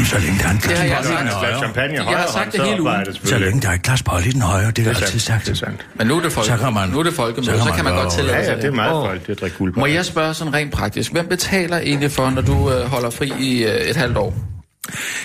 Så 0.05 0.19
længe 0.19 0.39
der 0.39 0.47
er 0.47 0.51
en 0.51 0.59
glas 0.59 0.79
jeg 0.79 0.87
i 0.87 0.91
den 0.91 1.03
sagt. 1.05 1.29
Højre. 1.35 1.59
champagne 1.59 1.95
Jeg 1.95 2.05
har 2.05 2.27
sagt 2.27 2.37
hånd, 2.39 2.51
det 2.53 2.61
så 2.61 2.65
hele 2.67 2.83
ugen. 2.83 3.05
Så 3.25 3.39
længe 3.39 3.61
der 3.61 3.69
er 3.69 3.73
et 3.73 3.83
glas 3.83 4.03
bold 4.03 4.25
i 4.27 4.31
den 4.31 4.43
højre, 4.43 4.61
det 4.61 4.69
er 4.69 4.73
Det 4.73 4.87
er 4.87 4.91
altid 5.05 5.19
sagt. 5.19 5.45
Det 5.47 5.51
er 5.53 5.55
sandt. 5.57 5.87
Men 5.95 6.07
nu 6.07 6.17
er 6.19 6.23
det, 6.23 6.33
folk... 6.33 6.47
Så 6.47 6.57
kan 6.57 6.73
man- 6.75 6.89
nu 6.89 6.99
er 6.99 7.03
det 7.03 7.15
så 7.15 7.23
kan 7.35 7.45
så, 7.45 7.65
man 7.65 7.75
kan 7.77 7.85
man 7.85 7.95
godt 7.95 8.13
tillade 8.13 8.37
Ja, 8.37 8.45
sig 8.45 8.51
ja, 8.53 8.57
det 8.57 8.65
er 8.65 8.71
meget 8.71 9.07
folk, 9.07 9.27
det 9.27 9.33
at 9.33 9.41
drikke 9.41 9.57
guldbar. 9.57 9.81
Må 9.81 9.87
jeg 9.87 10.05
spørge 10.05 10.35
sådan 10.35 10.55
rent 10.55 10.73
praktisk, 10.73 11.13
hvem 11.13 11.27
betaler 11.27 11.79
egentlig 11.79 12.11
for, 12.11 12.31
når 12.31 12.43
du 12.43 12.71
øh, 12.73 12.87
holder 12.87 13.11
fri 13.11 13.33
i 13.41 13.65
øh, 13.65 13.71
et 13.71 13.97
halvt 13.97 14.17
år? 14.17 14.35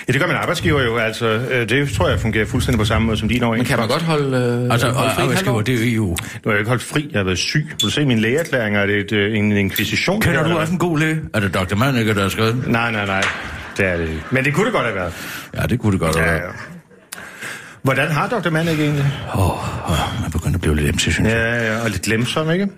Ja, 0.08 0.12
det 0.12 0.20
gør 0.20 0.26
min 0.28 0.36
arbejdsgiver 0.36 0.82
jo. 0.82 0.96
Altså, 0.98 1.26
øh, 1.26 1.68
det 1.68 1.90
tror 1.90 2.08
jeg 2.08 2.20
fungerer 2.20 2.46
fuldstændig 2.46 2.78
på 2.78 2.84
samme 2.84 3.06
måde 3.06 3.18
som 3.18 3.28
din 3.28 3.36
Men 3.38 3.44
overenskomst. 3.44 3.68
kan 3.70 3.78
man 3.78 3.88
godt 3.88 4.02
holde, 4.02 4.36
øh, 4.66 4.72
Altså, 4.72 4.90
holde 4.90 5.10
fri 5.14 5.20
år? 5.22 5.24
arbejdsgiver, 5.24 5.62
det 5.62 5.74
er 5.74 5.78
jo 5.94 5.94
EU. 6.02 6.06
Nu 6.08 6.16
har 6.44 6.50
jeg 6.50 6.58
ikke 6.58 6.68
holdt 6.68 6.82
fri, 6.82 7.08
jeg 7.12 7.18
har 7.18 7.24
været 7.24 7.38
syg. 7.38 7.66
Du 7.82 7.90
se 7.90 8.04
mine 8.04 8.20
lægeerklæringer, 8.20 8.80
er 8.80 8.86
det 8.86 8.96
et, 9.00 9.12
øh, 9.12 9.38
en 9.38 9.52
inkvisition? 9.52 10.20
Kender 10.20 10.48
du 10.48 10.58
også 10.58 10.72
en 10.72 10.78
god 10.78 10.98
læge? 10.98 11.20
Er 11.34 11.40
det 11.40 11.54
Dr. 11.54 11.74
Manneke, 11.74 12.14
der 12.14 12.22
har 12.22 12.28
skrevet? 12.28 12.64
Nej, 12.66 12.90
nej, 12.92 13.06
nej. 13.06 13.22
Det 13.78 13.86
er 13.86 13.96
det 13.96 14.08
ikke. 14.08 14.22
Men 14.30 14.44
det 14.44 14.54
kunne 14.54 14.64
det 14.66 14.72
godt 14.72 14.84
have 14.84 14.94
været. 14.96 15.12
Ja, 15.54 15.62
det 15.66 15.80
kunne 15.80 15.92
det 15.92 16.00
godt 16.00 16.16
have 16.16 16.26
Ja, 16.30 16.32
været. 16.38 16.44
ja. 16.46 17.20
Hvordan 17.82 18.08
har 18.10 18.28
Dr. 18.28 18.50
Mannek 18.50 18.80
egentlig? 18.80 19.06
Åh, 19.34 19.90
oh, 19.90 20.20
man 20.22 20.30
begynder 20.30 20.54
at 20.54 20.60
blive 20.60 20.76
lidt 20.76 20.88
emsig, 20.88 21.12
synes 21.12 21.28
jeg. 21.28 21.36
Ja, 21.36 21.72
ja, 21.74 21.82
og 21.82 21.90
lidt 21.90 22.02
glemsom, 22.02 22.50
ikke? 22.50 22.68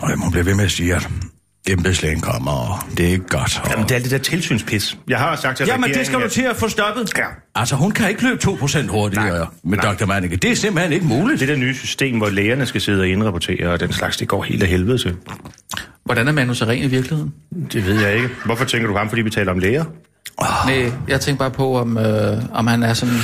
Og 0.00 0.10
jeg 0.10 0.18
må 0.18 0.30
blive 0.30 0.46
ved 0.46 0.54
med 0.54 0.64
at 0.64 0.70
sige, 0.70 0.94
at 0.94 1.08
embedslægen 1.68 2.20
kommer, 2.20 2.50
og 2.52 2.78
det 2.96 3.06
er 3.06 3.10
ikke 3.10 3.26
godt. 3.28 3.60
Og... 3.64 3.70
Jamen, 3.70 3.88
det 3.88 3.96
er 3.96 4.00
det 4.00 4.10
der 4.10 4.18
tilsynspis. 4.18 4.96
Jeg 5.08 5.18
har 5.18 5.36
sagt 5.36 5.56
til 5.56 5.66
Jamen, 5.66 5.90
det 5.94 6.06
skal 6.06 6.20
du 6.20 6.28
til 6.28 6.42
at 6.42 6.56
få 6.56 6.68
stoppet. 6.68 7.18
Ja. 7.18 7.24
Altså, 7.54 7.76
hun 7.76 7.90
kan 7.90 8.08
ikke 8.08 8.22
løbe 8.22 8.40
2% 8.44 8.86
hurtigere 8.88 9.38
Nej. 9.38 9.46
med 9.64 9.78
Nej. 9.78 9.94
Dr. 9.94 10.06
Manneke. 10.06 10.36
Det 10.36 10.50
er 10.50 10.56
simpelthen 10.56 10.92
ikke 10.92 11.06
muligt. 11.06 11.40
Det 11.40 11.48
der 11.48 11.56
nye 11.56 11.74
system, 11.74 12.16
hvor 12.16 12.28
lægerne 12.30 12.66
skal 12.66 12.80
sidde 12.80 13.00
og 13.00 13.08
indrapportere, 13.08 13.68
og 13.68 13.80
den 13.80 13.92
slags, 13.92 14.16
det 14.16 14.28
går 14.28 14.42
helt 14.42 14.62
af 14.62 14.68
helvede 14.68 14.98
til. 14.98 15.16
Hvordan 16.08 16.28
er 16.28 16.32
Manu 16.32 16.54
Seren 16.54 16.78
i 16.78 16.86
virkeligheden? 16.86 17.32
Det 17.72 17.86
ved 17.86 18.00
jeg 18.00 18.14
ikke. 18.16 18.28
Hvorfor 18.44 18.64
tænker 18.64 18.88
du 18.88 18.96
ham, 18.96 19.08
fordi 19.08 19.22
vi 19.22 19.30
taler 19.30 19.52
om 19.52 19.58
læger? 19.58 19.84
Nej, 20.66 20.92
jeg 21.08 21.20
tænker 21.20 21.38
bare 21.38 21.50
på, 21.50 21.76
om, 21.78 21.98
øh, 21.98 22.36
om 22.52 22.66
han 22.66 22.82
er 22.82 22.94
sådan... 22.94 23.14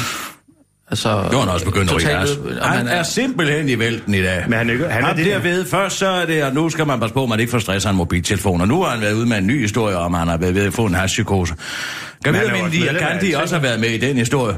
Altså, 0.91 1.09
er 1.09 1.39
han 1.41 1.49
også 1.49 1.65
begyndt 1.65 1.91
at 1.91 1.97
ryge 1.97 2.03
totalt 2.05 2.19
gas. 2.29 2.37
ude- 2.37 2.63
om 2.63 2.69
Han 2.69 2.89
er 2.89 3.03
simpelthen 3.03 3.69
i 3.69 3.79
vælten 3.79 4.15
i 4.15 4.23
dag. 4.23 4.45
Men 4.49 4.59
han 4.59 4.69
er 4.69 4.73
ikke- 4.73 4.89
han 4.89 5.05
er 5.05 5.15
det 5.15 5.27
der- 5.27 5.33
derved, 5.33 5.65
først 5.65 5.99
så 5.99 6.07
er 6.09 6.27
det, 6.27 6.45
og 6.45 6.55
nu 6.55 6.69
skal 6.71 6.87
man 6.87 7.01
passe 7.01 7.15
på, 7.15 7.23
at 7.23 7.29
man 7.29 7.41
ikke 7.41 7.51
får 7.51 7.59
stress 7.59 7.87
af 7.87 7.91
en 7.91 7.97
mobiltelefon. 7.97 8.61
Og 8.61 8.69
nu 8.69 8.83
har 8.83 8.91
han 8.91 9.01
været 9.01 9.13
ude 9.15 9.27
med 9.27 9.39
en 9.39 9.47
ny 9.47 9.61
historie 9.61 9.97
om, 9.97 10.15
at 10.15 10.19
han 10.19 10.29
har 10.29 10.37
været 10.37 10.55
ved 10.55 10.67
at 10.67 10.73
få 10.73 10.87
en 10.87 10.95
hashpsykose. 10.95 11.55
Kan 12.25 12.33
vi 12.33 12.39
han 12.39 12.47
er 12.47 12.51
vide, 12.51 12.59
jo 12.59 12.65
om 12.65 12.71
også 12.71 12.79
India 12.79 13.09
Gandhi 13.09 13.33
også 13.33 13.55
har 13.55 13.63
været 13.63 13.81
med 13.81 13.89
i 13.89 13.99
den 13.99 14.17
historie? 14.17 14.57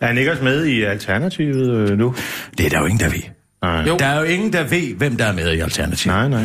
Er 0.00 0.06
han 0.06 0.18
ikke 0.18 0.30
også 0.30 0.44
med 0.44 0.64
i 0.64 0.82
Alternativet 0.82 1.90
øh, 1.90 1.98
nu? 1.98 2.14
Det 2.58 2.66
er 2.66 2.70
der 2.70 2.78
jo 2.78 2.84
ingen, 2.84 3.00
der 3.00 3.08
ved. 3.08 3.22
Nej. 3.62 3.84
Jo. 3.88 3.96
Der 3.98 4.06
er 4.06 4.18
jo 4.18 4.24
ingen, 4.24 4.52
der 4.52 4.62
ved, 4.64 4.94
hvem 4.94 5.16
der 5.16 5.24
er 5.24 5.32
med 5.32 5.52
i 5.52 5.60
Alternativ. 5.60 6.12
Nej, 6.12 6.28
nej. 6.28 6.42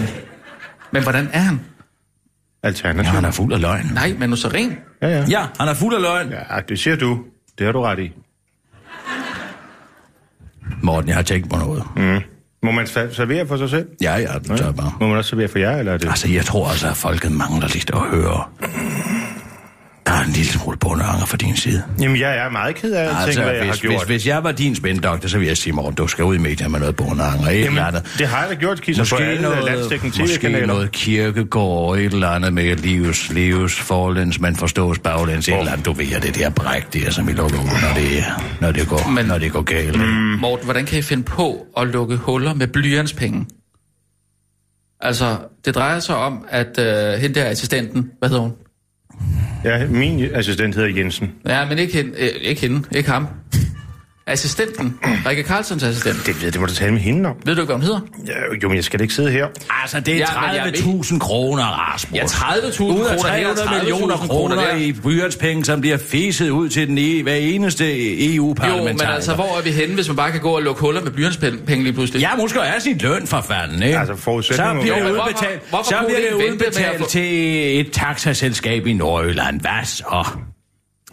Men 0.94 1.04
hvordan 1.04 1.30
er 1.34 1.40
han? 1.40 1.60
Ja, 2.64 2.68
Alternativet. 2.68 3.08
han 3.16 3.26
er 3.26 3.32
fuld 3.32 3.54
af 3.54 3.62
løgn. 3.62 3.86
Nej, 3.94 4.16
Manu 4.20 4.36
Seren. 4.36 4.78
Ja, 5.02 5.08
ja. 5.08 5.26
Ja, 5.30 5.46
han 5.60 5.68
er 5.68 5.74
fuld 5.74 5.96
af 5.96 6.02
løgn. 6.02 6.30
Ja, 6.30 6.60
det 6.70 6.80
siger 6.80 6.96
du. 6.96 7.20
Det 7.58 7.66
har 7.66 7.74
du 7.74 7.82
ret 7.82 8.00
i. 8.00 8.12
Morten, 10.84 11.08
jeg 11.08 11.16
har 11.16 11.24
tænkt 11.24 11.50
på 11.50 11.58
noget. 11.58 11.84
Mm. 11.96 12.20
Må 12.64 12.72
man 12.72 12.88
servere 12.88 13.48
for 13.48 13.58
sig 13.58 13.70
selv? 13.70 13.88
Ja, 14.02 14.16
ja, 14.16 14.34
du 14.48 14.58
tager 14.58 14.72
bare. 14.72 14.92
Må 15.00 15.08
man 15.08 15.18
også 15.18 15.30
servere 15.30 15.48
for 15.48 15.60
jer, 15.60 15.78
eller 15.78 15.92
er 15.94 15.98
det? 15.98 16.10
Altså, 16.10 16.30
jeg 16.32 16.46
tror 16.46 16.70
altså, 16.70 16.90
at 16.90 16.98
folket 16.98 17.32
mangler 17.32 17.68
lidt 17.68 17.92
at 17.94 18.00
høre. 18.00 18.44
Der 20.06 20.12
er 20.14 20.24
en 20.24 20.32
lille 20.32 20.52
smule 20.52 20.78
bondeanger 20.78 21.26
fra 21.26 21.38
din 21.38 21.56
side. 21.58 21.84
Jamen, 22.02 22.20
jeg 22.20 22.38
er 22.38 22.50
meget 22.50 22.76
ked 22.76 22.92
af 22.94 23.02
at 23.04 23.08
tænke, 23.10 23.22
Altså, 23.26 23.42
hvad 23.44 23.52
jeg 23.54 23.64
hvis, 23.64 23.70
har 23.82 23.88
gjort. 23.88 23.94
hvis, 23.96 24.08
hvis 24.08 24.28
jeg 24.28 24.44
var 24.44 24.52
din 24.52 24.76
spændoktor, 24.76 25.30
så 25.30 25.38
ville 25.38 25.50
jeg 25.50 25.58
sige, 25.58 25.74
Morten, 25.74 25.96
du 25.96 26.08
skal 26.08 26.24
ud 26.26 26.36
i 26.36 26.38
medierne 26.38 26.72
med 26.72 26.80
noget 26.80 26.96
bondeanger. 26.96 27.48
Et 27.48 27.54
eller 27.54 27.64
Jamen, 27.66 27.80
andet. 27.84 28.14
det 28.18 28.28
har 28.28 28.40
jeg 28.42 28.50
da 28.50 28.56
gjort, 28.56 28.82
Kisser, 28.82 29.04
på 29.04 29.08
Måske 29.12 29.26
alle 29.26 29.42
noget, 29.42 29.92
måske 30.20 30.66
noget 30.68 30.92
kirkegård, 30.92 31.98
et 31.98 32.14
eller 32.14 32.28
andet 32.30 32.54
med 32.54 32.76
livs, 32.76 33.30
livs, 33.30 33.80
forlæns, 33.80 34.40
men 34.40 34.56
forstås 34.56 35.00
baglæns, 35.00 35.48
et 35.50 35.58
eller 35.60 35.72
andet, 35.72 35.86
du 35.86 35.94
ved, 35.94 36.12
at 36.16 36.24
det 36.24 36.36
der 36.36 36.50
bræk, 36.50 36.94
det 36.94 37.08
er 37.08 37.12
som 37.12 37.30
i 37.30 37.32
lukker 37.32 37.58
ud, 37.60 37.64
når 37.82 37.94
det, 37.96 38.24
når 38.62 38.72
det 38.72 38.88
går, 38.88 39.06
Men- 39.06 39.16
men, 39.16 39.26
når 39.26 39.38
det 39.38 39.52
går 39.52 39.62
galt. 39.62 39.98
Mm. 40.00 40.04
Morten, 40.40 40.66
hvordan 40.66 40.86
kan 40.86 41.00
I 41.00 41.02
finde 41.02 41.24
på 41.24 41.66
at 41.78 41.88
lukke 41.88 42.16
huller 42.16 42.54
med 42.54 42.68
blyantspenge? 42.68 43.46
Altså, 45.02 45.38
det 45.66 45.76
drejer 45.76 46.00
sig 46.00 46.16
om, 46.16 46.46
at 46.50 46.80
øh, 46.80 47.14
hende 47.22 47.40
der 47.40 47.46
assistenten, 47.50 48.12
hvad 48.20 48.30
hedder 48.30 48.42
hun? 48.44 48.52
Ja, 49.64 49.88
min 49.88 50.26
assistent 50.34 50.76
hedder 50.76 50.90
Jensen. 50.90 51.32
Ja, 51.48 51.66
men 51.70 51.80
ikke 51.80 51.94
hende, 51.94 52.12
øh, 52.20 52.30
ikke, 52.42 52.62
hende, 52.62 52.84
ikke 52.96 53.10
ham. 53.10 53.28
Assistenten, 54.28 55.00
Rikke 55.26 55.44
Carlsons 55.44 55.84
assistent. 55.84 56.26
Det 56.26 56.36
ved 56.36 56.44
jeg, 56.44 56.54
det 56.54 56.62
må 56.62 56.68
du 56.68 56.74
tale 56.74 56.92
med 56.92 57.02
hende 57.02 57.30
om. 57.30 57.36
Ved 57.46 57.56
du 57.56 57.62
ikke, 57.62 57.66
hvad 57.66 57.76
hun 57.76 57.84
hedder? 57.84 58.00
Ja, 58.28 58.34
jo, 58.64 58.68
men 58.68 58.76
jeg 58.76 58.84
skal 58.84 59.00
da 59.00 59.04
ikke 59.04 59.14
sidde 59.14 59.32
her. 59.32 59.48
Altså, 59.82 60.00
det 60.00 60.14
er 60.14 60.18
Ja, 60.18 60.26
men 60.42 60.56
jeg 60.56 60.74
30.000 60.74 61.20
kroner, 61.20 61.64
Rasmus. 61.64 62.18
Ja, 62.20 62.24
30.000 62.26 62.84
Ud 62.84 63.06
af 63.06 63.18
kroner 63.18 63.34
her, 63.34 63.54
300 63.54 63.62
30.000 63.68 63.74
millioner 63.80 64.16
kroner 64.18 64.28
kroner 64.28 64.56
der. 64.56 64.76
i 64.76 64.92
blyantspenge, 64.92 65.66
som 65.66 65.82
bliver 65.82 65.98
fiset 65.98 66.50
ud 66.50 66.70
til 66.70 66.88
den 66.88 66.98
e- 66.98 67.24
hver 67.24 67.36
eneste 67.36 67.86
Jo, 67.86 68.36
EU-parlamentariker. 68.36 69.06
men 69.06 69.16
altså, 69.16 69.34
hvor 69.36 69.58
er 69.58 69.62
vi 69.62 69.72
henne, 69.72 69.96
hvis 69.96 70.08
man 70.08 70.16
bare 70.16 70.32
kan 70.32 70.42
gå 70.42 70.50
og 70.50 70.62
lukke 70.62 70.82
huller 70.82 71.02
med 71.02 71.12
blyantspenge 71.12 71.84
lige 71.84 71.94
pludselig? 71.94 72.20
Ja, 72.22 72.30
hun 72.36 72.50
skal 72.50 72.60
jo 72.60 72.66
have 72.66 72.82
sin 72.82 72.98
løn 72.98 73.28
for 73.28 73.42
fanden, 73.48 73.84
ikke? 73.84 74.00
Altså, 74.00 74.16
forudsætningen- 74.16 74.78
Så 74.78 74.82
bliver 74.82 74.98
Jo, 74.98 75.04
det 75.04 75.04
men 75.06 75.14
hvorfor- 75.14 75.30
udbetalt, 75.30 75.70
hvorfor 75.70 75.84
så 75.90 75.96
kunne 75.98 76.08
bliver 76.08 76.20
vi 76.20 76.26
det 76.26 76.44
ikke 76.44 76.52
vente 76.52 76.80
med 76.80 76.86
at 76.86 76.92
udbetalt 76.92 77.00
få- 77.00 77.10
til 77.10 77.80
et 77.80 77.92
taxaselskab 77.92 78.88
i 78.88 78.94
Nordjylland. 78.94 79.62
Hvad 79.62 79.86
så? 79.86 80.28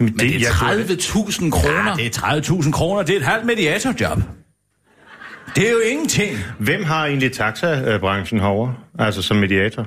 Men 0.00 0.07
Men 0.07 0.19
det 0.19 0.37
er 0.37 0.38
jeg 0.40 0.52
tror- 0.52 0.69
30.000 0.69 1.50
kroner. 1.50 1.95
Ja, 1.99 2.04
det 2.04 2.16
er 2.16 2.21
30.000 2.21 2.73
kroner. 2.73 3.02
Det 3.02 3.12
er 3.12 3.21
et 3.21 3.26
halvt 3.26 3.47
mediatorjob. 3.47 4.19
Det 5.57 5.66
er 5.66 5.71
jo 5.73 5.78
ingenting. 5.90 6.38
Hvem 6.59 6.85
har 6.85 7.07
egentlig 7.07 7.33
taxabranchen 7.33 8.40
herovre? 8.40 8.75
Altså 8.99 9.23
som 9.23 9.37
mediator? 9.37 9.87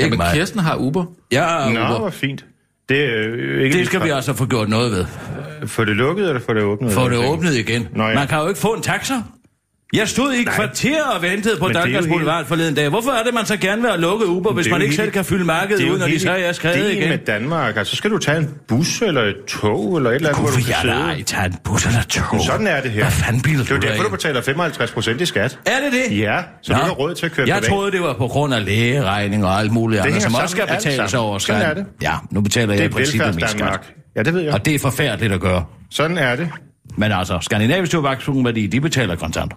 Jamen, 0.00 0.18
mig. 0.18 0.30
Kirsten 0.34 0.60
har 0.60 0.76
Uber. 0.76 1.04
Ja, 1.32 1.68
Nå, 1.72 1.80
Uber. 1.80 1.98
hvor 1.98 2.10
fint. 2.10 2.44
Det, 2.88 3.00
er 3.04 3.26
øh, 3.28 3.62
ikke 3.64 3.78
det 3.78 3.86
skal 3.86 4.04
vi 4.04 4.08
altså 4.08 4.34
få 4.34 4.46
gjort 4.46 4.68
noget 4.68 4.92
ved. 4.92 5.04
Få 5.68 5.84
det 5.84 5.96
lukket, 5.96 6.28
eller 6.28 6.40
få 6.40 6.54
det 6.54 6.62
åbnet? 6.62 6.92
Få 6.92 7.08
det 7.08 7.18
åbnet 7.18 7.54
igen. 7.54 7.88
Nå, 7.94 8.08
ja. 8.08 8.14
Man 8.14 8.28
kan 8.28 8.38
jo 8.38 8.48
ikke 8.48 8.60
få 8.60 8.74
en 8.74 8.82
taxa. 8.82 9.14
Jeg 9.92 10.08
stod 10.08 10.32
i 10.34 10.40
et 10.40 10.48
kvarter 10.48 11.04
og 11.04 11.22
ventede 11.22 11.56
på 11.58 11.64
Men 11.66 11.74
det 11.74 11.76
er 11.76 11.80
jo 11.80 11.84
Danmarks 11.84 12.06
helt- 12.06 12.12
Boulevard 12.14 12.44
forleden 12.44 12.74
dag. 12.74 12.88
Hvorfor 12.88 13.10
er 13.10 13.22
det, 13.22 13.34
man 13.34 13.46
så 13.46 13.56
gerne 13.56 13.80
vil 13.82 13.90
have 13.90 14.00
lukket 14.00 14.26
Uber, 14.26 14.52
hvis 14.52 14.64
Det 14.64 14.72
man 14.72 14.82
ikke 14.82 14.92
hele- 14.92 15.02
selv 15.02 15.12
kan 15.12 15.24
fylde 15.24 15.44
markedet 15.44 15.82
det 15.82 15.90
ud, 15.90 15.98
når 15.98 16.06
de 16.06 16.20
så 16.20 16.30
er 16.32 16.52
skrevet 16.52 16.92
igen? 16.92 17.08
med 17.08 17.18
Danmark. 17.18 17.76
Altså, 17.76 17.90
så 17.90 17.96
skal 17.96 18.10
du 18.10 18.18
tage 18.18 18.38
en 18.38 18.50
bus, 18.68 19.02
eller 19.02 19.22
et 19.22 19.34
tog, 19.48 19.96
eller 19.96 20.10
et 20.10 20.14
eller 20.14 20.28
andet, 20.28 20.40
hvor 20.42 20.50
du 20.50 20.52
Hvorfor 20.52 20.60
kan 20.60 20.68
jeg 20.70 20.78
sidde. 20.82 20.94
da 20.94 20.98
ej 21.00 21.22
tage 21.22 21.46
en 21.46 21.54
bus 21.64 21.86
eller 21.86 22.02
tog? 22.02 22.40
Sådan 22.40 22.66
er 22.66 22.80
det 22.80 22.90
her. 22.90 23.02
Hvad 23.02 23.10
fanden 23.12 23.42
bilder 23.42 23.62
Det 23.64 23.70
er 23.70 23.74
jo 23.74 23.80
derfor, 23.80 24.02
du 24.02 24.10
betaler 24.10 24.40
55 24.40 24.90
procent 24.92 25.20
i 25.20 25.26
skat. 25.26 25.58
Er 25.66 25.70
det 25.84 25.92
det? 26.10 26.18
Ja, 26.18 26.40
så 26.62 26.72
Nå. 26.72 26.78
du 26.78 26.84
har 26.84 26.90
råd 26.92 27.14
til 27.14 27.26
at 27.26 27.32
køre 27.32 27.46
Jeg 27.48 27.54
privat. 27.56 27.68
troede, 27.70 27.92
det 27.92 28.00
var 28.00 28.12
på 28.14 28.26
grund 28.28 28.54
af 28.54 28.64
lægeregning 28.64 29.44
og 29.44 29.58
alt 29.60 29.72
muligt 29.72 30.00
andet, 30.02 30.22
som 30.22 30.34
også 30.34 30.48
skal 30.48 30.66
betales 30.66 31.14
over 31.14 31.38
Sådan 31.38 31.60
skatten. 31.60 31.84
er 31.84 31.84
det. 31.84 32.02
Ja, 32.02 32.12
nu 32.30 32.40
betaler 32.40 32.66
Det 32.72 32.76
jeg 32.80 32.86
i 32.86 32.88
princippet 32.88 33.34
min 33.34 33.48
skat. 33.48 33.80
Ja, 34.16 34.22
det 34.22 34.34
ved 34.34 34.40
jeg. 34.40 34.52
Og 34.54 34.64
det 34.64 34.74
er 34.74 34.78
forfærdeligt 34.78 35.32
at 35.32 35.40
gøre. 35.40 35.64
Sådan 35.90 36.18
er 36.18 36.36
det. 36.36 36.48
Men 36.96 37.12
altså, 37.12 37.38
Skandinavisk 37.42 37.92
Tobaksværdi, 37.92 38.66
de 38.66 38.80
betaler 38.80 39.16
kontant. 39.16 39.52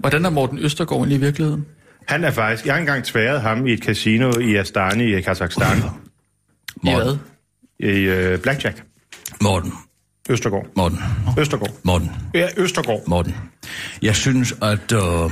Hvordan 0.00 0.24
er 0.24 0.30
Morten 0.30 0.58
Østergaard 0.58 1.00
egentlig 1.00 1.16
i 1.16 1.20
virkeligheden? 1.20 1.66
Han 2.06 2.24
er 2.24 2.30
faktisk... 2.30 2.66
Jeg 2.66 2.74
har 2.74 2.80
engang 2.80 3.04
tværet 3.04 3.40
ham 3.40 3.66
i 3.66 3.72
et 3.72 3.78
casino 3.84 4.38
i 4.38 4.56
Astana 4.56 5.04
i 5.04 5.20
Kazakhstan. 5.20 5.78
I 6.84 6.94
hvad? 6.94 7.16
I 7.78 8.34
uh, 8.34 8.40
Blackjack. 8.40 8.84
Morten. 9.40 9.72
Østergaard. 10.30 10.66
Morten. 10.76 10.98
Østergaard. 11.38 11.74
Morten. 11.82 12.10
Ja, 12.34 12.48
Østergaard. 12.56 13.02
Morten. 13.06 13.34
Jeg 14.02 14.16
synes, 14.16 14.54
at... 14.62 14.92
Øh, 14.92 15.30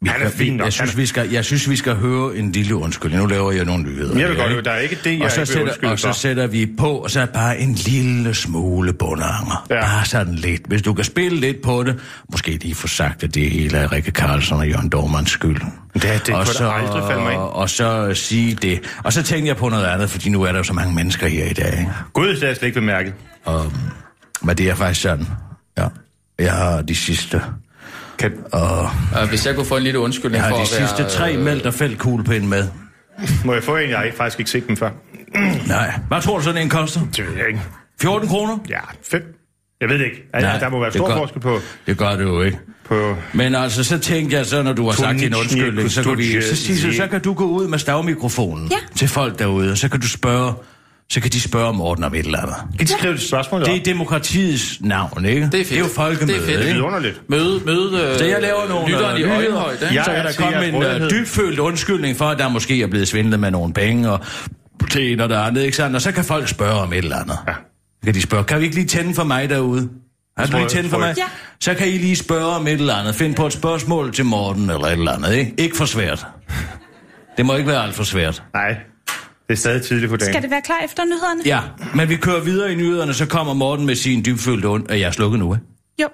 vi 0.00 0.08
Han 0.08 0.22
er 0.22 0.30
fin 0.30 0.52
nok. 0.52 0.64
Jeg 0.64 0.72
synes, 0.72 0.96
vi 0.96 1.06
skal, 1.06 1.30
jeg 1.30 1.44
synes, 1.44 1.70
vi 1.70 1.76
skal 1.76 1.94
høre 1.94 2.36
en 2.36 2.52
lille 2.52 2.74
undskyldning. 2.76 3.22
Nu 3.22 3.28
laver 3.28 3.52
jeg 3.52 3.64
nogle 3.64 3.82
nyheder. 3.84 4.18
Jeg 4.20 4.28
vil 4.28 4.36
godt, 4.36 4.64
der 4.64 4.70
er 4.70 4.78
ikke 4.78 4.98
det, 5.04 5.18
jeg 5.18 5.22
og 5.24 5.30
så, 5.30 5.40
ikke 5.40 5.52
sætter, 5.52 5.90
og 5.90 5.98
så 5.98 6.12
sætter 6.12 6.46
vi 6.46 6.66
på, 6.78 6.90
og 6.90 7.10
så 7.10 7.20
er 7.20 7.26
bare 7.26 7.58
en 7.58 7.74
lille 7.74 8.34
smule 8.34 8.92
bundanger. 8.92 9.66
Ja. 9.70 9.74
Ja. 9.74 9.80
Bare 9.80 10.04
sådan 10.04 10.34
lidt. 10.34 10.62
Hvis 10.66 10.82
du 10.82 10.94
kan 10.94 11.04
spille 11.04 11.40
lidt 11.40 11.62
på 11.62 11.82
det, 11.82 11.98
måske 12.32 12.50
lige 12.50 12.74
få 12.74 12.88
sagt, 12.88 13.22
at 13.22 13.34
det 13.34 13.50
hele 13.50 13.78
er 13.78 13.92
Rikke 13.92 14.10
Karlsson 14.10 14.58
og 14.58 14.68
Jørgen 14.68 14.88
Dormans 14.88 15.30
skyld. 15.30 15.60
Det- 15.94 16.22
det 16.26 16.34
og 16.34 16.46
så, 16.46 16.68
aldrig 16.70 17.02
falde 17.08 17.22
mig 17.22 17.32
ind. 17.32 17.40
Og 17.40 17.70
så 17.70 18.14
sige 18.14 18.54
det. 18.54 18.80
Og 19.04 19.12
så 19.12 19.22
tænker 19.22 19.46
jeg 19.48 19.56
på 19.56 19.68
noget 19.68 19.84
andet, 19.86 20.10
fordi 20.10 20.28
nu 20.30 20.42
er 20.42 20.52
der 20.52 20.58
jo 20.58 20.64
så 20.64 20.72
mange 20.72 20.94
mennesker 20.94 21.26
her 21.26 21.44
i 21.44 21.52
dag. 21.52 21.88
Gud, 22.12 22.28
det 22.28 22.38
har 22.40 22.46
jeg 22.46 22.56
slet 22.56 22.66
ikke 22.68 22.80
bemærket. 22.80 23.14
Og, 23.44 23.72
men 24.42 24.56
det 24.58 24.68
er 24.70 24.74
faktisk 24.74 25.00
sådan. 25.00 25.26
Ja. 25.78 25.86
Jeg 26.38 26.52
har 26.52 26.82
de 26.82 26.94
sidste... 26.94 27.42
Kan... 28.18 28.32
Og 28.52 28.90
Uh, 29.22 29.28
hvis 29.28 29.46
jeg 29.46 29.54
kunne 29.54 29.66
få 29.66 29.76
en 29.76 29.82
lille 29.82 29.98
undskyldning 29.98 30.42
har 30.44 30.50
for 30.50 30.56
de 30.56 30.62
at 30.62 30.68
være... 30.78 30.88
sidste 30.88 31.16
tre 31.18 31.34
øh, 31.36 31.44
mælk 31.44 31.64
og 31.64 31.74
fældkuglepind 31.74 32.44
med. 32.46 32.68
Må 33.44 33.54
jeg 33.54 33.62
få 33.62 33.76
en? 33.76 33.90
Jeg 33.90 33.98
har 33.98 34.06
faktisk 34.16 34.38
ikke 34.38 34.50
set 34.50 34.68
dem 34.68 34.76
før. 34.76 34.90
Nej. 35.68 35.92
Hvad 36.08 36.20
tror 36.22 36.38
du 36.38 36.44
sådan 36.44 36.62
en 36.62 36.68
koster? 36.68 37.00
Det 37.16 37.26
ved 37.26 37.36
jeg 37.36 37.46
ikke. 37.48 37.60
14 38.00 38.28
kroner? 38.28 38.58
Ja, 38.68 38.78
fem. 39.10 39.22
Jeg 39.80 39.88
ved 39.88 39.98
det 39.98 40.04
ikke. 40.04 40.22
Altså, 40.34 40.48
Nej, 40.50 40.58
der 40.58 40.68
må 40.68 40.80
være 40.80 40.92
stor 40.92 41.08
gør- 41.08 41.16
forskel 41.16 41.40
på... 41.40 41.58
Det 41.86 41.98
gør 41.98 42.10
det 42.16 42.22
jo 42.24 42.42
ikke. 42.42 42.58
på 42.84 43.16
Men 43.32 43.54
altså, 43.54 43.84
så 43.84 43.98
tænkte 43.98 44.36
jeg 44.36 44.46
så, 44.46 44.62
når 44.62 44.72
du 44.72 44.84
har 44.84 44.92
sagt 44.92 45.18
din 45.18 45.34
undskyldning, 45.34 45.90
så, 45.90 46.02
kan 46.02 46.18
vi, 46.18 46.42
så, 46.42 46.56
så, 46.56 46.92
så 46.96 47.06
kan 47.10 47.20
du 47.20 47.34
gå 47.34 47.44
ud 47.44 47.68
med 47.68 47.78
stavmikrofonen 47.78 48.68
Ja. 48.70 48.76
til 48.96 49.08
folk 49.08 49.38
derude, 49.38 49.70
og 49.70 49.78
så 49.78 49.88
kan 49.88 50.00
du 50.00 50.08
spørge, 50.08 50.52
så 51.12 51.20
kan 51.20 51.30
de 51.30 51.40
spørge 51.40 51.74
Morten 51.74 52.04
om 52.04 52.14
et 52.14 52.26
eller 52.26 52.38
andet. 52.38 52.56
kan 52.78 52.86
de 52.86 52.92
skrive 52.92 53.14
et 53.14 53.20
spørgsmål 53.20 53.64
Det 53.64 53.76
er 53.76 53.82
demokratiets 53.84 54.80
navn, 54.80 55.24
ikke? 55.24 55.48
Det 55.52 55.60
er 55.60 55.64
fedt. 55.64 55.68
Det 55.68 55.76
er 55.76 55.80
jo 55.80 55.86
folkemøde, 55.86 56.38
Det 56.38 56.42
er 56.42 56.46
fedt. 56.46 56.58
Det 56.58 56.64
er 56.64 56.68
ikke? 56.68 56.74
vidunderligt. 56.74 57.22
Møde, 57.28 57.60
møde 57.66 58.10
øh, 58.12 58.18
Så 58.18 58.24
jeg 58.24 58.42
laver 58.42 58.68
nogle 58.68 58.88
lytteren 58.88 59.20
i 59.20 59.22
øh, 59.22 59.36
øjenhøjde. 59.36 59.88
Ja. 59.92 60.04
Så 60.04 60.10
er 60.10 60.14
kan 60.14 60.24
der 60.24 60.32
komme 60.32 60.66
en 60.66 61.02
uh, 61.02 61.10
dybfølt 61.10 61.58
undskyldning 61.58 62.16
for, 62.16 62.24
at 62.24 62.38
der 62.38 62.48
måske 62.48 62.82
er 62.82 62.86
blevet 62.86 63.08
svindlet 63.08 63.40
med 63.40 63.50
nogle 63.50 63.72
penge, 63.74 64.10
og 64.10 64.20
til 64.90 65.12
en 65.12 65.20
og 65.20 65.28
der 65.28 65.40
andet, 65.40 65.62
ikke 65.62 65.76
sandt? 65.76 65.96
Og 65.96 66.02
så 66.02 66.12
kan 66.12 66.24
folk 66.24 66.48
spørge 66.48 66.80
om 66.80 66.92
et 66.92 66.98
eller 66.98 67.16
andet. 67.16 67.38
Ja. 67.48 67.52
Så 67.52 68.04
kan 68.04 68.14
de 68.14 68.22
spørge, 68.22 68.44
kan 68.44 68.58
vi 68.58 68.64
ikke 68.64 68.76
lige 68.76 68.86
tænde 68.86 69.14
for 69.14 69.24
mig 69.24 69.50
derude? 69.50 69.88
Har 70.38 70.46
du 70.46 70.56
lige 70.56 70.68
tændt 70.68 70.90
for 70.90 70.98
mig? 70.98 71.14
Ja. 71.18 71.24
Så 71.60 71.74
kan 71.74 71.88
I 71.88 71.98
lige 71.98 72.16
spørge 72.16 72.46
om 72.56 72.66
et 72.66 72.72
eller 72.72 72.94
andet. 72.94 73.14
Find 73.14 73.34
på 73.34 73.46
et 73.46 73.52
spørgsmål 73.52 74.12
til 74.12 74.24
Morten 74.24 74.62
eller 74.70 74.86
et 74.86 74.92
eller 74.92 75.12
andet, 75.12 75.34
ikke? 75.34 75.54
Ikke 75.58 75.76
for 75.76 75.84
svært. 75.84 76.26
Det 77.36 77.46
må 77.46 77.54
ikke 77.54 77.68
være 77.68 77.82
alt 77.82 77.94
for 77.94 78.04
svært. 78.04 78.42
Nej, 78.54 78.76
det 79.48 79.54
er 79.54 79.58
stadig 79.58 79.82
tidligt 79.82 80.10
på 80.10 80.16
dagen. 80.16 80.32
Skal 80.32 80.42
det 80.42 80.50
være 80.50 80.62
klar 80.62 80.78
efter 80.84 81.04
nyhederne? 81.04 81.42
Ja, 81.44 81.60
men 81.94 82.08
vi 82.08 82.16
kører 82.16 82.40
videre 82.40 82.72
i 82.72 82.74
nyhederne, 82.74 83.14
så 83.14 83.26
kommer 83.26 83.54
Morten 83.54 83.86
med 83.86 83.94
sin 83.94 84.24
dybfølte 84.24 84.68
und... 84.68 84.92
Øh, 84.92 85.00
Jeg 85.00 85.06
er 85.06 85.10
slukket 85.10 85.38
nu, 85.38 85.54
ikke? 85.54 85.66
Jo. 86.02 86.08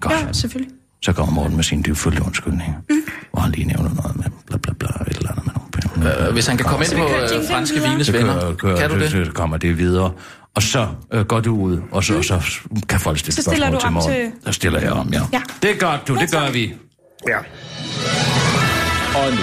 Godt. 0.00 0.12
Ja, 0.14 0.32
selvfølgelig. 0.32 0.74
Så 1.02 1.12
kommer 1.12 1.34
Morten 1.34 1.56
med 1.56 1.64
sin 1.64 1.82
dybfølte 1.86 2.22
undskyldning. 2.22 2.76
Mm. 2.90 2.96
Hvor 3.32 3.40
han 3.40 3.52
lige 3.52 3.66
nævner 3.66 3.94
noget 3.94 4.16
med 4.16 4.24
bla 4.46 4.56
bla 4.58 4.72
bla, 4.78 4.88
et 5.10 5.16
eller 5.16 5.30
andet 5.30 5.46
med 5.46 5.54
nogle 5.54 5.70
penge. 6.12 6.26
Øh, 6.26 6.32
hvis 6.32 6.46
han 6.46 6.56
kan 6.56 6.66
komme 6.66 6.84
ind 6.84 6.92
på 6.96 7.08
øh, 7.38 7.48
franske 7.50 7.80
vines 7.80 8.06
Så 8.06 8.12
venner. 8.12 8.40
kører, 8.40 8.54
kører, 8.54 8.76
kan 8.76 8.90
du 8.90 8.98
det? 9.00 9.10
så 9.10 9.30
kommer 9.34 9.56
det 9.56 9.78
videre. 9.78 10.12
Og 10.54 10.62
så 10.62 10.88
øh, 11.12 11.24
går 11.26 11.40
du 11.40 11.56
ud, 11.56 11.80
og 11.90 12.04
så, 12.04 12.22
så 12.22 12.42
kan 12.88 13.00
folk 13.00 13.18
stille 13.18 13.34
Så 13.34 13.42
stiller 13.42 13.68
spørgsmål 13.68 13.80
du 13.80 13.86
til 13.86 13.92
Morten. 13.92 14.32
til- 14.32 14.32
Så 14.46 14.52
stiller 14.52 14.80
jeg 14.80 14.90
om, 14.92 15.12
ja. 15.12 15.20
Ja. 15.32 15.42
Det 15.62 15.70
er 15.70 15.74
godt, 15.78 16.08
du. 16.08 16.14
Det 16.16 16.30
gør 16.32 16.50
vi. 16.50 16.74
Ja. 17.28 17.38
Og 19.18 19.30
nu, 19.30 19.36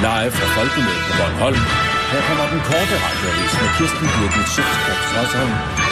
live 0.00 0.30
fra 0.30 0.60
Folkemødet 0.60 0.98
på 1.10 1.12
Bornholm. 1.18 1.87
Her 2.12 2.22
kommer 2.28 2.48
den 2.52 2.60
korte 2.60 2.94
radioavis 3.04 3.52
med 3.60 3.68
Kirsten 3.76 4.08
Birgit 4.14 4.48
Schøtzgrads 4.48 5.12
Hasholm. 5.16 5.87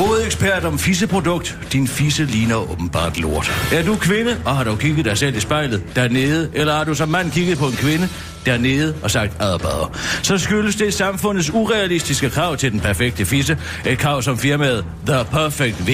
Modeekspert 0.00 0.64
om 0.64 0.78
fisseprodukt. 0.78 1.58
Din 1.72 1.88
fisse 1.88 2.24
ligner 2.24 2.70
åbenbart 2.72 3.18
lort. 3.18 3.68
Er 3.72 3.84
du 3.84 3.96
kvinde, 3.96 4.36
og 4.44 4.56
har 4.56 4.64
du 4.64 4.76
kigget 4.76 5.04
dig 5.04 5.18
selv 5.18 5.36
i 5.36 5.40
spejlet 5.40 5.82
dernede, 5.96 6.50
eller 6.54 6.74
har 6.74 6.84
du 6.84 6.94
som 6.94 7.08
mand 7.08 7.30
kigget 7.30 7.58
på 7.58 7.66
en 7.66 7.72
kvinde 7.72 8.08
dernede 8.46 8.94
og 9.02 9.10
sagt 9.10 9.42
adbader, 9.42 9.96
så 10.22 10.38
skyldes 10.38 10.76
det 10.76 10.94
samfundets 10.94 11.50
urealistiske 11.50 12.30
krav 12.30 12.56
til 12.56 12.72
den 12.72 12.80
perfekte 12.80 13.24
fisse. 13.24 13.58
Et 13.86 13.98
krav, 13.98 14.22
som 14.22 14.38
firmaet 14.38 14.84
The 15.06 15.24
Perfect 15.30 15.86
V 15.86 15.90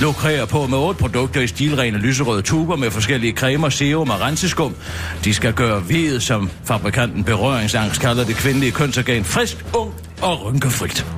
lukrerer 0.00 0.46
på 0.46 0.66
med 0.66 0.78
otte 0.78 0.98
produkter 0.98 1.40
i 1.40 1.46
stilrene 1.46 1.98
lyserøde 1.98 2.42
tuber 2.42 2.76
med 2.76 2.90
forskellige 2.90 3.32
cremer, 3.32 3.68
serum 3.68 4.10
og 4.10 4.20
renseskum. 4.20 4.74
De 5.24 5.34
skal 5.34 5.52
gøre 5.52 5.82
V'et, 5.90 6.20
som 6.20 6.50
fabrikanten 6.64 7.24
berøringsangst 7.24 8.00
kalder 8.00 8.24
det 8.24 8.36
kvindelige 8.36 8.72
kønsorgan, 8.72 9.24
frisk, 9.24 9.64
ung 9.74 9.92
og 10.22 10.44
rynkefrit. 10.46 11.17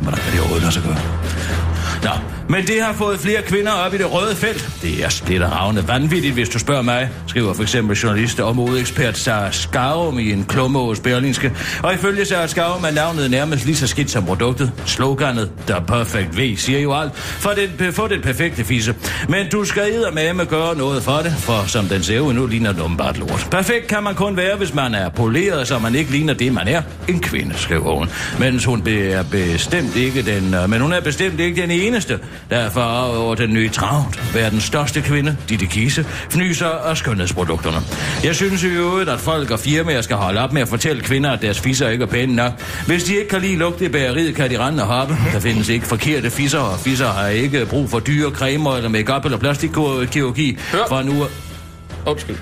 Hvordan 0.00 0.20
kan 0.20 0.32
det 0.32 0.40
overhovedet 0.40 0.62
lade 0.62 0.74
sig 0.74 0.82
gøre? 0.82 2.37
Men 2.48 2.66
det 2.66 2.82
har 2.82 2.92
fået 2.92 3.20
flere 3.20 3.42
kvinder 3.42 3.72
op 3.72 3.94
i 3.94 3.98
det 3.98 4.12
røde 4.12 4.36
felt. 4.36 4.68
Det 4.82 5.04
er 5.04 5.08
splitteravne 5.08 5.88
vanvittigt, 5.88 6.34
hvis 6.34 6.48
du 6.48 6.58
spørger 6.58 6.82
mig, 6.82 7.10
skriver 7.26 7.54
for 7.54 7.62
eksempel 7.62 7.96
journalist 7.96 8.40
og 8.40 8.56
modeekspert 8.56 9.18
Sara 9.18 9.52
Skarum 9.52 10.18
i 10.18 10.32
en 10.32 10.44
klumme 10.44 10.78
hos 10.78 11.00
Berlinske. 11.00 11.52
Og 11.82 11.94
ifølge 11.94 12.24
Sara 12.24 12.46
Skarum 12.46 12.84
er 12.84 12.90
navnet 12.90 13.30
nærmest 13.30 13.64
lige 13.66 13.76
så 13.76 13.86
skidt 13.86 14.10
som 14.10 14.24
produktet. 14.24 14.72
Sloganet, 14.86 15.50
The 15.66 15.76
Perfect 15.86 16.38
V, 16.38 16.56
siger 16.56 16.80
jo 16.80 16.94
alt. 16.94 17.16
For 17.16 17.50
den, 17.50 17.92
for 17.92 18.06
den 18.06 18.22
perfekte 18.22 18.64
fisse. 18.64 18.94
Men 19.28 19.50
du 19.52 19.64
skal 19.64 20.04
med 20.12 20.34
med 20.34 20.46
gøre 20.46 20.76
noget 20.76 21.02
for 21.02 21.16
det, 21.16 21.32
for 21.38 21.64
som 21.66 21.84
den 21.84 22.02
ser 22.02 22.20
ud 22.20 22.32
nu, 22.32 22.46
ligner 22.46 22.72
den 22.72 22.82
åbenbart 22.82 23.18
lort. 23.18 23.48
Perfekt 23.50 23.86
kan 23.86 24.02
man 24.02 24.14
kun 24.14 24.36
være, 24.36 24.56
hvis 24.56 24.74
man 24.74 24.94
er 24.94 25.08
poleret, 25.08 25.68
så 25.68 25.78
man 25.78 25.94
ikke 25.94 26.10
ligner 26.10 26.34
det, 26.34 26.52
man 26.52 26.68
er. 26.68 26.82
En 27.08 27.20
kvinde, 27.20 27.54
skriver 27.56 27.94
hun. 27.98 28.10
Mens 28.38 28.64
hun 28.64 28.82
er 28.88 29.22
bestemt 29.22 29.96
ikke 29.96 30.22
den, 30.22 30.54
øh, 30.54 30.70
men 30.70 30.80
hun 30.80 30.92
er 30.92 31.00
bestemt 31.00 31.40
ikke 31.40 31.62
den 31.62 31.70
eneste, 31.70 32.18
der 32.50 32.56
er 32.56 32.70
farvet 32.70 33.18
over 33.18 33.34
den 33.34 33.52
nye 33.52 33.68
travlt. 33.68 34.34
Verdens 34.34 34.64
største 34.64 35.00
kvinde, 35.00 35.36
Ditte 35.48 35.66
Kise, 35.66 36.04
fnyser 36.30 36.66
af 36.66 36.96
skønhedsprodukterne. 36.96 37.76
Jeg 38.24 38.34
synes 38.34 38.62
i 38.62 38.66
øvrigt, 38.66 39.10
at 39.10 39.20
folk 39.20 39.50
og 39.50 39.58
firmaer 39.58 40.00
skal 40.00 40.16
holde 40.16 40.40
op 40.40 40.52
med 40.52 40.62
at 40.62 40.68
fortælle 40.68 41.02
kvinder, 41.02 41.30
at 41.30 41.42
deres 41.42 41.60
fisser 41.60 41.88
ikke 41.88 42.02
er 42.02 42.08
pæne 42.08 42.36
nok. 42.36 42.52
Hvis 42.86 43.04
de 43.04 43.16
ikke 43.16 43.28
kan 43.28 43.40
lide 43.40 43.56
lugte 43.56 43.84
i 43.84 43.88
bageriet, 43.88 44.34
kan 44.34 44.50
de 44.50 44.58
rende 44.58 44.82
og 44.82 44.88
hoppe. 44.88 45.16
Der 45.32 45.40
findes 45.40 45.68
ikke 45.68 45.86
forkerte 45.86 46.30
fisser, 46.30 46.58
og 46.58 46.80
fisser 46.80 47.08
har 47.08 47.28
ikke 47.28 47.66
brug 47.66 47.90
for 47.90 48.00
dyre 48.00 48.30
cremer 48.30 48.76
eller 48.76 48.88
makeup 48.88 49.24
eller 49.24 49.38
plastikkirurgi. 49.38 50.58
Hør. 50.72 50.78
For 50.88 51.02
nu 51.02 51.26
Undskyld. 52.06 52.36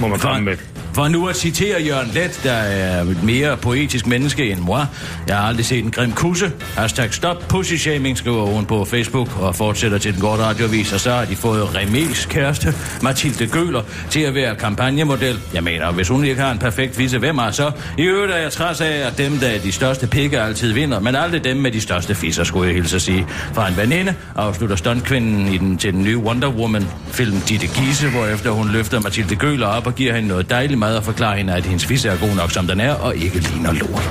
Må 0.00 0.08
man 0.08 0.18
komme 0.18 0.44
med 0.44 0.77
for 0.98 1.08
nu 1.08 1.28
at 1.28 1.36
citere 1.36 1.82
Jørgen 1.82 2.10
Let, 2.14 2.40
der 2.44 2.52
er 2.52 3.02
et 3.02 3.22
mere 3.22 3.56
poetisk 3.56 4.06
menneske 4.06 4.50
end 4.50 4.60
moi. 4.60 4.80
Jeg 5.26 5.36
har 5.36 5.48
aldrig 5.48 5.66
set 5.66 5.84
en 5.84 5.90
grim 5.90 6.12
kusse. 6.12 6.52
Hashtag 6.76 7.14
stop 7.14 7.44
pussy 7.48 7.74
shaming, 7.74 8.18
skriver 8.18 8.46
hun 8.46 8.66
på 8.66 8.84
Facebook 8.84 9.40
og 9.40 9.54
fortsætter 9.54 9.98
til 9.98 10.12
den 10.12 10.20
gode 10.20 10.44
radiovis. 10.44 10.92
Og 10.92 11.00
så 11.00 11.10
har 11.10 11.24
de 11.24 11.36
fået 11.36 11.62
Remés 11.62 12.28
kæreste, 12.28 12.74
Mathilde 13.02 13.46
Gøler, 13.46 13.82
til 14.10 14.20
at 14.20 14.34
være 14.34 14.56
kampagnemodel. 14.56 15.38
Jeg 15.54 15.64
mener, 15.64 15.92
hvis 15.92 16.08
hun 16.08 16.24
ikke 16.24 16.40
har 16.40 16.52
en 16.52 16.58
perfekt 16.58 16.98
vise, 16.98 17.18
hvem 17.18 17.38
er 17.38 17.50
så? 17.50 17.70
I 17.98 18.02
øvrigt 18.02 18.32
er 18.32 18.36
jeg 18.36 18.52
træs 18.52 18.80
af, 18.80 19.06
at 19.06 19.18
dem, 19.18 19.38
der 19.38 19.46
er 19.46 19.58
de 19.58 19.72
største 19.72 20.06
pikke, 20.06 20.40
altid 20.40 20.72
vinder, 20.72 21.00
men 21.00 21.14
aldrig 21.14 21.44
dem 21.44 21.56
med 21.56 21.72
de 21.72 21.80
største 21.80 22.14
fisser, 22.14 22.44
skulle 22.44 22.66
jeg 22.66 22.74
hilse 22.74 22.96
at 22.96 23.02
sige. 23.02 23.26
Fra 23.54 23.68
en 23.68 23.76
veninde 23.76 24.14
afslutter 24.36 24.76
stuntkvinden 24.76 25.48
i 25.52 25.58
den, 25.58 25.78
til 25.78 25.92
den 25.92 26.02
nye 26.04 26.18
Wonder 26.18 26.48
Woman-film 26.48 27.40
Ditte 27.40 27.66
Giese, 27.66 28.08
hvorefter 28.08 28.50
hun 28.50 28.68
løfter 28.68 29.00
Mathilde 29.00 29.36
Gøler 29.36 29.66
op 29.66 29.86
og 29.86 29.94
giver 29.94 30.14
hende 30.14 30.28
noget 30.28 30.50
dejligt 30.50 30.78
mad 30.88 30.96
og 30.96 31.04
forklarer 31.04 31.36
hende, 31.36 31.54
at 31.54 31.66
hendes 31.66 31.86
fisse 31.86 32.08
er 32.08 32.18
god 32.18 32.34
nok, 32.36 32.50
som 32.50 32.66
den 32.66 32.80
er, 32.80 32.92
og 32.92 33.16
ikke 33.16 33.38
ligner 33.38 33.72
lort. 33.72 34.10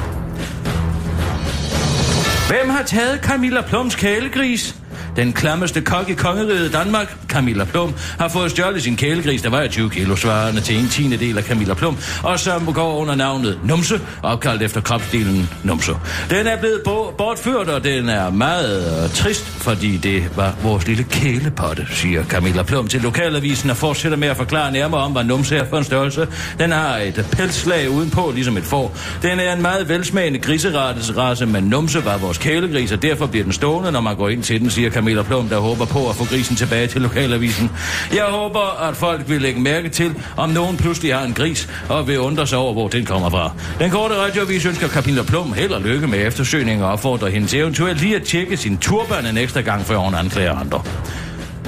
Hvem 2.49 2.69
har 2.69 2.83
taget 2.83 3.19
Camilla 3.23 3.61
Plums 3.61 3.95
kælegris? 3.95 4.75
Den 5.17 5.33
klammeste 5.33 5.81
kok 5.81 6.09
i 6.09 6.13
kongeriget 6.13 6.73
Danmark, 6.73 7.15
Camilla 7.27 7.63
Plum, 7.63 7.93
har 8.19 8.27
fået 8.27 8.51
stjålet 8.51 8.83
sin 8.83 8.95
kælegris, 8.95 9.41
der 9.41 9.49
vejer 9.49 9.67
20 9.67 9.89
kilo, 9.89 10.15
svarende 10.15 10.61
til 10.61 10.77
en 10.79 10.87
tiende 10.87 11.17
del 11.17 11.37
af 11.37 11.43
Camilla 11.43 11.73
Plum, 11.73 11.97
og 12.23 12.39
som 12.39 12.73
går 12.73 12.97
under 12.97 13.15
navnet 13.15 13.59
Numse, 13.63 14.01
opkaldt 14.23 14.61
efter 14.61 14.81
kropsdelen 14.81 15.49
Numse. 15.63 15.91
Den 16.29 16.47
er 16.47 16.57
blevet 16.57 16.81
bo- 16.85 17.11
bortført, 17.17 17.67
og 17.69 17.83
den 17.83 18.09
er 18.09 18.29
meget 18.29 19.11
trist, 19.11 19.43
fordi 19.45 19.97
det 19.97 20.23
var 20.35 20.53
vores 20.63 20.87
lille 20.87 21.03
kælepotte, 21.03 21.87
siger 21.89 22.23
Camilla 22.23 22.63
Plum 22.63 22.87
til 22.87 23.01
lokalavisen 23.01 23.69
og 23.69 23.77
fortsætter 23.77 24.17
med 24.17 24.27
at 24.27 24.37
forklare 24.37 24.71
nærmere 24.71 25.01
om, 25.01 25.11
hvad 25.11 25.23
Numse 25.23 25.57
er 25.57 25.65
for 25.69 25.77
en 25.77 25.83
størrelse. 25.83 26.27
Den 26.59 26.71
har 26.71 26.97
et 26.97 27.25
pelslag 27.31 27.89
udenpå, 27.89 28.31
ligesom 28.35 28.57
et 28.57 28.63
får. 28.63 28.97
Den 29.21 29.39
er 29.39 29.53
en 29.53 29.61
meget 29.61 29.89
velsmagende 29.89 30.39
griserace, 30.39 31.45
men 31.45 31.63
Numse 31.63 32.05
var 32.05 32.17
vores 32.17 32.37
kælegris, 32.37 32.91
og 32.91 33.01
derfor 33.01 33.25
bliver 33.25 33.43
den 33.43 33.53
stående, 33.53 33.91
når 33.91 34.01
man 34.01 34.15
går 34.15 34.29
ind 34.29 34.43
til 34.43 34.61
den, 34.61 34.69
siger 34.69 34.89
Camilla 34.89 35.06
Plum, 35.23 35.49
der 35.49 35.59
håber 35.59 35.85
på 35.85 36.09
at 36.09 36.15
få 36.15 36.25
grisen 36.25 36.55
tilbage 36.55 36.87
til 36.87 37.01
lokalavisen. 37.01 37.71
Jeg 38.13 38.23
håber, 38.23 38.87
at 38.89 38.95
folk 38.95 39.29
vil 39.29 39.41
lægge 39.41 39.61
mærke 39.61 39.89
til, 39.89 40.15
om 40.37 40.49
nogen 40.49 40.77
pludselig 40.77 41.15
har 41.15 41.25
en 41.25 41.33
gris, 41.33 41.69
og 41.89 42.07
vil 42.07 42.19
undre 42.19 42.47
sig 42.47 42.57
over, 42.57 42.73
hvor 42.73 42.87
den 42.87 43.05
kommer 43.05 43.29
fra. 43.29 43.51
Den 43.79 43.91
korte 43.91 44.15
radioavis 44.15 44.65
ønsker 44.65 44.87
Camilla 44.87 45.23
Plum 45.23 45.53
held 45.53 45.71
og 45.71 45.81
lykke 45.81 46.07
med 46.07 46.27
eftersøgningen 46.27 46.83
og 46.85 46.91
opfordrer 46.91 47.29
hende 47.29 47.47
til 47.47 47.59
eventuelt 47.59 48.01
lige 48.01 48.15
at 48.15 48.23
tjekke 48.23 48.57
sin 48.57 48.77
turban 48.77 49.25
en 49.25 49.37
ekstra 49.37 49.61
gang, 49.61 49.85
før 49.85 49.97
hun 49.97 50.15
anklager 50.15 50.55
andre. 50.55 50.83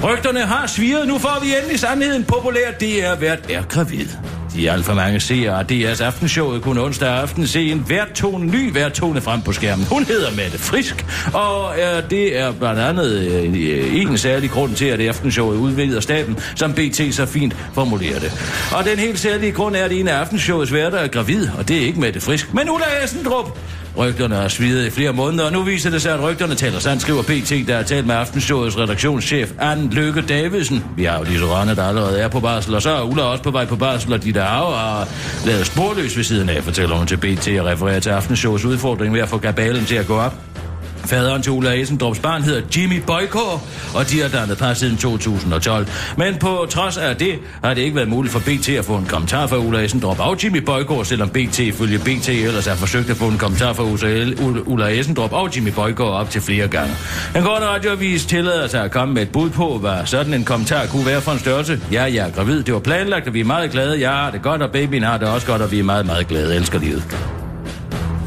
Rygterne 0.04 0.40
har 0.40 0.66
sviret, 0.66 1.08
nu 1.08 1.18
får 1.18 1.38
vi 1.42 1.56
endelig 1.56 1.80
sandheden 1.80 2.24
populært. 2.24 2.80
DR-vært 2.80 3.50
er 3.50 3.62
gravid. 3.62 4.06
De 4.54 4.70
alt 4.70 4.84
for 4.84 4.94
mange 4.94 5.20
seere 5.20 5.58
af 5.58 5.64
DR's 5.72 6.02
aftenshow 6.02 6.58
kunne 6.58 6.80
onsdag 6.80 7.08
aften 7.08 7.46
se 7.46 7.70
en 7.70 7.84
værtone, 7.88 8.46
ny 8.46 8.72
værtone 8.74 9.20
frem 9.20 9.42
på 9.42 9.52
skærmen. 9.52 9.86
Hun 9.86 10.04
hedder 10.04 10.30
Mette 10.30 10.58
Frisk, 10.58 11.06
og 11.34 11.78
øh, 11.78 12.10
det 12.10 12.38
er 12.38 12.52
blandt 12.52 12.80
andet 12.80 13.12
øh, 13.12 14.02
en 14.02 14.18
særlig 14.18 14.50
grund 14.50 14.74
til, 14.74 14.84
at 14.84 15.00
aftenshowet 15.00 15.56
udvider 15.56 16.00
staten, 16.00 16.38
som 16.54 16.72
BT 16.72 17.14
så 17.14 17.26
fint 17.26 17.56
formulerer 17.74 18.18
det. 18.18 18.32
Og 18.76 18.84
den 18.84 18.98
helt 18.98 19.18
særlige 19.18 19.52
grund 19.52 19.76
er, 19.76 19.84
at 19.84 19.92
en 19.92 20.08
af 20.08 20.14
aftenshowets 20.14 20.72
værter 20.72 20.98
er 20.98 21.08
gravid, 21.08 21.48
og 21.58 21.68
det 21.68 21.76
er 21.76 21.86
ikke 21.86 22.00
Mette 22.00 22.20
Frisk, 22.20 22.54
men 22.54 22.70
Ulla 22.70 22.86
Essendrup. 23.04 23.58
Rygterne 23.98 24.34
har 24.34 24.48
svidet 24.48 24.86
i 24.86 24.90
flere 24.90 25.12
måneder, 25.12 25.44
og 25.44 25.52
nu 25.52 25.62
viser 25.62 25.90
det 25.90 26.02
sig, 26.02 26.14
at 26.14 26.22
rygterne 26.22 26.54
taler 26.54 26.78
sandt, 26.78 27.02
skriver 27.02 27.22
PT, 27.22 27.68
der 27.68 27.76
har 27.76 27.82
talt 27.82 28.06
med 28.06 28.14
Aftenshowets 28.14 28.78
redaktionschef 28.78 29.52
Anne 29.58 29.90
Lykke 29.90 30.20
Davidsen. 30.20 30.84
Vi 30.96 31.04
har 31.04 31.18
jo 31.18 31.24
Lise 31.24 31.44
Rønne, 31.44 31.76
der 31.76 31.84
allerede 31.84 32.20
er 32.20 32.28
på 32.28 32.40
barsel, 32.40 32.74
og 32.74 32.82
så 32.82 32.90
er 32.90 33.02
Ulla 33.02 33.22
også 33.22 33.42
på 33.42 33.50
vej 33.50 33.64
på 33.64 33.76
barsel, 33.76 34.12
og 34.12 34.24
de 34.24 34.32
der 34.32 34.44
har 34.44 35.08
lavet 35.46 35.66
sporløs 35.66 36.16
ved 36.16 36.24
siden 36.24 36.48
af, 36.48 36.64
fortæller 36.64 36.96
hun 36.96 37.06
til 37.06 37.16
BT 37.16 37.48
og 37.48 37.66
refererer 37.66 38.00
til 38.00 38.10
Aftenshowets 38.10 38.64
udfordring 38.64 39.14
ved 39.14 39.20
at 39.20 39.28
få 39.28 39.38
kabalen 39.38 39.84
til 39.84 39.96
at 39.96 40.06
gå 40.06 40.16
op. 40.16 40.34
Faderen 41.04 41.42
til 41.42 41.52
Ulla 41.52 41.80
Esendrups 41.80 42.18
barn 42.18 42.42
hedder 42.42 42.60
Jimmy 42.76 43.00
Boyko, 43.06 43.60
og 43.94 44.10
de 44.10 44.20
har 44.20 44.28
dannet 44.28 44.58
par 44.58 44.74
siden 44.74 44.96
2012. 44.96 45.86
Men 46.16 46.36
på 46.36 46.66
trods 46.70 46.96
af 46.96 47.16
det 47.16 47.38
har 47.64 47.74
det 47.74 47.82
ikke 47.82 47.96
været 47.96 48.08
muligt 48.08 48.32
for 48.32 48.40
BT 48.40 48.68
at 48.68 48.84
få 48.84 48.96
en 48.96 49.06
kommentar 49.06 49.46
fra 49.46 49.56
Ulla 49.56 49.84
Esendrup 49.84 50.20
og 50.20 50.44
Jimmy 50.44 50.56
Boyko, 50.56 51.04
selvom 51.04 51.28
BT 51.28 51.58
ifølge 51.58 51.98
BT 51.98 52.28
ellers 52.28 52.66
har 52.66 52.74
forsøgt 52.74 53.10
at 53.10 53.16
få 53.16 53.28
en 53.28 53.38
kommentar 53.38 53.72
fra 53.72 53.84
Ulla 54.66 54.88
Esendrup 54.88 55.32
og 55.32 55.56
Jimmy 55.56 55.70
Boyko 55.70 56.04
op 56.04 56.30
til 56.30 56.40
flere 56.40 56.68
gange. 56.68 56.94
Den 57.34 57.42
korte 57.42 57.66
radioavis 57.66 58.26
tillader 58.26 58.66
sig 58.66 58.84
at 58.84 58.90
komme 58.90 59.14
med 59.14 59.22
et 59.22 59.30
bud 59.32 59.50
på, 59.50 59.78
hvad 59.78 59.96
sådan 60.04 60.34
en 60.34 60.44
kommentar 60.44 60.86
kunne 60.86 61.06
være 61.06 61.20
for 61.20 61.32
en 61.32 61.38
størrelse. 61.38 61.80
Ja, 61.92 62.02
jeg 62.02 62.16
er 62.16 62.30
gravid. 62.30 62.62
Det 62.62 62.74
var 62.74 62.80
planlagt, 62.80 63.28
og 63.28 63.34
vi 63.34 63.40
er 63.40 63.44
meget 63.44 63.70
glade. 63.70 64.00
Jeg 64.00 64.10
har 64.10 64.30
det 64.30 64.42
godt, 64.42 64.62
og 64.62 64.70
babyen 64.70 65.02
har 65.02 65.18
det 65.18 65.28
også 65.28 65.46
godt, 65.46 65.62
og 65.62 65.72
vi 65.72 65.78
er 65.78 65.84
meget, 65.84 66.06
meget 66.06 66.28
glade. 66.28 66.56
Elsker 66.56 66.78
livet. 66.78 67.39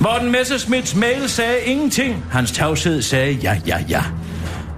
Morten 0.04 0.32
Messerschmidts 0.32 0.96
mail 0.96 1.30
sagde 1.30 1.60
ingenting. 1.66 2.24
Hans 2.30 2.52
tavshed 2.52 3.02
sagde 3.02 3.32
ja, 3.32 3.56
ja, 3.66 3.80
ja. 3.88 4.04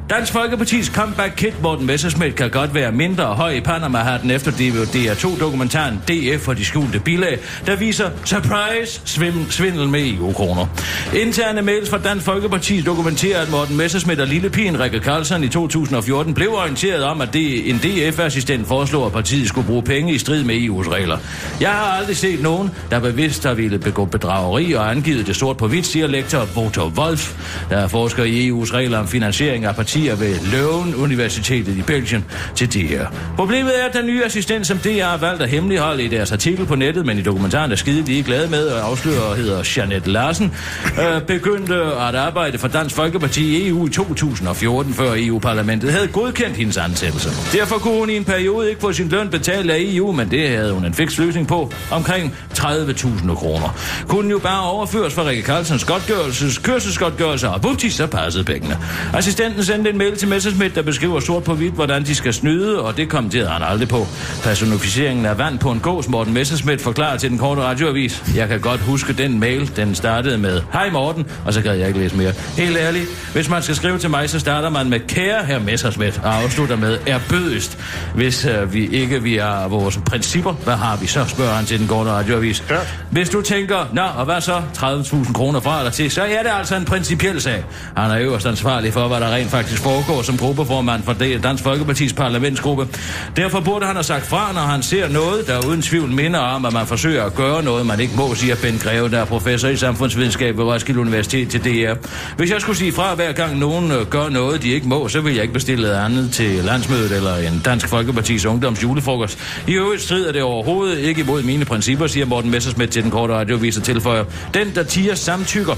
Dansk 0.09 0.31
Folkepartis 0.31 0.85
comeback 0.85 1.35
kid 1.35 1.51
Morten 1.61 1.85
Messerschmidt 1.85 2.35
kan 2.35 2.49
godt 2.49 2.73
være 2.73 2.91
mindre 2.91 3.25
høj 3.25 3.51
i 3.51 3.61
Panama-hatten 3.61 4.31
efter 4.31 4.51
DR2-dokumentaren 4.51 5.99
DF 6.07 6.47
og 6.47 6.57
de 6.57 6.65
skjulte 6.65 6.99
bilag, 6.99 7.39
der 7.65 7.75
viser 7.75 8.09
surprise 8.25 9.01
svim, 9.05 9.51
svindel 9.51 9.89
med 9.89 10.07
EU-kroner. 10.07 10.65
Interne 11.13 11.61
mails 11.61 11.89
fra 11.89 11.97
Dansk 11.97 12.25
Folkeparti 12.25 12.81
dokumenterer, 12.81 13.41
at 13.41 13.51
Morten 13.51 13.77
Messerschmidt 13.77 14.19
og 14.19 14.27
lillepigen 14.27 14.79
Rikke 14.79 14.99
Carlsen 14.99 15.43
i 15.43 15.47
2014 15.47 16.33
blev 16.33 16.53
orienteret 16.53 17.03
om, 17.03 17.21
at 17.21 17.33
det, 17.33 17.69
en 17.69 17.77
DF-assistent 17.77 18.67
foreslog, 18.67 19.05
at 19.05 19.11
partiet 19.11 19.47
skulle 19.47 19.67
bruge 19.67 19.83
penge 19.83 20.13
i 20.13 20.17
strid 20.17 20.43
med 20.43 20.55
EU's 20.55 20.91
regler. 20.91 21.17
Jeg 21.61 21.69
har 21.69 21.97
aldrig 21.97 22.17
set 22.17 22.41
nogen, 22.41 22.71
der 22.91 22.99
bevidst 22.99 23.43
har 23.43 23.53
ville 23.53 23.79
begå 23.79 24.05
bedrageri 24.05 24.73
og 24.73 24.91
angivet 24.91 25.27
det 25.27 25.35
sort 25.35 25.57
på 25.57 25.67
hvidt, 25.67 25.85
siger 25.85 26.07
lektor 26.07 26.47
Voto 26.55 26.81
Wolf, 26.81 27.33
der 27.69 27.77
er 27.77 27.87
forsker 27.87 28.23
i 28.23 28.49
EU's 28.49 28.73
regler 28.73 28.97
om 28.97 29.07
finansiering 29.07 29.65
af 29.65 29.75
partier 29.95 30.15
ved 30.15 30.39
Leuven 30.39 30.95
Universitetet 30.95 31.77
i 31.77 31.81
Belgien 31.81 32.25
til 32.55 32.73
det 32.73 32.87
her. 32.87 33.07
Problemet 33.35 33.81
er, 33.81 33.85
at 33.85 33.93
den 33.93 34.05
nye 34.05 34.23
assistent, 34.25 34.67
som 34.67 34.77
DR 34.77 35.03
har 35.03 35.17
valgt 35.17 35.41
at 35.41 35.49
hemmeligholde 35.49 36.03
i 36.03 36.07
deres 36.07 36.31
artikel 36.31 36.65
på 36.65 36.75
nettet, 36.75 37.05
men 37.05 37.17
i 37.17 37.21
dokumentaren 37.21 37.71
er 37.71 37.75
skide 37.75 38.01
lige 38.01 38.23
glade 38.23 38.49
med 38.49 38.67
at 38.67 38.77
afsløre, 38.77 39.35
hedder 39.35 39.73
Jeanette 39.77 40.11
Larsen, 40.11 40.53
øh, 41.01 41.21
begyndte 41.21 41.75
at 41.75 42.15
arbejde 42.15 42.57
for 42.57 42.67
Dansk 42.67 42.95
Folkeparti 42.95 43.57
i 43.57 43.67
EU 43.67 43.87
i 43.87 43.89
2014, 43.89 44.93
før 44.93 45.13
EU-parlamentet 45.17 45.91
havde 45.91 46.07
godkendt 46.07 46.57
hendes 46.57 46.77
ansættelse. 46.77 47.29
Derfor 47.57 47.77
kunne 47.77 47.99
hun 47.99 48.09
i 48.09 48.15
en 48.15 48.25
periode 48.25 48.69
ikke 48.69 48.81
få 48.81 48.93
sin 48.93 49.07
løn 49.07 49.29
betalt 49.29 49.71
af 49.71 49.77
EU, 49.79 50.11
men 50.11 50.31
det 50.31 50.49
havde 50.49 50.73
hun 50.73 50.85
en 50.85 50.93
fix 50.93 51.17
løsning 51.17 51.47
på, 51.47 51.71
omkring 51.91 52.35
30.000 52.53 53.35
kroner. 53.35 53.79
Kunne 54.07 54.31
jo 54.31 54.39
bare 54.39 54.69
overføres 54.69 55.13
fra 55.13 55.25
Rikke 55.25 55.43
Carlsens 55.43 55.83
godtgørelses, 55.83 56.57
kørselsgodtgørelse, 56.57 57.49
og 57.49 57.61
bupti, 57.61 57.89
så 57.89 58.07
passede 58.07 58.43
pengene. 58.43 58.77
Assistenten 59.13 59.63
sendte 59.63 59.84
en 59.87 59.97
mail 59.97 60.17
til 60.17 60.27
Messerschmidt, 60.27 60.75
der 60.75 60.81
beskriver 60.81 61.19
sort 61.19 61.43
på 61.43 61.53
hvidt, 61.53 61.73
hvordan 61.73 62.03
de 62.03 62.15
skal 62.15 62.33
snyde, 62.33 62.81
og 62.81 62.97
det 62.97 63.09
kommenterede 63.09 63.49
han 63.49 63.63
aldrig 63.63 63.87
på. 63.87 64.07
Personificeringen 64.43 65.25
af 65.25 65.37
vand 65.37 65.59
på 65.59 65.71
en 65.71 65.79
gås, 65.79 66.07
Morten 66.07 66.33
Messerschmidt 66.33 66.81
forklarer 66.81 67.17
til 67.17 67.29
den 67.29 67.37
korte 67.37 67.61
radioavis. 67.61 68.23
Jeg 68.35 68.47
kan 68.47 68.59
godt 68.59 68.81
huske 68.81 69.13
den 69.13 69.39
mail, 69.39 69.75
den 69.75 69.95
startede 69.95 70.37
med, 70.37 70.61
Hej 70.73 70.89
Morten, 70.89 71.25
og 71.45 71.53
så 71.53 71.61
gad 71.61 71.75
jeg 71.75 71.87
ikke 71.87 71.99
læse 71.99 72.15
mere. 72.15 72.33
Helt 72.57 72.77
ærligt, 72.77 73.05
hvis 73.33 73.49
man 73.49 73.63
skal 73.63 73.75
skrive 73.75 73.97
til 73.97 74.09
mig, 74.09 74.29
så 74.29 74.39
starter 74.39 74.69
man 74.69 74.89
med 74.89 74.99
Kære 74.99 75.45
herr 75.45 75.59
Messerschmidt, 75.59 76.21
og 76.23 76.35
afslutter 76.35 76.75
med 76.75 76.97
Er 77.07 77.19
bødest. 77.29 77.77
Hvis 78.15 78.45
øh, 78.45 78.73
vi 78.73 78.87
ikke 78.87 79.21
vi 79.23 79.35
har 79.35 79.67
vores 79.67 79.99
principper, 80.05 80.51
hvad 80.53 80.73
har 80.73 80.97
vi 80.97 81.07
så, 81.07 81.25
spørger 81.27 81.53
han 81.53 81.65
til 81.65 81.79
den 81.79 81.87
korte 81.87 82.11
radioavis. 82.11 82.63
Ja. 82.69 82.75
Hvis 83.11 83.29
du 83.29 83.41
tænker, 83.41 83.89
nå, 83.93 84.01
og 84.01 84.25
hvad 84.25 84.41
så? 84.41 84.61
30.000 84.77 85.33
kroner 85.33 85.59
fra 85.59 85.79
eller 85.79 85.91
til, 85.91 86.11
så 86.11 86.21
er 86.21 86.43
det 86.43 86.51
altså 86.59 86.75
en 86.75 86.85
principiel 86.85 87.41
sag. 87.41 87.65
Han 87.97 88.11
er 88.11 88.19
øverst 88.19 88.45
ansvarlig 88.45 88.93
for, 88.93 89.07
hvad 89.07 89.19
der 89.19 89.33
rent 89.33 89.51
faktisk 89.51 89.74
foregår 89.79 90.21
som 90.21 90.37
gruppeformand 90.37 91.03
for 91.03 91.13
Dansk 91.43 91.63
Folkepartis 91.63 92.13
parlamentsgruppe. 92.13 92.87
Derfor 93.35 93.59
burde 93.59 93.85
han 93.85 93.95
have 93.95 94.03
sagt 94.03 94.25
fra, 94.25 94.53
når 94.53 94.61
han 94.61 94.83
ser 94.83 95.09
noget, 95.09 95.47
der 95.47 95.67
uden 95.67 95.81
tvivl 95.81 96.09
minder 96.11 96.39
om, 96.39 96.65
at 96.65 96.73
man 96.73 96.87
forsøger 96.87 97.23
at 97.23 97.35
gøre 97.35 97.63
noget, 97.63 97.85
man 97.85 97.99
ikke 97.99 98.13
må, 98.15 98.35
siger 98.35 98.55
Ben 98.61 98.77
Greve, 98.77 99.09
der 99.09 99.19
er 99.19 99.25
professor 99.25 99.67
i 99.67 99.75
samfundsvidenskab 99.75 100.57
ved 100.57 100.63
Roskilde 100.63 100.99
Universitet 100.99 101.49
til 101.49 101.63
DR. 101.63 101.93
Hvis 102.37 102.51
jeg 102.51 102.61
skulle 102.61 102.77
sige 102.77 102.91
fra, 102.91 103.15
hver 103.15 103.31
gang 103.31 103.59
nogen 103.59 103.91
øh, 103.91 104.05
gør 104.07 104.29
noget, 104.29 104.63
de 104.63 104.69
ikke 104.69 104.87
må, 104.87 105.07
så 105.07 105.21
vil 105.21 105.33
jeg 105.33 105.41
ikke 105.41 105.53
bestille 105.53 105.97
andet 105.97 106.31
til 106.31 106.63
landsmødet 106.63 107.11
eller 107.11 107.35
en 107.35 107.61
Dansk 107.65 107.87
Folkepartis 107.87 108.45
ungdoms 108.45 108.83
julefrokost. 108.83 109.39
I 109.67 109.73
øvrigt 109.73 110.01
strider 110.01 110.31
det 110.31 110.41
overhovedet 110.41 110.99
ikke 110.99 111.21
imod 111.21 111.43
mine 111.43 111.65
principper, 111.65 112.07
siger 112.07 112.25
Morten 112.25 112.51
Messersmith 112.51 112.91
til 112.91 113.03
den 113.03 113.11
korte 113.11 113.33
radiovis 113.33 113.77
og 113.77 113.83
tilføjer. 113.83 114.23
Den, 114.53 114.75
der 114.75 114.83
tiger 114.83 115.15
samtykker, 115.15 115.75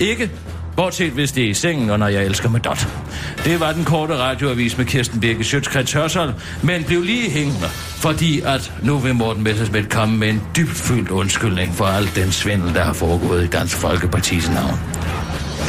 ikke 0.00 0.30
Bortset 0.78 1.10
hvis 1.12 1.32
det 1.32 1.44
er 1.44 1.48
i 1.48 1.54
sengen, 1.54 1.90
og 1.90 1.98
når 1.98 2.08
jeg 2.08 2.24
elsker 2.24 2.48
med 2.48 2.60
dot. 2.60 2.88
Det 3.44 3.60
var 3.60 3.72
den 3.72 3.84
korte 3.84 4.16
radioavis 4.16 4.78
med 4.78 4.86
Kirsten 4.86 5.20
Birke 5.20 5.44
Sjøtskrets 5.44 5.92
Hørsholm, 5.92 6.32
men 6.62 6.84
blev 6.84 7.02
lige 7.02 7.30
hængende, 7.30 7.66
fordi 7.96 8.40
at 8.40 8.72
nu 8.82 8.98
vil 8.98 9.14
Morten 9.14 9.42
Messersmith 9.44 9.88
komme 9.88 10.16
med 10.18 10.28
en 10.28 10.42
dybfyldt 10.56 11.10
undskyldning 11.10 11.74
for 11.74 11.84
al 11.84 12.10
den 12.16 12.32
svindel, 12.32 12.74
der 12.74 12.82
har 12.84 12.92
foregået 12.92 13.44
i 13.44 13.46
Dansk 13.46 13.76
Folkepartis 13.76 14.50
navn. 14.50 14.80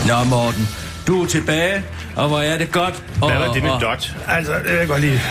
Nå 0.08 0.24
Morten, 0.30 0.67
du 1.08 1.24
er 1.24 1.28
tilbage, 1.28 1.84
og 2.15 2.28
hvor 2.28 2.39
er 2.39 2.58
det 2.58 2.72
godt. 2.72 3.04
Og, 3.22 3.32
Hvad 3.32 3.39
var 3.48 3.54
det 3.54 3.63
med 3.63 3.72
og- 3.72 3.82
dot? 3.82 4.15
Altså, 4.28 4.54
det 4.67 4.80
jeg 4.80 4.88
godt 4.88 5.02
lige... 5.02 5.22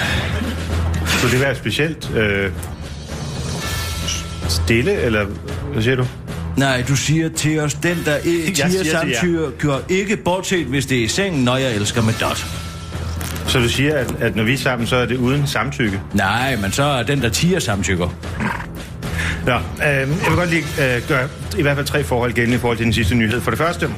Skulle 1.07 1.33
det 1.33 1.41
være 1.41 1.55
specielt 1.57 2.11
øh, 2.17 2.53
stille, 4.49 4.93
eller 4.93 5.27
hvad 5.73 5.83
siger 5.83 5.97
du? 5.97 6.07
Nej, 6.59 6.85
du 6.89 6.97
siger 6.97 7.29
til 7.29 7.61
os, 7.61 7.75
den 7.75 7.97
der 8.05 8.21
tiger 8.21 8.69
siger 8.71 8.85
samtykker, 8.85 9.51
gør 9.59 9.79
ikke 9.89 10.17
bortset, 10.17 10.67
hvis 10.67 10.87
det 10.87 10.99
er 10.99 11.05
i 11.05 11.09
sengen, 11.09 11.45
når 11.45 11.57
jeg 11.57 11.75
elsker 11.75 12.03
med 12.03 12.13
dot. 12.21 12.47
Så 13.47 13.59
du 13.59 13.69
siger, 13.69 13.97
at, 13.97 14.15
at 14.21 14.37
når 14.37 14.45
vi 14.45 14.53
er 14.53 14.59
sammen, 14.59 14.87
så 14.87 14.97
er 14.97 15.07
det 15.07 15.17
uden 15.17 15.47
samtykke? 15.47 16.01
Nej, 16.15 16.57
men 16.57 16.73
så 16.73 16.83
er 16.83 17.03
den, 17.03 17.23
der 17.23 17.29
tiger 17.29 17.59
samtykker. 17.59 18.09
Nå, 19.47 19.55
øh, 19.55 19.61
jeg 19.85 20.09
vil 20.09 20.37
godt 20.37 20.51
lige 20.51 20.65
øh, 20.81 21.09
gøre 21.09 21.29
i 21.59 21.63
hvert 21.63 21.77
fald 21.77 21.87
tre 21.87 22.05
forhold 22.05 22.33
gældende 22.33 22.57
i 22.57 22.61
forhold 22.61 22.77
til 22.77 22.85
den 22.85 22.93
sidste 22.93 23.15
nyhed. 23.15 23.41
For 23.41 23.51
det 23.51 23.59
første 23.59 23.89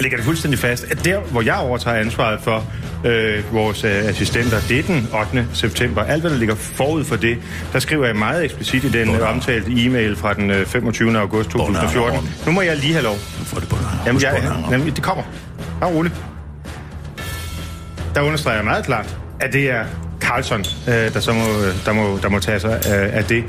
ligger 0.00 0.16
det 0.16 0.24
fuldstændig 0.24 0.58
fast, 0.58 0.84
at 0.90 1.04
der, 1.04 1.20
hvor 1.20 1.42
jeg 1.42 1.56
overtager 1.56 1.96
ansvaret 1.96 2.40
for 2.42 2.64
øh, 3.04 3.54
vores 3.54 3.84
øh, 3.84 3.90
assistenter, 3.90 4.56
det 4.68 4.78
er 4.78 4.82
den 4.82 5.08
8. 5.20 5.46
september. 5.52 6.02
Alt, 6.02 6.20
hvad 6.20 6.30
der 6.30 6.38
ligger 6.38 6.54
forud 6.54 7.04
for 7.04 7.16
det, 7.16 7.38
der 7.72 7.78
skriver 7.78 8.06
jeg 8.06 8.16
meget 8.16 8.44
eksplicit 8.44 8.84
i 8.84 8.90
den 8.90 9.14
øh, 9.14 9.30
omtalte 9.30 9.70
e-mail 9.70 10.16
fra 10.16 10.34
den 10.34 10.50
øh, 10.50 10.66
25. 10.66 11.18
august 11.18 11.50
2014. 11.50 12.20
Nu 12.46 12.52
må 12.52 12.60
jeg 12.60 12.76
lige 12.76 12.92
have 12.92 13.04
lov. 13.04 13.14
Nu 13.14 13.44
får 13.44 13.60
det 13.60 13.68
på. 13.68 13.76
Jamen, 14.06 14.22
jeg, 14.22 14.52
jamen 14.70 14.86
det 14.86 15.02
kommer. 15.02 15.24
Bare 15.80 15.90
roligt. 15.90 16.14
Der 18.14 18.20
understreger 18.20 18.56
jeg 18.56 18.64
meget 18.64 18.84
klart, 18.84 19.18
at 19.40 19.52
det 19.52 19.70
er 19.70 19.84
Carlson, 20.20 20.60
øh, 20.88 20.94
der, 20.94 21.20
så 21.20 21.32
må, 21.32 21.44
der, 21.86 21.92
må, 21.92 22.18
der 22.22 22.28
må 22.28 22.38
tage 22.38 22.60
sig 22.60 22.86
af, 22.86 23.18
af 23.18 23.24
det. 23.24 23.44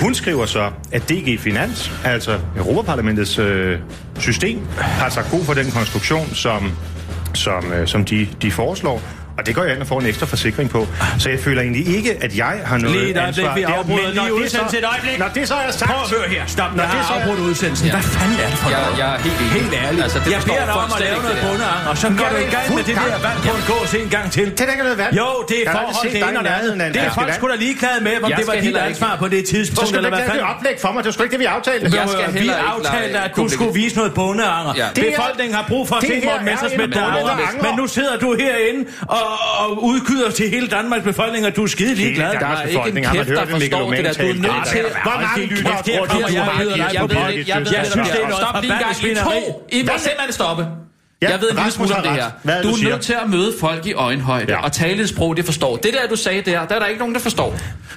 Hun 0.00 0.14
skriver 0.14 0.46
så, 0.46 0.70
at 0.92 1.08
DG 1.08 1.40
Finans, 1.40 1.92
altså 2.04 2.38
Europaparlamentets 2.56 3.38
øh, 3.38 3.78
system, 4.18 4.66
har 4.76 5.08
sagt 5.08 5.30
god 5.30 5.44
for 5.44 5.54
den 5.54 5.70
konstruktion, 5.70 6.34
som, 6.34 6.72
som, 7.34 7.72
øh, 7.72 7.86
som 7.86 8.04
de, 8.04 8.28
de 8.42 8.50
foreslår. 8.50 9.02
Det 9.48 9.54
går 9.58 9.64
jeg 9.68 9.72
ind 9.74 9.82
og 9.86 9.88
får 9.92 10.00
en 10.04 10.06
ekstra 10.12 10.26
forsikring 10.34 10.68
på. 10.76 10.80
Så 11.22 11.26
jeg 11.34 11.40
føler 11.46 11.60
egentlig 11.66 11.84
ikke, 11.96 12.10
at 12.26 12.32
jeg 12.42 12.54
har 12.70 12.76
noget 12.84 12.96
Lige 12.96 13.10
et 13.10 13.16
øjeblik, 13.16 13.44
ansvar. 13.44 13.54
vi 13.54 13.62
der. 13.62 13.78
afbryder 13.78 14.10
lige 14.18 14.32
udsendelsen 14.40 14.70
så- 14.70 14.78
et 14.82 14.86
øjeblik. 14.94 15.16
Når 15.24 15.28
det 15.36 15.42
så 15.52 15.56
er 15.66 15.70
sagt... 15.80 15.90
Prøv 15.90 16.02
at 16.06 16.10
høre 16.16 16.28
her. 16.34 16.42
Stop. 16.56 16.70
Når 16.78 16.82
Jeg 16.84 16.92
det 16.94 17.00
så 17.10 17.14
er- 17.14 17.18
afbrudt 17.20 17.40
udsendelsen. 17.48 17.86
Hvad 17.96 18.04
fanden 18.16 18.38
er 18.44 18.48
det 18.52 18.58
for 18.64 18.70
Jeg, 18.74 18.80
noget? 18.84 18.98
jeg 19.02 19.08
er 19.16 19.18
helt 19.26 19.38
enig. 19.44 19.50
Helt 19.58 19.72
ærligt. 19.84 20.02
Altså, 20.06 20.18
det 20.24 20.30
jeg 20.36 20.40
beder 20.50 20.64
dig 20.70 20.76
om 20.84 20.90
at 20.96 21.00
lave 21.06 21.18
noget 21.26 21.38
bundeang, 21.46 21.82
og 21.90 21.96
så 22.02 22.06
går 22.20 22.26
jeg 22.28 22.32
du 22.34 22.40
i 22.48 22.52
gang 22.56 22.66
med 22.76 22.82
det 22.88 22.94
der 23.00 23.18
vand 23.26 23.38
på 23.48 23.52
en 23.60 23.64
gås 23.70 23.90
en 24.02 24.08
gang 24.16 24.26
til. 24.36 24.46
Det 24.56 24.60
er 24.68 24.72
ikke 24.76 24.86
noget 24.88 24.98
værd. 25.02 25.12
Jo, 25.20 25.28
det 25.50 25.56
er 25.58 25.64
Jeg 25.68 25.72
forhold 25.78 26.06
ene 26.08 26.18
i 26.18 26.22
og 26.22 26.32
det 26.34 26.50
nærheden 26.52 26.78
af 26.82 26.86
andet. 26.86 26.96
en 27.00 27.02
Det 27.02 27.10
er 27.10 27.14
folk 27.20 27.28
vand. 27.28 27.38
sgu 27.38 27.44
da 27.54 27.58
ligeglade 27.66 28.00
med, 28.06 28.14
om 28.24 28.30
Jeg 28.30 28.38
det 28.40 28.46
var 28.50 28.52
skal 28.52 28.64
dit 28.68 28.76
ansvar 28.90 29.12
på 29.22 29.26
det 29.34 29.40
Så 29.46 29.52
tidspunkt, 29.54 29.88
skal 29.90 30.00
du 30.02 30.06
ikke 30.10 30.18
lave 30.24 30.32
det 30.40 30.46
oplæg 30.52 30.76
for 30.84 30.90
mig. 30.94 30.98
Det 31.02 31.08
var 31.10 31.16
sgu 31.16 31.22
ikke 31.26 31.36
det, 31.36 31.42
vi 31.46 31.50
aftalte. 31.56 31.84
Jeg 31.98 32.06
skal 32.14 32.28
Vi 32.42 32.48
aftalte, 32.74 33.18
at 33.26 33.32
du 33.40 33.44
skulle 33.56 33.74
vise 33.82 33.94
noget. 34.00 34.12
Ja. 34.18 34.86
Befolkningen 35.06 35.54
har 35.58 35.64
brug 35.72 35.82
for 35.88 35.96
at 35.96 36.02
se 36.02 36.14
Morten 36.24 36.48
er 36.48 36.50
Messersmith 36.50 36.96
en. 36.96 37.62
Men 37.66 37.72
nu 37.80 37.86
sidder 37.96 38.16
du 38.24 38.28
herinde 38.42 38.82
og, 39.16 39.24
og 39.60 39.84
udkyder 39.84 40.30
til 40.30 40.50
hele 40.50 40.66
Danmarks 40.68 41.04
befolkning, 41.04 41.46
at 41.46 41.56
du 41.56 41.62
er 41.62 41.66
skide 41.66 41.94
ligeglad. 41.94 42.26
Hele 42.26 42.40
Der 42.40 42.40
Danmarks 42.40 42.60
er 42.60 42.68
ikke 42.68 42.98
en 42.98 43.04
befolkning. 43.04 43.06
Har 43.06 43.14
man 43.14 43.24
kæft, 43.24 43.38
der 43.38 43.46
forstår 43.46 43.90
det 43.90 44.04
der. 44.04 44.12
Du 44.12 44.28
er 44.28 44.34
nødt 44.34 44.66
til... 44.66 44.80
Hvor 45.02 45.20
mange 45.20 45.46
lytter 45.46 45.76
kæft, 45.88 46.02
du, 46.02 46.06
kommer 46.08 46.28
jeg 46.28 46.90
Jeg 46.92 47.00
på 47.00 47.06
ved 47.06 47.16
det, 47.16 47.48
jeg 47.48 47.60
ved 47.60 47.72
Jeg 47.72 47.84
det, 47.84 47.90
synes, 47.92 48.08
der 48.08 48.14
det 48.14 48.24
er 48.24 48.28
noget 48.28 48.46
forbandet 48.46 49.16
to! 49.18 49.66
I 49.72 49.82
må 49.82 49.92
simpelthen 49.98 50.32
stoppe. 50.32 50.87
Ja, 51.22 51.30
Jeg 51.30 51.40
ved 51.40 51.50
en 51.50 51.56
lille 51.56 51.70
smule 51.70 51.94
om 51.96 52.02
det 52.02 52.10
her. 52.12 52.30
Hvad 52.42 52.54
er 52.58 52.62
Du 52.62 52.68
du 52.68 52.72
er 52.74 52.78
siger? 52.78 52.90
nødt 52.90 53.02
til 53.02 53.12
at 53.12 53.30
møde 53.30 53.52
folk 53.60 53.86
i 53.86 53.92
øjenhøjde 53.92 54.52
Ja. 54.52 54.64
og 54.64 54.72
tale 54.72 55.02
et 55.02 55.08
sprog, 55.08 55.36
de 55.36 55.42
forstår. 55.42 55.76
Det 55.76 55.92
der, 55.94 56.08
du 56.08 56.16
sagde 56.16 56.42
der, 56.50 56.66
der 56.66 56.74
er 56.74 56.78
der 56.78 56.86
ikke 56.86 56.98
nogen, 56.98 57.14
der 57.14 57.20
forstår. 57.20 57.54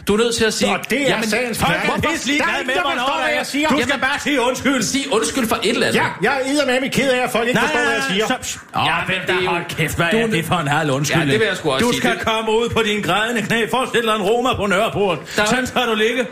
Du 0.07 0.13
er 0.13 0.17
nødt 0.17 0.35
til 0.35 0.45
at 0.45 0.53
sige... 0.53 0.71
Og 0.71 0.79
det 0.89 1.11
er 1.11 1.21
sagens 1.21 1.59
Folk 1.59 1.71
er 1.71 2.09
pisse 2.11 2.27
ligeglade 2.27 2.51
ingen, 2.61 2.67
med, 2.67 2.81
hvornår 2.81 3.27
jeg 3.37 3.45
siger. 3.45 3.69
Du 3.69 3.81
skal 3.81 3.99
bare 3.99 4.19
sige 4.19 4.41
undskyld. 4.41 4.83
Sig 4.83 5.01
undskyld 5.13 5.47
for 5.47 5.55
et 5.63 5.69
eller 5.69 5.87
andet. 5.87 5.99
Ja, 5.99 6.05
jeg 6.21 6.33
er 6.41 6.51
eddermame 6.51 6.89
ked 6.89 7.09
af, 7.11 7.23
at 7.23 7.29
folk 7.31 7.47
ikke 7.47 7.59
forstår, 7.59 7.79
hvad 7.79 7.93
jeg 7.93 8.03
siger. 8.09 8.25
Åh, 8.25 8.85
Ja, 8.87 8.95
ja, 8.95 8.95
men 9.07 9.15
det 9.27 9.35
er 9.35 9.43
jo- 9.43 9.49
hold 9.49 9.63
kæft, 9.69 9.95
hvad 9.95 10.07
Du 10.11 10.17
er 10.17 10.27
det 10.27 10.45
for 10.45 10.55
en 10.55 10.67
halv 10.67 10.91
undskyldning? 10.91 11.27
Ja, 11.27 11.33
det 11.33 11.39
vil 11.39 11.47
jeg 11.47 11.57
sgu 11.57 11.71
også 11.71 11.85
Du 11.85 11.91
skal 11.97 12.19
komme 12.25 12.51
ud 12.51 12.69
på 12.69 12.81
dine 12.85 13.03
grædende 13.03 13.41
knæ. 13.41 13.65
Forestil 13.71 14.01
dig 14.03 14.15
en 14.15 14.21
Roma 14.21 14.53
på 14.55 14.65
Nørreport. 14.65 15.17
Sådan 15.35 15.67
skal 15.67 15.81
du 15.87 15.95
ligge. 15.95 16.25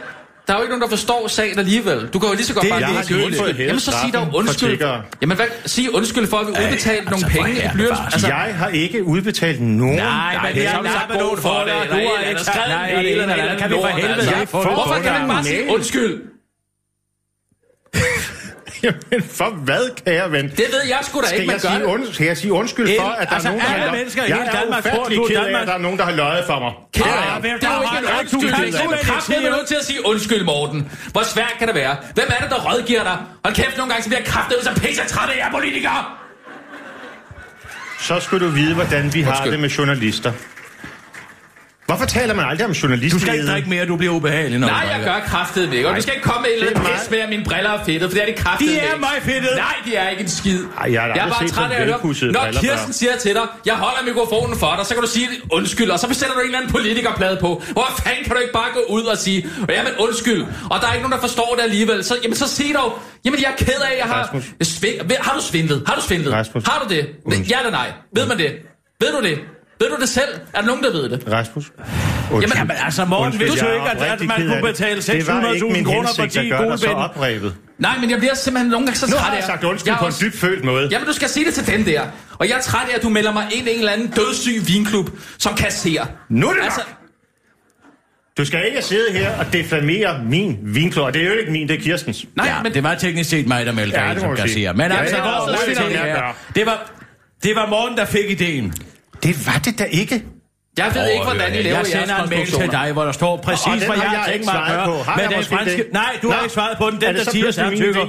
Der 0.50 0.56
er 0.56 0.60
jo 0.60 0.64
ikke 0.64 0.72
nogen, 0.72 0.82
der 0.82 0.98
forstår 0.98 1.28
sagen 1.28 1.60
alligevel. 1.60 2.10
Du 2.14 2.20
kan 2.20 2.30
jo 2.30 2.36
lige 2.36 2.46
så 2.46 2.54
godt 2.54 2.64
Det- 2.64 2.72
bare 2.72 2.92
lige 2.94 3.04
sige 3.04 3.26
undskyld. 3.26 3.58
Jamen 3.60 3.80
så 3.80 3.92
sig 3.92 4.14
dog 4.14 4.28
undskyld. 4.34 4.82
Jamen 5.22 5.36
hvad, 5.38 5.46
sig 5.66 5.96
undskyld 5.96 6.28
for, 6.28 6.38
at 6.38 6.48
vi 6.48 6.52
udbetalte 6.52 7.10
nogle 7.12 7.26
altså, 7.26 7.42
penge 7.42 7.52
i 7.66 7.68
blyant. 7.74 7.98
Altså, 8.14 8.28
Jeg 8.28 8.56
har 8.58 8.68
ikke 8.68 9.04
udbetalt 9.04 9.62
nogen. 9.62 9.96
Nej, 9.96 10.38
men 10.44 10.56
det 10.56 10.66
er 10.66 10.70
har 10.70 10.82
vi 10.82 10.88
sagt 10.88 11.20
god 11.20 11.38
for 11.38 11.64
dig. 11.66 11.74
eller 11.82 11.96
Du 11.96 12.10
har 12.16 12.30
ikke 12.30 12.42
skrevet 12.42 13.06
det 13.06 13.12
eller 13.22 13.34
andet. 13.36 13.58
Kan 13.60 13.70
vi 13.70 13.76
for 13.76 13.88
helvede 13.88 14.14
altså. 14.14 14.46
Hvorfor 14.52 14.94
kan 15.04 15.12
man 15.12 15.22
ikke 15.22 15.34
bare 15.34 15.44
sige 15.44 15.74
undskyld? 15.74 16.22
Jamen, 18.84 19.24
for 19.40 19.50
hvad, 19.50 19.84
kære 20.06 20.32
ven? 20.32 20.46
Det 20.50 20.66
ved 20.76 20.84
jeg 20.90 21.00
sgu 21.02 21.22
da 21.22 21.28
Skal 21.28 21.40
ikke, 21.42 21.52
jeg, 21.54 21.60
man 21.62 21.62
gør 21.62 21.70
sige 21.70 21.80
det. 21.80 22.08
und, 22.08 22.14
skal 22.14 22.26
jeg 22.26 22.38
sige 22.38 22.52
undskyld 22.54 22.90
for, 23.00 23.08
at 23.08 23.28
der 23.30 23.36
altså, 23.36 23.48
er 23.50 23.52
nogen, 23.52 23.66
der 23.66 23.72
har 23.72 23.78
løjet? 23.78 23.92
mennesker 24.00 24.24
i 24.24 24.28
Jeg 24.30 24.36
hele 24.38 24.50
er 24.50 24.60
Danmark 24.62 24.84
tror, 24.84 24.92
er 24.92 25.40
af, 25.40 25.44
Danmark. 25.44 25.62
at 25.62 25.68
der 25.68 25.74
er 25.74 25.78
nogen, 25.78 25.98
der 26.00 26.06
har 26.06 26.12
løjet 26.24 26.46
for 26.46 26.60
mig. 26.60 26.72
Af. 26.96 27.36
Ah, 27.36 27.44
Det 27.44 27.52
er 27.52 27.58
der 27.58 27.76
jo 27.76 27.82
ikke 27.82 27.98
en 28.08 28.20
undskyld. 28.20 29.36
ikke 29.36 29.48
er 29.48 29.56
nødt 29.58 29.68
til 29.68 29.76
at 29.76 29.86
sige 29.86 30.06
undskyld, 30.06 30.44
Morten. 30.44 30.92
Hvor 31.12 31.24
svært 31.24 31.54
kan 31.60 31.68
det 31.68 31.76
være? 31.76 31.96
Hvem 32.14 32.28
er 32.36 32.42
det, 32.44 32.50
der 32.50 32.60
rådgiver 32.74 33.04
dig? 33.04 33.18
Hold 33.46 33.56
kæft, 33.56 33.78
nogle 33.78 33.90
gange 33.92 34.04
så 34.04 34.10
bliver 34.10 34.20
jeg 34.20 34.28
kraftedeme 34.28 34.64
så 34.64 34.74
pisse 34.82 35.04
træt 35.08 35.30
af 35.30 35.38
jer 35.38 35.52
politikere. 35.52 36.06
Så 38.00 38.20
skal 38.20 38.40
du 38.40 38.48
vide, 38.48 38.74
hvordan 38.76 39.14
vi 39.14 39.22
har 39.22 39.46
det 39.46 39.60
med 39.60 39.70
journalister. 39.70 40.32
Hvorfor 41.90 42.06
taler 42.06 42.34
man 42.34 42.46
aldrig 42.46 42.66
om 42.66 42.72
journalister? 42.72 43.18
Du 43.18 43.22
skal 43.26 43.34
ikke 43.34 43.48
drikke 43.52 43.70
mere, 43.70 43.86
du 43.86 43.96
bliver 43.96 44.14
ubehagelig, 44.14 44.60
når 44.60 44.68
Nej, 44.68 44.86
jeg 44.94 45.02
gør 45.04 45.20
kraftedeme 45.32 45.76
ikke. 45.76 45.90
Og 45.90 45.96
du 45.96 46.02
skal 46.02 46.14
ikke 46.16 46.28
komme 46.30 46.42
med 46.42 46.50
et 46.50 46.54
eller 46.54 46.68
Det 46.70 46.78
er 46.78 46.80
andet 46.80 47.00
pis 47.02 47.10
med, 47.10 47.20
at 47.20 47.30
mine 47.30 47.44
briller 47.44 47.70
er 47.70 47.84
fedtet, 47.86 48.10
for 48.10 48.16
det 48.18 48.22
er 48.22 48.26
det 48.26 48.36
kraftedeme 48.36 48.76
De 48.76 48.80
er 48.80 48.98
mig 48.98 49.16
fedtet. 49.22 49.50
Nej, 49.56 49.76
de 49.86 49.96
er 49.96 50.10
ikke 50.10 50.24
en 50.24 50.30
skid. 50.30 50.60
Ej, 50.64 50.94
jeg 50.94 51.12
jeg 51.16 51.26
er 51.26 51.30
bare 51.30 51.48
træt 51.48 51.72
af 51.72 51.82
at 51.82 51.86
høre, 51.86 52.32
når 52.32 52.62
Kirsten 52.62 52.94
siger 52.94 53.16
til 53.18 53.34
dig, 53.34 53.46
jeg 53.66 53.76
holder 53.76 54.02
mikrofonen 54.06 54.60
for 54.60 54.74
dig, 54.78 54.86
så 54.86 54.94
kan 54.94 55.04
du 55.04 55.10
sige 55.10 55.28
undskyld, 55.52 55.90
og 55.90 56.00
så 56.00 56.08
bestiller 56.08 56.34
du 56.34 56.40
en 56.40 56.46
eller 56.46 56.60
anden 56.60 56.72
politikerplade 56.72 57.38
på. 57.42 57.64
Hvor 57.72 57.88
fanden 58.04 58.24
kan 58.26 58.34
du 58.36 58.40
ikke 58.42 58.54
bare 58.54 58.70
gå 58.74 58.82
ud 58.90 59.04
og 59.04 59.18
sige, 59.18 59.48
jamen 59.70 59.94
undskyld, 60.00 60.42
og 60.72 60.82
der 60.82 60.88
er 60.88 60.94
ikke 60.94 61.06
nogen, 61.08 61.18
der 61.18 61.24
forstår 61.28 61.54
det 61.58 61.64
alligevel. 61.64 62.04
Så, 62.04 62.16
jamen, 62.24 62.36
så 62.36 62.48
sig 62.48 62.72
dog, 62.76 63.00
jamen 63.26 63.40
jeg 63.40 63.50
er 63.52 63.58
ked 63.66 63.82
af, 63.90 63.98
jeg 63.98 64.08
har... 64.14 64.42
Sving, 64.64 64.96
har 65.20 65.34
du 65.38 65.42
svindlet? 65.44 65.84
Har 65.88 65.96
du 65.96 66.02
svindlet? 66.02 66.34
Rasmus. 66.34 66.64
Har 66.64 66.80
du 66.84 66.94
det? 66.94 67.04
Ja 67.52 67.58
eller 67.60 67.72
nej? 67.72 67.88
Ved 68.16 68.26
man 68.28 68.38
det? 68.38 68.52
Ved 69.02 69.12
du 69.12 69.22
det? 69.28 69.40
Ved 69.80 69.90
du 69.90 70.02
det 70.02 70.10
selv? 70.10 70.30
Er 70.54 70.60
der 70.60 70.68
nogen, 70.68 70.84
der 70.84 70.92
ved 70.92 71.10
det? 71.10 71.24
Rasmus. 71.32 71.72
Undskyld. 72.32 72.58
Jamen 72.58 72.72
altså, 72.86 73.06
Morten, 73.06 73.26
Undskyld, 73.26 73.48
vidste 73.48 73.66
du 73.66 73.70
jeg 73.72 73.76
ikke, 73.76 74.06
at, 74.06 74.12
at 74.22 74.28
man 74.28 74.38
kunne 74.42 74.56
det. 74.56 74.64
betale 74.64 75.02
Det 75.02 75.28
var 75.28 75.52
ikke 75.54 75.66
600.000 75.66 75.74
min 75.74 75.86
kroner 75.86 76.10
for 76.16 76.22
hensigt 76.22 76.44
10 76.46 76.52
at 76.52 76.60
gøre 76.60 76.72
dig 76.72 76.80
så 76.80 76.88
oprevet. 76.92 77.56
Nej, 77.80 77.98
men 78.02 78.10
jeg 78.10 78.20
bliver 78.20 78.34
simpelthen 78.36 78.72
nogle 78.72 78.86
gange 78.86 79.00
så 79.00 79.06
Nu 79.06 79.12
træt 79.12 79.22
har 79.22 79.30
af 79.32 79.36
jeg 79.36 79.42
jer. 79.42 79.46
sagt 79.48 79.64
undskyld 79.64 79.94
er 79.94 79.98
på 79.98 80.06
en 80.06 80.14
dybt 80.22 80.36
følt 80.38 80.64
måde. 80.64 80.88
Jamen, 80.92 81.08
du 81.08 81.14
skal 81.14 81.30
sige 81.30 81.46
det 81.46 81.54
til 81.54 81.68
den 81.68 81.86
der. 81.86 82.02
Og 82.40 82.50
jeg 82.50 82.58
er 82.58 82.62
træt 82.62 82.88
af, 82.92 82.96
at 82.96 83.04
du 83.04 83.10
melder 83.10 83.34
mig 83.34 83.48
ind 83.52 83.68
i 83.68 83.72
en 83.74 83.80
eller 83.80 83.92
anden 83.92 84.08
dødssyg 84.08 84.68
vinklub, 84.68 85.10
som 85.38 85.56
kasserer. 85.56 86.06
Nu 86.30 86.50
er 86.50 86.54
det 86.54 86.64
altså, 86.64 86.80
nok. 86.88 86.96
Du 88.38 88.46
skal 88.46 88.66
ikke 88.68 88.82
sidde 88.82 89.12
her 89.12 89.40
og 89.40 89.54
defamere 89.54 90.24
min 90.24 90.58
vinklub. 90.64 91.06
Og 91.06 91.14
det 91.14 91.22
er 91.22 91.26
jo 91.26 91.34
ikke 91.34 91.52
min, 91.52 91.68
det 91.68 91.78
er 91.78 91.82
Kirstens. 91.82 92.26
Nej, 92.36 92.48
Ja, 92.48 92.64
men 92.64 92.74
det 92.74 92.84
var 92.84 92.96
teknisk 92.96 93.30
set 93.30 93.48
mig, 93.48 93.66
der 93.66 93.72
meldte 93.72 94.00
Ja, 94.00 94.12
ind 94.12 94.20
som 94.20 94.36
kasserer. 94.36 94.74
Men 94.74 94.92
Ja, 94.92 94.98
altså, 94.98 95.18
ja? 95.90 96.16
Det 96.56 96.66
var, 96.66 96.92
det 97.44 97.56
var 97.56 97.70
Morten, 97.70 97.98
der 97.98 98.06
fik 98.06 98.30
ideen. 98.30 98.74
Det 99.24 99.46
var 99.48 99.62
det 99.66 99.80
da 99.80 99.84
ikke. 99.84 100.24
jeg 100.78 100.92
ved 100.96 101.10
ikke, 101.12 101.24
hvordan 101.24 101.54
I 101.56 101.62
laver 101.62 101.78
Jeg 101.78 101.86
sender 101.86 102.24
en 102.24 102.30
mail 102.30 102.48
til 102.48 102.72
dig, 102.72 102.92
hvor 102.94 103.04
der 103.04 103.12
står 103.12 103.32
Og 103.32 103.42
præcis, 103.42 103.64
den 103.66 103.78
hvad 103.80 103.88
har 103.88 103.96
jeg 103.96 104.04
jeg 104.04 104.20
har 104.20 104.26
tænkt 104.26 104.40
ikke 104.42 104.46
mig 104.54 104.64
at 104.68 104.86
gøre. 104.86 105.28
med 105.30 105.38
den 105.38 105.44
franske... 105.46 105.78
det? 105.78 105.94
Nej, 105.94 106.18
du 106.22 106.28
Nå. 106.28 106.34
har 106.34 106.42
ikke 106.44 106.54
svaret 106.54 106.78
på 106.78 106.90
den. 106.90 106.96
Er 106.96 107.00
Den, 107.00 107.16
det 107.16 107.26
der 107.26 107.32
siger 107.32 107.52
samtykker. 107.52 108.06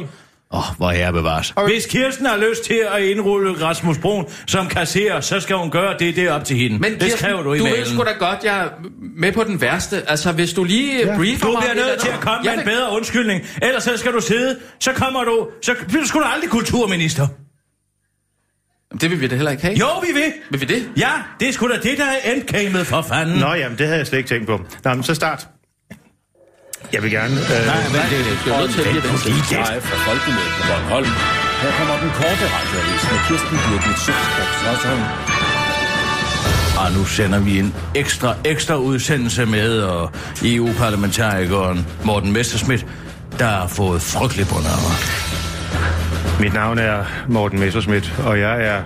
Åh, 0.53 0.71
oh, 0.71 0.77
hvor 0.77 0.91
herre 0.91 1.13
bevares. 1.13 1.55
Hvis 1.67 1.87
Kirsten 1.87 2.27
har 2.27 2.37
lyst 2.37 2.65
til 2.65 2.81
at 2.95 3.03
indrulle 3.03 3.67
Rasmus 3.67 3.99
Brun 3.99 4.25
som 4.47 4.67
kasserer, 4.69 5.21
så 5.21 5.41
skal 5.41 5.57
hun 5.57 5.71
gøre 5.71 5.99
det, 5.99 6.17
det 6.17 6.25
er 6.25 6.33
op 6.33 6.45
til 6.45 6.57
hende. 6.57 6.79
Men 6.79 6.93
det 6.93 7.01
Kirsten, 7.01 7.19
skrev 7.19 7.45
du 7.45 7.53
i 7.53 7.59
du 7.59 7.65
ved 7.65 7.85
sgu 7.85 8.03
da 8.05 8.11
godt, 8.19 8.45
jeg 8.45 8.61
er 8.61 8.69
med 9.17 9.33
på 9.33 9.45
den 9.45 9.61
værste. 9.61 10.03
Altså, 10.11 10.33
hvis 10.33 10.53
du 10.53 10.65
lige 10.65 11.07
ja. 11.07 11.17
briefer 11.17 11.47
Du 11.47 11.53
mig... 11.53 11.63
bliver 11.63 11.87
nødt 11.87 12.01
til 12.01 12.09
at 12.09 12.21
komme 12.21 12.39
med 12.45 12.59
en 12.59 12.65
bedre 12.65 12.93
undskyldning. 12.97 13.43
Ellers 13.63 13.83
så 13.85 13.97
skal 13.97 14.13
du 14.13 14.21
sidde, 14.21 14.57
så 14.81 14.93
kommer 14.93 15.25
du... 15.25 15.49
Så 15.63 15.75
bliver 15.89 16.03
du 16.03 16.09
sgu 16.09 16.21
da 16.21 16.25
aldrig 16.35 16.51
kulturminister. 16.51 17.27
Det 19.01 19.11
vil 19.11 19.21
vi 19.21 19.27
da 19.29 19.35
heller 19.35 19.51
ikke 19.51 19.63
have. 19.63 19.77
Jo, 19.77 19.89
vi 20.07 20.13
vil! 20.13 20.33
Vil 20.51 20.61
vi 20.61 20.67
det? 20.67 20.89
Ja, 20.97 21.13
det 21.41 21.49
er 21.49 21.53
sgu 21.53 21.69
da 21.69 21.75
det, 21.89 21.99
der 21.99 22.05
er 22.05 22.33
endgamet 22.33 22.87
for 22.87 23.03
fanden. 23.03 23.39
Nå, 23.39 23.55
jamen, 23.55 23.79
det 23.79 23.87
havde 23.87 23.99
jeg 23.99 24.07
slet 24.07 24.19
ikke 24.19 24.29
tænkt 24.29 24.47
på. 24.47 24.61
Nå, 24.85 24.95
men 24.95 25.03
så 25.03 25.15
start. 25.15 25.49
Jeg 26.93 27.03
vil 27.03 27.11
gerne... 27.11 27.35
Øh, 27.35 27.67
Nej, 27.67 27.83
men 27.83 28.01
det 28.11 28.19
er 28.21 28.25
det. 28.31 28.37
Jeg 28.47 28.55
er 28.57 28.61
nødt 28.61 28.71
til 28.73 28.81
at 28.81 28.87
lige 28.87 29.03
at 29.03 29.09
vente. 29.11 29.29
Live 29.29 29.81
fra 29.89 29.97
Folkemødet 30.07 30.53
på 30.59 30.63
Bornholm. 30.69 31.07
Her 31.63 31.71
kommer 31.79 31.97
den 32.05 32.11
korte 32.21 32.45
radioavis 32.57 33.03
med 33.11 33.19
Kirsten 33.29 33.57
Birgit 33.67 33.99
Schøtzgrads 34.05 34.61
Hasholm. 34.67 35.03
Og 36.81 36.93
nu 36.99 37.05
sender 37.05 37.41
vi 37.41 37.59
en 37.59 37.75
ekstra, 37.95 38.35
ekstra 38.45 38.77
udsendelse 38.77 39.47
med 39.47 39.81
og 39.83 40.13
EU-parlamentarikeren 40.45 41.87
Morten 42.05 42.33
Messerschmidt, 42.33 42.87
der 43.39 43.47
har 43.47 43.67
fået 43.67 44.03
frygtelig 44.03 44.47
på 44.47 44.55
navn. 44.55 45.30
Mit 46.41 46.55
navn 46.55 46.79
er 46.79 47.05
Morten 47.29 47.61
Messerschmidt, 47.61 48.15
og 48.27 48.41
jeg 48.41 48.65
er 48.67 48.83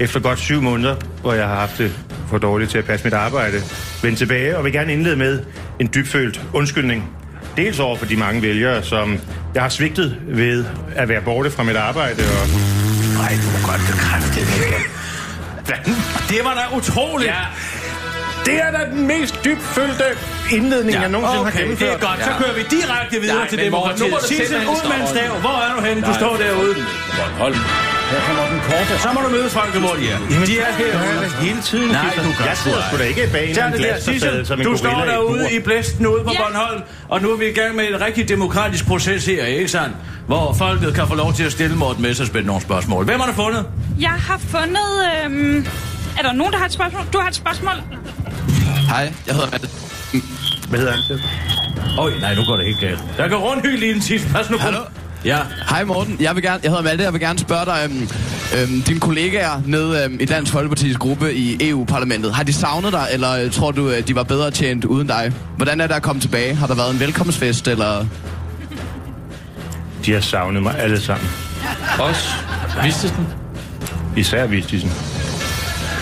efter 0.00 0.20
godt 0.20 0.38
syv 0.38 0.62
måneder, 0.62 0.96
hvor 1.20 1.32
jeg 1.32 1.48
har 1.48 1.54
haft 1.54 1.78
det 1.78 1.92
for 2.30 2.38
dårligt 2.38 2.70
til 2.70 2.78
at 2.78 2.84
passe 2.84 3.04
mit 3.04 3.14
arbejde, 3.14 3.56
vendt 4.02 4.18
tilbage 4.18 4.56
og 4.56 4.64
vil 4.64 4.72
gerne 4.72 4.92
indlede 4.92 5.16
med 5.16 5.40
en 5.80 5.90
dybfølt 5.94 6.40
undskyldning. 6.52 7.10
Dels 7.56 7.78
over 7.78 7.96
for 7.96 8.06
de 8.06 8.16
mange 8.16 8.42
vælgere, 8.42 8.82
som 8.82 9.18
jeg 9.54 9.62
har 9.62 9.68
svigtet 9.68 10.16
ved 10.28 10.64
at 10.96 11.08
være 11.08 11.22
borte 11.22 11.50
fra 11.50 11.62
mit 11.62 11.76
arbejde. 11.76 12.22
Og... 12.22 12.48
Nej, 13.14 13.32
du 13.42 13.60
må 13.60 13.66
godt 13.66 13.80
bekræfte 13.90 14.40
det. 14.40 14.46
Det 16.28 16.38
var 16.44 16.54
da 16.54 16.76
utroligt. 16.76 17.30
Ja, 17.30 17.44
Det 18.44 18.62
er 18.62 18.70
da 18.70 18.78
den 18.96 19.06
mest 19.06 19.44
dybfølte 19.44 20.04
indledning, 20.56 20.94
ja, 20.96 21.00
jeg 21.00 21.10
nogensinde 21.16 21.44
har 21.44 21.50
Okay, 21.50 21.68
det 21.68 21.78
gennemført. 21.78 22.02
er 22.02 22.06
godt. 22.08 22.20
Så 22.28 22.32
kører 22.40 22.54
vi 22.60 22.62
direkte 22.76 23.16
videre 23.24 23.36
Nej, 23.38 23.48
til 23.48 23.70
Morten, 23.70 23.98
nu 24.00 24.04
må 24.04 24.16
demokratiet. 24.18 24.40
du 24.40 24.44
Sissel, 24.44 24.68
ud 24.74 24.82
med 24.90 24.96
en 25.02 25.08
stav. 25.14 25.32
Hvor 25.46 25.56
er 25.66 25.70
du 25.76 25.80
henne? 25.88 26.00
Du 26.08 26.12
står 26.20 26.32
derude. 26.44 26.74
På 26.74 26.82
Bornholm. 27.18 27.58
Her 28.12 28.20
kommer 28.26 28.44
den 28.52 28.60
korte 28.68 28.98
Så 29.02 29.08
må 29.14 29.20
du 29.20 29.28
møde 29.28 29.48
hvor 29.86 29.94
de 30.00 30.04
er. 30.14 30.18
Jamen, 30.30 30.46
De 30.48 30.58
er 30.60 30.66
det 30.78 30.86
her. 30.86 31.40
hele 31.46 31.60
tiden. 31.62 31.88
Nej, 31.88 32.04
du 32.16 32.30
gør 32.38 32.44
Jeg 32.44 32.56
sidder 32.56 32.78
sgu 32.88 32.96
da 32.98 33.04
ikke 33.04 33.28
bag 33.32 33.50
en 33.50 33.54
det 33.56 33.74
glasfacade 33.80 34.46
som 34.46 34.60
en 34.60 34.64
Du 34.66 34.70
gorilla 34.70 34.90
står 34.94 35.04
derude 35.12 35.52
i 35.52 35.58
blæsten 35.60 36.06
ude 36.06 36.22
på. 36.24 36.32
Bornholm, 36.38 36.80
og 37.08 37.22
nu 37.22 37.30
er 37.32 37.36
vi 37.36 37.46
i 37.48 37.52
gang 37.52 37.76
med 37.76 37.84
en 37.88 38.00
rigtig 38.00 38.28
demokratisk 38.28 38.86
proces 38.86 39.26
her, 39.26 39.44
ikke 39.46 39.68
sandt? 39.68 39.96
Hvor 40.26 40.54
folket 40.58 40.94
kan 40.94 41.08
få 41.08 41.14
lov 41.14 41.32
til 41.34 41.44
at 41.44 41.52
stille 41.52 41.76
Morten 41.76 42.02
Messersmith 42.02 42.46
nogle 42.46 42.62
spørgsmål. 42.62 43.04
Hvem 43.04 43.20
har 43.20 43.26
du 43.26 43.32
fundet? 43.32 43.66
Jeg 44.00 44.10
har 44.28 44.38
fundet... 44.38 44.88
Øhm, 45.24 45.66
er 46.18 46.22
der 46.22 46.32
nogen, 46.32 46.52
der 46.52 46.58
har 46.58 46.66
et 46.66 46.72
spørgsmål? 46.72 47.02
Du 47.12 47.18
har 47.18 47.28
et 47.28 47.34
spørgsmål? 47.34 47.74
Hej, 48.88 49.12
jeg 49.26 49.34
hedder 49.34 49.50
Malte. 49.50 49.68
Hvad 50.68 50.78
hedder 50.78 50.92
han? 50.92 51.20
Øj, 51.98 52.12
nej, 52.20 52.34
nu 52.34 52.44
går 52.44 52.56
det 52.56 52.66
helt 52.66 52.80
galt. 52.80 53.04
Der 53.16 53.28
går 53.28 53.36
rundhyl 53.36 53.82
i 53.82 53.90
en 53.90 54.00
sidste. 54.00 54.28
Pas 54.28 54.50
nu 54.50 54.56
på. 54.56 54.62
Hallo? 54.62 54.78
Ja. 55.24 55.38
Hej 55.70 55.84
Morten, 55.84 56.16
jeg, 56.20 56.34
vil 56.34 56.42
gerne, 56.42 56.60
jeg 56.62 56.70
hedder 56.70 56.82
Malte, 56.82 57.04
jeg 57.04 57.12
vil 57.12 57.20
gerne 57.20 57.38
spørge 57.38 57.64
dig, 57.64 57.80
øhm, 57.84 58.08
øhm, 58.60 58.82
dine 58.82 59.00
kollegaer 59.00 59.62
nede 59.66 60.04
øhm, 60.04 60.16
i 60.20 60.24
Dansk 60.24 60.52
Folkepartis 60.52 60.96
gruppe 60.96 61.34
i 61.34 61.68
EU-parlamentet, 61.68 62.34
har 62.34 62.42
de 62.42 62.52
savnet 62.52 62.92
dig, 62.92 63.06
eller 63.12 63.32
øh, 63.32 63.50
tror 63.50 63.70
du, 63.70 63.88
at 63.88 64.08
de 64.08 64.14
var 64.14 64.22
bedre 64.22 64.50
tjent 64.50 64.84
uden 64.84 65.06
dig? 65.06 65.32
Hvordan 65.56 65.80
er 65.80 65.86
det 65.86 65.94
at 65.94 66.02
komme 66.02 66.20
tilbage? 66.20 66.54
Har 66.54 66.66
der 66.66 66.74
været 66.74 66.92
en 66.94 67.00
velkomstfest, 67.00 67.68
eller... 67.68 68.06
De 70.06 70.12
har 70.12 70.20
savnet 70.20 70.62
mig 70.62 70.78
alle 70.78 71.00
sammen. 71.00 71.28
Også. 71.98 72.28
Vistesen. 72.82 73.26
Især 74.16 74.46
Vistisen. 74.46 74.92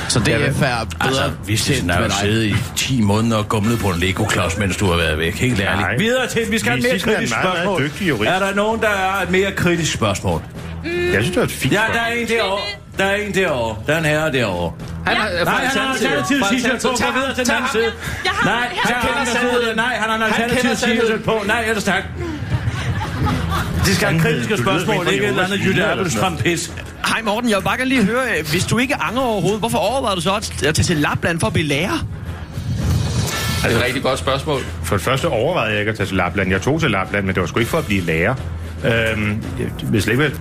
Så 0.09 0.19
det 0.21 0.35
er 0.35 0.38
bedre 0.53 0.87
Altså, 1.01 1.31
hvis 1.45 1.64
det 1.64 1.85
er 1.90 1.99
jo 1.99 2.05
dig? 2.05 2.12
siddet 2.12 2.45
i 2.45 2.55
10 2.77 3.01
måneder 3.01 3.37
og 3.37 3.49
gumlet 3.49 3.79
på 3.79 3.88
en 3.88 4.01
Lego-klods, 4.01 4.57
mens 4.59 4.77
du 4.77 4.87
har 4.90 4.97
været 4.97 5.19
væk. 5.19 5.35
Helt 5.38 5.61
ærligt. 5.61 5.81
Nej. 5.81 5.97
Videre 5.99 6.27
til, 6.27 6.42
vi 6.51 6.59
skal 6.59 6.71
have 6.71 6.79
et 6.79 6.83
mere 6.85 6.92
Vistisen 6.92 7.11
er 7.11 7.14
kritisk 7.16 7.33
meget, 7.33 7.45
meget 7.45 7.57
spørgsmål. 7.57 7.83
dygtig 7.83 8.09
jurist. 8.09 8.31
Er 8.31 8.38
der 8.38 8.55
nogen, 8.55 8.81
der 8.81 8.88
er 8.88 9.23
et 9.23 9.31
mere 9.31 9.53
kritisk 9.53 9.92
spørgsmål? 9.92 10.42
Jeg 10.85 10.92
synes, 11.12 11.29
det 11.29 11.37
var 11.37 11.42
et 11.42 11.51
fint 11.51 11.73
Ja, 11.73 11.81
der 11.95 12.01
er 12.01 12.12
en 12.12 12.29
derovre. 12.29 12.62
Der 12.99 13.05
er 13.05 13.14
en 13.14 13.35
derovre. 13.35 13.77
Der 13.87 13.95
er 13.95 13.99
en 13.99 14.05
herre 14.05 14.33
derovre. 14.33 14.73
Han 15.07 15.16
har, 15.16 15.29
Nej, 15.45 15.64
han 15.64 15.79
har 15.79 15.92
alternativ 15.92 16.37
t-shirt 16.40 16.83
på. 16.83 16.88
Gå 16.88 17.12
videre 17.14 17.35
til 17.35 17.45
den 17.47 17.55
anden 17.55 17.71
side. 17.73 17.92
Har- 18.27 18.45
Nej, 18.45 18.69
kender 18.69 18.97
er 18.97 19.16
han, 19.16 19.27
der 19.27 19.33
sandheden. 19.33 19.61
sidder. 19.62 19.75
Nej, 19.77 19.95
han 20.01 20.09
har 20.11 20.16
en 20.16 20.33
Han 20.33 20.51
alternativ 20.51 20.88
kender 20.88 21.05
t-shirt 21.16 21.23
på. 21.25 21.42
Nej, 21.47 21.64
ellers 21.69 21.85
tak. 21.85 22.03
Det 23.87 23.97
skal 23.97 24.09
have 24.09 24.21
kritiske 24.21 24.57
spørgsmål, 24.59 25.07
ikke 25.12 25.25
et 25.25 25.29
eller 25.29 25.45
andet 25.45 25.59
Jytte 25.64 25.81
sådan 25.81 25.99
Appelstrøm 25.99 26.37
pis. 26.37 26.71
Hej 27.09 27.23
Morten, 27.23 27.51
jeg 27.51 27.57
vil 27.57 27.64
bare 27.64 27.77
gerne 27.77 27.88
lige 27.88 28.05
høre, 28.05 28.38
øh, 28.38 28.51
hvis 28.51 28.64
du 28.64 28.79
ikke 28.79 28.95
angrer 28.95 29.23
overhovedet, 29.25 29.59
hvorfor 29.59 29.79
overvejede 29.79 30.16
du 30.16 30.21
så 30.21 30.35
at 30.35 30.64
at 30.64 30.75
tage 30.75 30.85
til 30.85 30.97
Lapland 30.97 31.40
for 31.40 31.47
at 31.47 31.53
blive 31.53 31.66
lærer? 31.66 32.07
Det 33.62 33.73
er 33.73 33.79
et 33.79 33.85
rigtig 33.85 34.03
godt 34.03 34.19
spørgsmål. 34.19 34.61
For 34.83 34.97
det 34.97 35.05
første 35.05 35.29
overvejede 35.29 35.73
jeg 35.73 35.81
ikke 35.81 35.90
at 35.90 35.97
tage 35.97 36.07
til 36.07 36.16
Lapland. 36.16 36.51
Jeg 36.51 36.62
tog 36.62 36.81
til 36.81 36.90
Lapland, 36.90 37.27
men 37.27 37.35
det 37.35 37.40
var 37.40 37.47
sgu 37.47 37.59
ikke 37.59 37.71
for 37.71 37.79
at 37.79 37.87
blive 37.87 38.03
lærer. 38.03 38.35
Øhm, 38.85 39.42
jeg, 39.59 39.66
hvis 39.83 40.03
slet 40.03 40.12
ikke, 40.12 40.37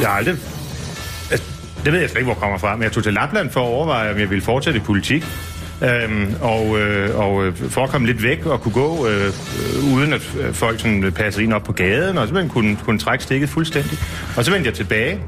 jeg 0.00 0.08
har 0.08 0.16
aldrig... 0.16 0.36
Altså, 1.30 1.46
det 1.84 1.92
ved 1.92 2.00
jeg 2.00 2.10
slet 2.10 2.20
ikke, 2.20 2.24
hvor 2.24 2.34
jeg 2.34 2.40
kommer 2.40 2.58
fra, 2.58 2.76
men 2.76 2.82
jeg 2.82 2.92
tog 2.92 3.02
til 3.02 3.14
Lapland 3.14 3.50
for 3.50 3.60
at 3.60 3.66
overveje, 3.66 4.12
om 4.12 4.18
jeg 4.18 4.30
ville 4.30 4.44
fortsætte 4.44 4.76
i 4.76 4.82
politik. 4.82 5.26
Øhm, 5.82 6.34
og, 6.40 6.78
øh, 6.78 7.18
og 7.18 7.46
øh, 7.46 7.56
for 7.56 7.84
at 7.84 7.90
komme 7.90 8.06
lidt 8.06 8.22
væk 8.22 8.46
og 8.46 8.60
kunne 8.60 8.72
gå, 8.72 9.06
øh, 9.06 9.26
øh, 9.26 9.94
uden 9.94 10.12
at 10.12 10.30
øh, 10.40 10.54
folk 10.54 10.80
sådan 10.80 11.12
passede 11.16 11.44
ind 11.44 11.52
op 11.52 11.62
på 11.62 11.72
gaden, 11.72 12.18
og 12.18 12.26
simpelthen 12.26 12.50
kunne, 12.50 12.76
kunne 12.84 12.98
trække 12.98 13.24
stikket 13.24 13.48
fuldstændig. 13.48 13.98
Og 14.36 14.44
så 14.44 14.50
vendte 14.50 14.68
jeg 14.68 14.74
tilbage, 14.74 15.20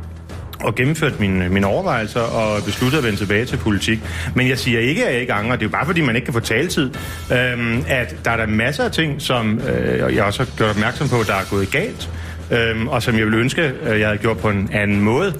og 0.64 0.74
gennemført 0.74 1.20
mine, 1.20 1.48
mine 1.48 1.66
overvejelser 1.66 2.20
og 2.20 2.64
besluttede 2.64 2.98
at 2.98 3.04
vende 3.04 3.18
tilbage 3.18 3.44
til 3.44 3.56
politik. 3.56 3.98
Men 4.34 4.48
jeg 4.48 4.58
siger 4.58 4.80
ikke, 4.80 5.06
at 5.06 5.12
jeg 5.12 5.20
ikke 5.20 5.32
angrer. 5.32 5.56
Det 5.56 5.62
er 5.62 5.66
jo 5.66 5.70
bare, 5.70 5.86
fordi 5.86 6.00
man 6.00 6.16
ikke 6.16 6.24
kan 6.24 6.34
få 6.34 6.40
taletid. 6.40 6.90
Øhm, 7.32 7.84
at 7.88 8.16
der 8.24 8.30
er 8.30 8.36
der 8.36 8.46
masser 8.46 8.84
af 8.84 8.90
ting, 8.90 9.22
som 9.22 9.60
øh, 9.60 10.14
jeg 10.14 10.24
også 10.24 10.38
har 10.44 10.56
gjort 10.56 10.70
opmærksom 10.70 11.08
på, 11.08 11.16
der 11.26 11.34
er 11.34 11.44
gået 11.50 11.70
galt, 11.70 12.10
øhm, 12.50 12.88
og 12.88 13.02
som 13.02 13.14
jeg 13.14 13.24
ville 13.24 13.38
ønske, 13.38 13.62
at 13.62 14.00
jeg 14.00 14.08
havde 14.08 14.18
gjort 14.18 14.38
på 14.38 14.50
en 14.50 14.70
anden 14.72 15.00
måde. 15.00 15.32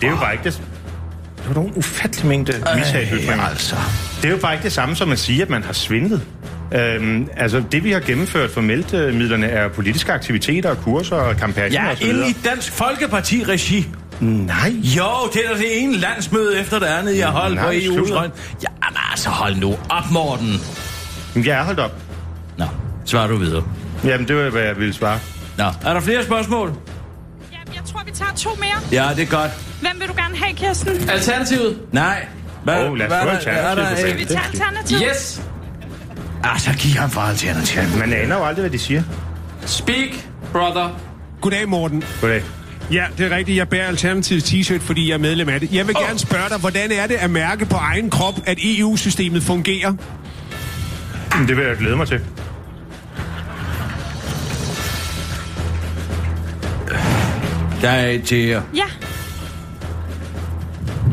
Det 0.00 0.06
er 0.06 0.10
jo 0.10 0.16
bare 0.16 0.32
ikke 0.32 0.44
det... 0.44 0.62
Det 1.38 1.48
var 1.48 1.54
nogle 1.54 1.76
ufattelig 1.76 2.26
mængde 2.26 2.52
mishag, 2.76 3.08
altså. 3.50 3.76
Det 4.22 4.28
er 4.28 4.32
jo 4.32 4.38
bare 4.38 4.52
ikke 4.54 4.64
det 4.64 4.72
samme 4.72 4.96
som 4.96 5.12
at 5.12 5.18
sige, 5.18 5.42
at 5.42 5.50
man 5.50 5.62
har 5.62 5.72
svindlet. 5.72 6.22
Øhm, 6.74 7.28
altså, 7.36 7.62
det 7.72 7.84
vi 7.84 7.92
har 7.92 8.00
gennemført 8.00 8.50
for 8.50 8.60
meldemidlerne 8.60 9.46
er 9.46 9.68
politiske 9.68 10.12
aktiviteter, 10.12 10.74
kurser 10.74 11.16
og 11.16 11.36
kampagner 11.36 11.82
Ja, 11.82 11.90
og 11.90 11.96
så 11.96 12.04
inde 12.04 12.28
i 12.28 12.36
Dansk 12.44 12.72
Folkeparti-regi. 12.72 13.88
Nej. 14.20 14.70
Jo, 14.82 15.08
det 15.32 15.40
er 15.50 15.56
det 15.56 15.82
ene 15.82 15.96
landsmøde 15.96 16.58
efter 16.60 16.78
det 16.78 16.86
andet, 16.86 17.18
jeg 17.18 17.26
har 17.26 17.40
holdt 17.40 17.58
på 17.58 17.64
Nej, 17.64 17.74
EU's 17.76 17.92
slutter. 17.94 18.14
røn. 18.22 18.30
Jamen 18.62 18.96
altså, 19.10 19.30
hold 19.30 19.56
nu 19.56 19.76
op, 19.88 20.10
Morten. 20.10 20.60
Men 21.34 21.46
jeg 21.46 21.58
er 21.58 21.64
holdt 21.64 21.80
op. 21.80 21.92
Nå, 22.58 22.64
svarer 23.04 23.26
du 23.26 23.36
videre. 23.36 23.64
Jamen, 24.04 24.28
det 24.28 24.36
var, 24.36 24.50
hvad 24.50 24.62
jeg 24.62 24.76
ville 24.76 24.94
svare. 24.94 25.18
Nå, 25.58 25.64
er 25.64 25.92
der 25.94 26.00
flere 26.00 26.24
spørgsmål? 26.24 26.72
Ja, 27.52 27.56
jeg 27.74 27.82
tror, 27.92 28.00
vi 28.06 28.10
tager 28.10 28.32
to 28.36 28.50
mere. 28.60 29.02
Ja, 29.04 29.08
det 29.16 29.22
er 29.22 29.26
godt. 29.26 29.50
Hvem 29.80 29.92
vil 30.00 30.08
du 30.08 30.12
gerne 30.16 30.36
have, 30.36 30.56
Kirsten? 30.56 31.10
Alternativet. 31.10 31.78
Nej. 31.92 32.26
Hvad, 32.64 32.84
Åh, 32.84 32.96
lad 32.96 33.06
os 33.06 33.12
få 33.12 33.18
er 33.18 33.24
der- 33.24 33.30
alternativ 33.30 33.70
er 33.70 33.74
der- 33.74 33.88
for 33.90 33.96
Skal 33.96 34.18
vi 34.18 34.24
tage 34.24 34.40
alternativ? 34.52 34.98
Yes. 35.10 35.42
Ah, 36.44 36.60
så 36.60 36.70
giv 36.78 36.92
ham 36.92 37.10
for 37.10 37.20
alternativ. 37.20 37.82
Man 37.98 38.12
aner 38.12 38.36
jo 38.36 38.44
aldrig, 38.44 38.62
hvad 38.62 38.70
de 38.70 38.78
siger. 38.78 39.02
Speak, 39.66 40.26
brother. 40.52 41.00
Goddag, 41.40 41.68
Morten. 41.68 42.04
Goddag. 42.20 42.42
Ja, 42.92 43.04
det 43.18 43.32
er 43.32 43.36
rigtigt. 43.36 43.58
Jeg 43.58 43.68
bærer 43.68 43.86
Alternativets 43.86 44.50
t-shirt, 44.50 44.80
fordi 44.80 45.08
jeg 45.08 45.14
er 45.14 45.18
medlem 45.18 45.48
af 45.48 45.60
det. 45.60 45.72
Jeg 45.72 45.86
vil 45.86 45.96
oh. 45.96 46.02
gerne 46.02 46.18
spørge 46.18 46.48
dig, 46.48 46.58
hvordan 46.58 46.92
er 46.92 47.06
det 47.06 47.14
at 47.14 47.30
mærke 47.30 47.66
på 47.66 47.76
egen 47.76 48.10
krop, 48.10 48.34
at 48.46 48.58
EU-systemet 48.62 49.42
fungerer? 49.42 49.92
Det 51.48 51.56
vil 51.56 51.64
jeg 51.64 51.76
glæde 51.76 51.96
mig 51.96 52.08
til. 52.08 52.20
Der 57.82 57.90
er 57.90 58.10
et 58.10 58.22
til 58.22 58.38
jer. 58.38 58.62
Ja. 58.74 58.84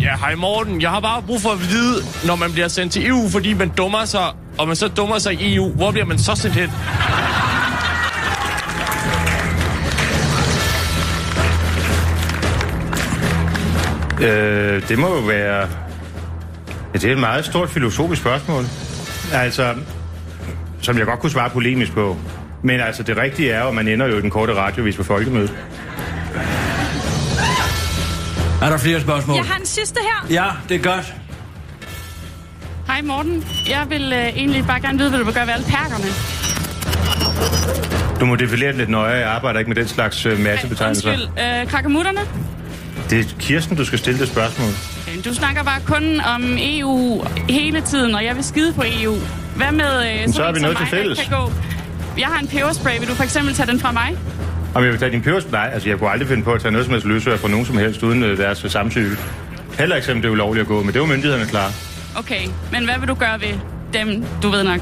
Ja, 0.01 0.17
hej 0.19 0.35
Morten. 0.35 0.81
Jeg 0.81 0.89
har 0.89 0.99
bare 0.99 1.21
brug 1.21 1.41
for 1.41 1.49
at 1.49 1.59
vide, 1.59 2.03
når 2.25 2.35
man 2.35 2.51
bliver 2.51 2.67
sendt 2.67 2.93
til 2.93 3.07
EU, 3.07 3.29
fordi 3.29 3.53
man 3.53 3.69
dummer 3.77 4.05
sig, 4.05 4.31
og 4.57 4.67
man 4.67 4.75
så 4.75 4.87
dummer 4.87 5.19
sig 5.19 5.33
i 5.33 5.55
EU, 5.55 5.71
hvor 5.71 5.91
bliver 5.91 6.05
man 6.05 6.19
så 6.19 6.35
sendt 6.35 6.55
hen? 6.55 6.69
Øh, 14.21 14.89
det 14.89 14.99
må 14.99 15.15
jo 15.15 15.21
være... 15.21 15.67
Ja, 16.93 16.99
det 16.99 17.03
er 17.03 17.11
et 17.11 17.19
meget 17.19 17.45
stort 17.45 17.69
filosofisk 17.69 18.21
spørgsmål. 18.21 18.63
Altså, 19.33 19.75
som 20.81 20.97
jeg 20.97 21.05
godt 21.05 21.19
kunne 21.19 21.29
svare 21.29 21.49
polemisk 21.49 21.93
på. 21.93 22.17
Men 22.63 22.79
altså, 22.79 23.03
det 23.03 23.17
rigtige 23.17 23.51
er 23.51 23.63
at 23.63 23.73
man 23.73 23.87
ender 23.87 24.05
jo 24.05 24.17
i 24.17 24.21
den 24.21 24.29
korte 24.29 24.55
radiovis 24.55 24.95
på 24.95 25.03
folkemødet. 25.03 25.57
Er 28.61 28.69
der 28.69 28.77
flere 28.77 29.01
spørgsmål? 29.01 29.35
Jeg 29.35 29.45
har 29.45 29.59
en 29.59 29.65
sidste 29.65 29.99
her. 30.01 30.33
Ja, 30.43 30.49
det 30.69 30.75
er 30.75 30.91
godt. 30.91 31.13
Hej 32.87 33.01
Morten. 33.01 33.45
Jeg 33.69 33.85
vil 33.89 34.13
øh, 34.13 34.19
egentlig 34.19 34.65
bare 34.67 34.81
gerne 34.81 34.97
vide, 34.97 35.09
hvad 35.09 35.19
du 35.19 35.25
vil 35.25 35.33
gøre 35.33 35.47
ved 35.47 35.53
alle 35.53 35.65
perkerne. 35.65 36.05
Du 38.19 38.25
må 38.25 38.35
definere 38.35 38.67
det 38.67 38.75
lidt 38.75 38.89
nøjere. 38.89 39.17
Jeg 39.17 39.29
arbejder 39.29 39.59
ikke 39.59 39.69
med 39.69 39.75
den 39.75 39.87
slags 39.87 40.25
øh, 40.25 40.39
massebetegnelser. 40.39 41.11
Undskyld, 41.11 41.27
øh, 41.61 41.67
krakamutterne. 41.69 42.19
Det 43.09 43.19
er 43.19 43.23
Kirsten, 43.39 43.77
du 43.77 43.85
skal 43.85 43.99
stille 43.99 44.19
det 44.19 44.27
spørgsmål. 44.27 44.69
Du 45.25 45.33
snakker 45.33 45.63
bare 45.63 45.81
kun 45.85 46.21
om 46.35 46.43
EU 46.59 47.23
hele 47.49 47.81
tiden, 47.81 48.15
og 48.15 48.25
jeg 48.25 48.35
vil 48.35 48.43
skide 48.43 48.73
på 48.73 48.83
EU. 49.01 49.15
Hvad 49.55 49.71
med 49.71 50.21
øh, 50.23 50.33
så 50.33 50.43
har 50.43 50.51
vi 50.51 50.59
noget 50.59 50.79
mig, 50.79 50.87
til 50.87 50.97
fælles. 50.97 51.19
Kan 51.19 51.39
gå? 51.39 51.51
Jeg 52.17 52.27
har 52.27 52.39
en 52.39 52.47
peberspray. 52.47 52.99
Vil 52.99 53.07
du 53.07 53.13
for 53.13 53.23
eksempel 53.23 53.53
tage 53.53 53.71
den 53.71 53.79
fra 53.79 53.91
mig? 53.91 54.17
Om 54.75 54.83
jeg 54.83 54.91
vil 54.91 54.99
tage 54.99 55.11
din 55.11 55.21
pebers... 55.21 55.51
Nej, 55.51 55.69
altså 55.73 55.89
jeg 55.89 55.99
kunne 55.99 56.09
aldrig 56.09 56.27
finde 56.27 56.43
på 56.43 56.51
at 56.51 56.61
tage 56.61 56.71
noget 56.71 56.85
som 56.85 56.91
helst 56.91 57.07
løsøre 57.07 57.37
fra 57.37 57.47
nogen 57.47 57.65
som 57.65 57.77
helst 57.77 58.03
uden 58.03 58.23
øh, 58.23 58.37
deres 58.37 58.65
samtykke. 58.67 59.17
Heller 59.79 59.95
ikke, 59.95 60.05
selvom 60.05 60.21
det 60.21 60.27
er 60.27 60.31
ulovligt 60.31 60.61
at 60.61 60.67
gå, 60.67 60.83
men 60.83 60.93
det 60.93 61.01
var 61.01 61.07
myndighederne 61.07 61.45
klar. 61.45 61.71
Okay, 62.17 62.41
men 62.71 62.85
hvad 62.85 62.99
vil 62.99 63.07
du 63.07 63.13
gøre 63.13 63.41
ved 63.41 63.53
dem, 63.93 64.25
du 64.43 64.49
ved 64.49 64.63
nok? 64.63 64.81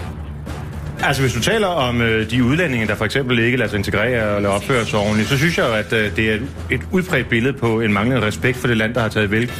Altså, 1.07 1.21
hvis 1.21 1.33
du 1.33 1.41
taler 1.41 1.67
om 1.67 2.01
øh, 2.01 2.31
de 2.31 2.43
udlændinge, 2.43 2.87
der 2.87 2.95
for 2.95 3.05
eksempel 3.05 3.39
ikke 3.39 3.57
lader 3.57 3.69
sig 3.69 3.77
integrere 3.77 4.35
eller 4.35 4.49
opføre 4.49 4.85
sig 4.85 4.99
ordentligt, 4.99 5.29
så 5.29 5.37
synes 5.37 5.57
jeg 5.57 5.65
jo, 5.67 5.73
at 5.73 5.93
øh, 5.93 6.15
det 6.15 6.31
er 6.31 6.37
et, 6.71 6.81
udbredt 6.91 7.29
billede 7.29 7.53
på 7.53 7.81
en 7.81 7.93
manglende 7.93 8.27
respekt 8.27 8.57
for 8.57 8.67
det 8.67 8.77
land, 8.77 8.93
der 8.93 9.01
har 9.01 9.07
taget 9.07 9.31
vel, 9.31 9.51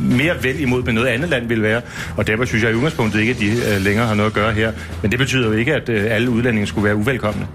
mere 0.00 0.42
vel 0.42 0.60
imod, 0.60 0.82
med 0.82 0.92
noget 0.92 1.08
andet 1.08 1.30
land 1.30 1.48
vil 1.48 1.62
være. 1.62 1.80
Og 2.16 2.26
derfor 2.26 2.44
synes 2.44 2.64
jeg 2.64 2.72
i 2.72 2.74
udgangspunktet 2.74 3.20
ikke, 3.20 3.32
at 3.32 3.38
de 3.38 3.46
øh, 3.46 3.80
længere 3.80 4.06
har 4.06 4.14
noget 4.14 4.30
at 4.30 4.34
gøre 4.34 4.52
her. 4.52 4.72
Men 5.02 5.10
det 5.10 5.18
betyder 5.18 5.46
jo 5.46 5.52
ikke, 5.52 5.74
at 5.74 5.88
øh, 5.88 6.06
alle 6.10 6.30
udlændinge 6.30 6.66
skulle 6.66 6.84
være 6.84 6.96
uvelkomne. 6.96 7.46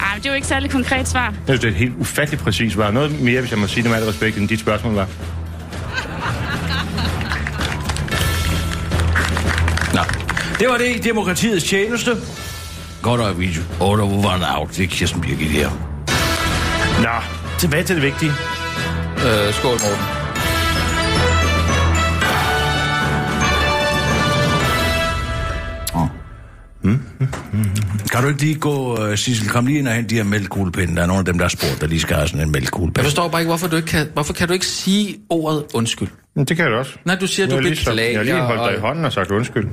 Ej, 0.00 0.14
det 0.16 0.26
er 0.26 0.30
jo 0.30 0.34
ikke 0.34 0.46
særlig 0.46 0.70
konkret 0.70 1.08
svar. 1.08 1.26
Jeg 1.26 1.34
synes, 1.46 1.60
det 1.60 1.66
er 1.66 1.72
et 1.72 1.78
helt 1.78 1.94
ufatteligt 1.98 2.42
præcis 2.42 2.72
svar. 2.72 2.90
Noget 2.90 3.20
mere, 3.20 3.40
hvis 3.40 3.50
jeg 3.50 3.58
må 3.58 3.66
sige 3.66 3.82
det 3.82 3.90
med 3.90 3.98
al 3.98 4.04
respekt, 4.04 4.36
end 4.36 4.48
dit 4.48 4.60
spørgsmål 4.60 4.94
var. 4.94 5.08
Nå, 9.94 10.00
det 10.58 10.68
var 10.68 10.76
det 10.76 10.96
i 10.96 10.98
demokratiets 10.98 11.64
tjeneste. 11.64 12.16
Godt 13.02 13.20
og 13.20 13.40
video. 13.40 13.62
Order 13.80 14.02
over 14.04 14.58
out. 14.58 14.68
Det 14.76 14.84
er 14.84 14.88
Kirsten 14.88 15.20
Birgit 15.20 15.48
her. 15.48 15.68
Nå, 17.02 17.22
tilbage 17.58 17.84
til 17.84 17.96
det 17.96 18.02
vigtige. 18.02 18.30
Øh, 19.26 19.52
skål, 19.54 19.70
Morten. 19.72 20.04
Kan 28.12 28.22
du 28.22 28.28
ikke 28.28 28.40
lige 28.40 28.54
gå, 28.54 28.96
uh, 29.08 29.14
Sissel, 29.14 29.48
kom 29.48 29.66
lige 29.66 29.78
ind 29.78 29.88
og 29.88 29.94
hente 29.94 30.10
de 30.10 30.14
her 30.14 30.24
mælkekuglepinde. 30.24 30.96
Der 30.96 31.02
er 31.02 31.06
nogle 31.06 31.18
af 31.18 31.24
dem, 31.24 31.38
der 31.38 31.44
har 31.44 31.48
spurgt, 31.48 31.80
der 31.80 31.86
lige 31.86 32.00
skal 32.00 32.16
have 32.16 32.28
sådan 32.28 32.40
en 32.40 32.46
Jeg 32.46 32.52
mælkekuglepinde. 32.52 33.04
forstår 33.04 33.28
bare 33.28 33.40
ikke, 33.40 33.48
hvorfor 33.50 33.68
du 33.68 33.76
ikke 33.76 33.88
kan, 33.88 34.06
hvorfor 34.12 34.32
kan 34.32 34.48
du 34.48 34.54
ikke 34.54 34.66
sige 34.66 35.16
ordet 35.30 35.64
undskyld? 35.74 36.08
Men 36.36 36.44
det 36.44 36.56
kan 36.56 36.64
jeg 36.64 36.72
da 36.72 36.78
også. 36.78 36.92
Nej, 37.04 37.14
du 37.16 37.26
siger, 37.26 37.46
Jeg 37.46 37.50
du 37.50 37.56
har 37.56 37.62
lige 37.62 37.76
beklager. 37.86 38.10
Jeg 38.10 38.18
har 38.18 38.24
lige 38.24 38.40
holdt 38.40 38.60
dig 38.64 38.72
i 38.72 38.76
og- 38.76 38.80
hånden 38.80 39.04
og 39.04 39.12
sagt 39.12 39.30
undskyld. 39.30 39.68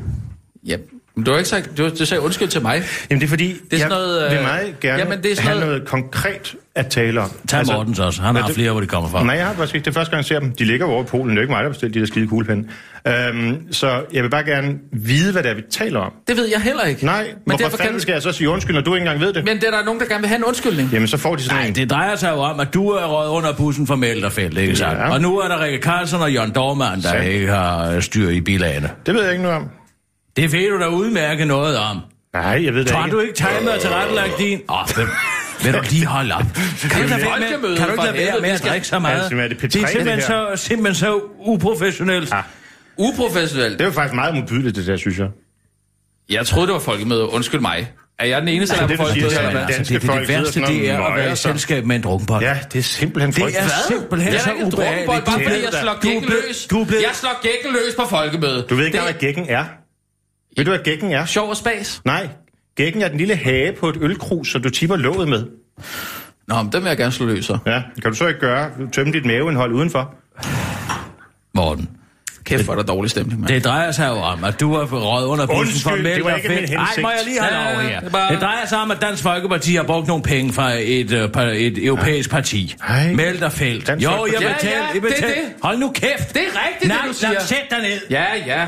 Ja, 0.68 0.78
men 1.16 1.24
du 1.26 1.32
har 1.32 1.38
ikke 1.38 1.50
sagt, 1.50 1.78
du, 1.78 1.90
du 2.00 2.06
sagde 2.06 2.22
undskyld 2.24 2.48
til 2.48 2.62
mig. 2.62 2.84
Jamen 3.10 3.20
det 3.22 3.26
er 3.26 3.30
fordi, 3.30 3.48
Det 3.48 3.58
er 3.74 3.78
sådan 3.78 3.80
jeg 3.80 3.90
noget, 3.90 4.32
vil 4.32 4.38
øh, 4.38 4.44
meget 4.44 4.80
gerne 4.82 5.00
jamen, 5.00 5.24
det 5.24 5.32
er 5.32 5.36
sådan 5.36 5.48
have 5.48 5.60
noget- 5.60 5.76
noget 5.76 5.88
konkret 5.88 6.56
at 6.76 6.88
tale 6.88 7.22
om. 7.22 7.32
Tag 7.48 7.66
Mortens 7.66 8.00
også. 8.00 8.22
Han 8.22 8.36
har 8.36 8.46
det- 8.46 8.56
flere, 8.56 8.72
hvor 8.72 8.82
de 8.82 8.88
kommer 8.88 9.10
fra. 9.10 9.24
Nej, 9.24 9.36
jeg 9.36 9.46
har 9.46 9.54
faktisk 9.54 9.76
ikke. 9.76 9.86
Det 9.86 9.92
er 9.92 9.94
første 9.94 10.12
gang, 10.12 10.18
jeg 10.18 10.26
ser 10.26 10.40
dem. 10.40 10.52
De 10.52 10.64
ligger 10.66 10.86
over 10.86 11.04
i 11.04 11.06
Polen. 11.06 11.30
Det 11.30 11.38
er 11.38 11.42
ikke 11.42 11.52
mig, 11.52 11.58
der 11.58 11.64
har 11.64 11.70
bestilt 11.70 11.94
de 11.94 12.00
der 12.00 12.06
skide 12.06 12.28
kuglepinde. 12.28 12.68
Øhm, 13.08 13.58
så 13.74 14.02
jeg 14.14 14.24
vil 14.24 14.30
bare 14.30 14.44
gerne 14.44 14.74
vide, 14.94 15.32
hvad 15.32 15.44
det 15.44 15.52
er, 15.52 15.56
vi 15.56 15.62
taler 15.72 16.00
om. 16.00 16.12
Det 16.28 16.38
ved 16.38 16.46
jeg 16.50 16.62
heller 16.62 16.84
ikke. 16.84 17.06
Nej, 17.06 17.24
men 17.24 17.32
hvorfor 17.46 17.58
derfor 17.58 17.78
fanden 17.78 17.94
kan... 17.94 18.02
skal 18.02 18.14
jeg 18.14 18.22
så 18.22 18.32
sige 18.32 18.50
undskyld, 18.50 18.74
når 18.76 18.82
du 18.82 18.96
ikke 18.96 19.04
engang 19.04 19.20
ved 19.22 19.34
det? 19.34 19.46
Men 19.46 19.56
det 19.58 19.64
er 19.64 19.72
der 19.72 19.84
nogen, 19.86 20.00
der 20.00 20.06
gerne 20.06 20.22
vil 20.22 20.28
have 20.28 20.38
en 20.38 20.44
undskyldning. 20.44 20.90
Jamen, 20.94 21.08
så 21.08 21.18
får 21.18 21.36
de 21.36 21.44
sådan 21.44 21.58
Nej, 21.58 21.68
en. 21.68 21.76
det 21.76 21.90
drejer 21.90 22.16
sig 22.16 22.32
jo 22.32 22.40
om, 22.40 22.60
at 22.60 22.74
du 22.74 22.90
er 22.90 23.06
røget 23.06 23.30
under 23.32 23.54
bussen 23.54 23.88
for 23.88 23.96
Melderfelt, 23.96 24.58
ikke? 24.58 24.78
Ja. 24.80 25.12
Og 25.12 25.22
nu 25.22 25.40
er 25.40 25.48
der 25.48 25.64
Rikke 25.64 25.80
Carlsen 25.84 26.22
og 26.22 26.34
Jørgen 26.34 26.52
Dormand, 26.56 27.02
der 27.02 27.10
Sandt. 27.10 27.26
ikke 27.28 27.48
har 27.48 28.00
styr 28.00 28.30
i 28.30 28.42
bilagene. 28.42 28.90
Det 29.06 29.14
ved 29.14 29.22
jeg 29.24 29.32
ikke 29.32 29.44
noget 29.44 29.58
om. 29.58 29.70
Det 30.36 30.52
ved 30.52 30.70
du 30.70 30.80
da 30.80 30.88
udmærke 30.88 31.46
noget 31.46 31.78
om. 31.78 32.00
Nej, 32.34 32.66
jeg 32.66 32.74
ved 32.74 32.84
det 32.84 32.92
Tror 32.92 33.06
ikke. 33.06 33.16
du 33.16 33.22
ikke 33.22 33.34
timet 33.34 33.74
og 33.76 33.80
tilrettelagt 33.82 34.38
din? 34.38 34.62
Åh, 34.70 34.80
oh, 34.82 34.88
vil, 34.98 35.06
vil 35.64 35.74
du 35.74 35.80
lige 35.90 36.06
holde 36.06 36.36
op? 36.36 36.42
Kan 36.42 37.02
du, 37.02 37.08
lade 37.08 37.10
være 37.10 37.20
med, 37.20 37.48
folkemøde, 37.50 37.78
kan 37.78 37.86
du 37.86 37.92
ikke 37.92 38.04
lade 38.04 38.18
være 38.18 38.42
med 38.42 38.50
at 38.50 38.64
drikke 38.64 38.88
så 38.88 39.00
meget? 39.00 39.22
Altså, 39.22 39.38
er 39.38 39.48
det 39.48 39.56
P3, 39.56 39.68
det 39.68 39.76
er 39.84 39.88
simpelthen, 39.88 40.18
det 40.18 40.24
så, 40.24 40.52
simpelthen 40.56 40.96
så 40.96 41.20
uprofessionelt. 41.40 42.34
Ah. 42.34 42.44
Uprofessionelt. 42.98 43.74
Det 43.74 43.82
er 43.82 43.86
jo 43.86 43.92
faktisk 43.92 44.16
meget 44.16 44.36
modbydeligt, 44.36 44.76
det 44.76 44.88
der, 44.88 44.98
synes 44.98 45.20
jeg. 45.20 45.28
Jeg 46.30 46.46
troede, 46.46 46.68
det 46.68 46.74
var 46.74 46.80
folkemøde. 46.80 47.30
Undskyld 47.30 47.62
mig. 47.62 47.92
Er 48.20 48.26
jeg 48.26 48.42
den 48.42 48.48
eneste, 48.48 48.76
Altså, 48.76 48.88
der 48.88 48.94
er 48.94 48.98
på 48.98 49.04
det, 49.14 49.24
du 49.24 49.30
siger, 49.30 49.42
folkemøde? 49.42 49.66
det 49.68 49.74
er, 49.74 49.78
danske 49.78 49.94
det, 49.94 50.02
det, 50.02 50.10
folk 50.10 50.20
det 50.20 50.28
sidder 50.28 50.42
værste, 50.42 50.62
det 50.62 50.90
er 50.90 51.02
at 51.02 51.16
være 51.16 51.26
i 51.26 51.36
sig. 51.36 51.38
selskab 51.38 51.86
med 51.86 51.96
en 51.96 52.02
drukkenbold. 52.02 52.44
Ja, 52.44 52.58
det 52.74 52.80
er 52.80 52.84
simpelthen 52.84 53.32
Det 53.32 53.38
er 53.38 53.44
frygteligt. 53.44 53.72
simpelthen 53.88 54.34
Jeg 54.34 54.42
så 54.42 54.50
er 54.50 54.54
ikke 54.54 54.66
en 54.66 54.72
drukkenbold, 54.72 55.06
bare 55.08 55.36
ubehageligt. 55.38 55.50
fordi 55.50 55.64
jeg 55.76 55.82
slår 55.82 55.92
er 55.92 56.00
gækken 56.02 56.30
løs. 56.30 56.68
Er. 56.72 57.00
Jeg 57.08 57.10
slår 57.14 57.42
gækken 57.42 57.72
løs 57.74 57.96
på 58.00 58.06
folkemødet. 58.10 58.70
Du 58.70 58.76
ved 58.76 58.86
ikke, 58.86 58.98
det 58.98 59.06
hvad 59.06 59.14
gækken 59.14 59.46
er? 59.50 59.66
Ved 60.58 60.66
du, 60.66 60.72
hvad 60.72 60.80
gækken 60.84 61.12
er? 61.12 61.26
sjov 61.26 61.50
og 61.50 61.58
spas. 61.58 62.02
Nej, 62.06 62.28
gækken 62.76 63.02
er 63.02 63.08
den 63.08 63.18
lille 63.18 63.36
hage 63.36 63.72
på 63.80 63.90
et 63.90 63.98
ølkrus, 64.02 64.52
som 64.52 64.62
du 64.62 64.70
tipper 64.70 64.96
låget 64.96 65.28
med. 65.28 65.44
Nå, 66.48 66.62
men 66.62 66.72
den 66.72 66.82
vil 66.84 66.88
jeg 66.90 66.98
gerne 66.98 67.12
slå 67.12 67.26
løs 67.26 67.46
så. 67.46 67.58
Ja, 67.66 67.82
kan 68.02 68.12
du 68.12 68.18
så 68.18 68.28
ikke 68.28 68.40
gøre? 68.40 68.70
Tømme 68.94 69.14
dit 69.14 69.26
maveindhold 69.26 69.74
udenfor? 69.74 70.14
Morten. 71.54 71.90
Kæft, 72.46 72.64
hvor 72.64 72.74
er 72.74 72.78
der 72.78 72.84
dårlig 72.84 73.12
stemning, 73.12 73.40
mand. 73.40 73.48
Det 73.54 73.66
drejer 73.66 73.92
sig 73.92 74.08
jo 74.08 74.14
om, 74.14 74.44
at 74.44 74.60
du 74.60 74.74
har 74.76 74.86
røget 74.86 75.26
under 75.28 75.46
bussen 75.46 75.60
Undskyld, 75.62 75.82
for 75.84 75.96
det 76.10 76.26
var 76.26 76.32
og 76.32 76.38
ikke 76.38 76.50
min 76.50 76.58
Fedt. 76.58 76.72
Nej, 76.72 76.80
hensigt. 76.86 77.02
må 77.04 77.10
jeg 77.10 77.20
lige 77.26 77.46
Ja, 77.46 77.72
over 77.74 77.82
ja, 77.82 77.88
her. 77.90 78.00
det 78.00 78.08
er 78.08 78.12
bare- 78.12 78.34
Det 78.34 78.42
drejer 78.42 78.66
sig 78.66 78.78
om, 78.78 78.92
at 78.92 78.98
Dansk 79.02 79.24
Folkeparti 79.24 79.76
har 79.76 79.84
brugt 79.84 80.08
nogle 80.08 80.24
penge 80.24 80.54
fra 80.54 80.72
et, 80.80 81.32
par- 81.34 81.42
et 81.56 81.86
europæisk 81.86 82.30
parti. 82.30 82.76
Ej. 82.90 83.12
Meld 83.14 83.42
og 83.44 83.52
Felt. 83.52 83.88
Dansk 83.88 84.04
Jo, 84.06 84.10
jeg 84.12 84.18
vil 84.40 84.48
Ja, 84.64 84.70
ja, 84.70 84.86
jeg 84.94 84.94
det 84.94 85.04
det. 85.04 85.34
Hold 85.64 85.78
nu 85.78 85.92
kæft. 85.92 86.34
Det 86.34 86.42
er 86.42 86.68
rigtigt, 86.68 86.88
Nej, 86.88 86.98
det 87.02 87.10
du 87.10 87.14
siger. 87.20 87.32
Nej, 87.34 87.42
sæt 87.42 87.58
dig 87.70 87.78
ned. 87.82 88.00
Ja, 88.10 88.26
ja. 88.46 88.66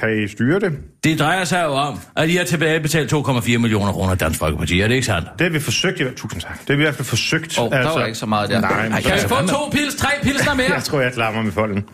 Kan 0.00 0.22
I 0.24 0.28
styre 0.28 0.60
det? 0.60 0.72
Det 1.04 1.18
drejer 1.18 1.44
sig 1.44 1.64
jo 1.64 1.70
om, 1.72 1.98
at 2.16 2.28
I 2.28 2.36
har 2.36 2.44
tilbagebetalt 2.44 3.12
2,4 3.12 3.58
millioner 3.58 3.92
kroner 3.92 4.10
af 4.12 4.18
Dansk 4.18 4.38
Folkeparti. 4.38 4.80
Er 4.80 4.88
det 4.88 4.94
ikke 4.94 5.06
sandt? 5.06 5.28
Det 5.38 5.40
har 5.44 5.50
vi 5.50 5.60
forsøgt. 5.60 6.00
i- 6.00 6.04
Tusind 6.16 6.40
tak. 6.42 6.60
Det 6.60 6.68
har 6.68 6.74
vi 6.76 6.82
i 6.82 6.84
hvert 6.84 6.94
fald 6.94 7.06
forsøgt. 7.06 7.58
Åh, 7.58 7.64
oh, 7.64 7.70
der 7.72 7.98
var 7.98 8.04
ikke 8.06 8.18
så 8.18 8.26
meget 8.26 8.50
der. 8.50 8.60
Nej, 8.60 8.88
men 8.88 9.02
kan 9.02 9.18
så- 9.18 9.28
få 9.28 9.46
to 9.46 9.68
pils, 9.72 9.94
tre 9.94 10.08
pilsner 10.22 10.54
mere? 10.54 10.72
Jeg 10.72 10.84
tror, 10.84 11.00
jeg 11.00 11.12
klarer 11.12 11.34
mig 11.34 11.44
med 11.44 11.52
folden. 11.52 11.84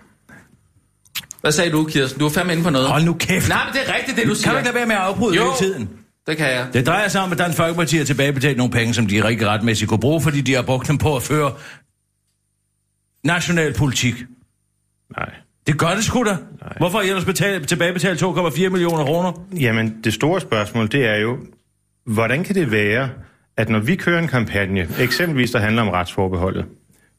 Hvad 1.41 1.53
sagde 1.53 1.71
du, 1.71 1.85
Kirsten? 1.85 2.19
Du 2.21 2.25
var 2.25 2.31
fandme 2.33 2.53
inde 2.53 2.65
på 2.65 2.71
noget. 2.71 2.89
Hold 2.89 3.05
nu 3.05 3.15
kæft. 3.15 3.49
Nej, 3.49 3.59
men 3.65 3.75
det 3.83 3.91
er 3.91 3.95
rigtigt, 3.95 4.17
det 4.17 4.25
du 4.25 4.29
Kan 4.29 4.37
siger. 4.37 4.51
du 4.53 4.57
ikke 4.59 4.67
lade 4.67 4.75
være 4.77 4.87
med 4.87 4.95
at 4.97 5.01
afbryde 5.03 5.37
Jo. 5.37 5.43
hele 5.43 5.73
tiden? 5.73 5.89
Det 6.27 6.37
kan 6.37 6.47
jeg. 6.47 6.67
Det 6.73 6.87
drejer 6.87 7.09
sig 7.09 7.21
om, 7.21 7.33
at 7.33 7.39
Dansk 7.39 7.57
Folkeparti 7.57 7.97
har 7.97 8.05
tilbagebetalt 8.05 8.57
nogle 8.59 8.73
penge, 8.73 8.95
som 8.95 9.07
de 9.07 9.25
rigtig 9.25 9.47
retmæssigt 9.49 9.89
kunne 9.89 10.01
bruge, 10.01 10.23
fordi 10.23 10.41
de 10.41 10.55
har 10.55 10.63
brugt 10.63 10.89
dem 10.89 10.99
på 10.99 11.17
at 11.17 11.23
føre 11.23 11.53
national 13.25 13.75
politik. 13.75 14.15
Nej. 15.17 15.31
Det 15.67 15.79
gør 15.79 15.89
det 15.95 16.05
sgu 16.05 16.25
da. 16.25 16.37
Hvorfor 16.79 16.99
har 16.99 17.05
I 17.05 17.09
ellers 17.09 17.25
betalt, 17.25 17.69
tilbagebetalt 17.69 18.23
2,4 18.23 18.69
millioner 18.69 19.05
kroner? 19.05 19.33
Jamen, 19.61 19.97
det 20.05 20.15
store 20.15 20.41
spørgsmål, 20.41 20.93
det 20.93 21.07
er 21.07 21.17
jo, 21.17 21.39
hvordan 22.07 22.45
kan 22.45 22.55
det 22.55 22.73
være, 22.73 23.09
at 23.57 23.69
når 23.69 23.79
vi 23.79 23.97
kører 23.97 24.19
en 24.19 24.29
kampagne, 24.29 24.89
eksempelvis 25.01 25.51
der 25.51 25.59
handler 25.59 25.83
om 25.83 25.89
retsforbeholdet, 25.89 26.65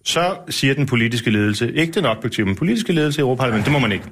så 0.06 0.36
siger 0.50 0.74
den 0.74 0.86
politiske 0.86 1.30
ledelse, 1.30 1.74
ikke 1.74 1.94
den 1.94 2.06
objektive, 2.06 2.46
men 2.46 2.56
politiske 2.56 2.94
ledelse 2.94 3.20
i 3.20 3.22
Europaparlamentet, 3.22 3.66
det 3.66 3.74
må 3.74 3.80
man 3.80 3.92
ikke. 3.92 4.06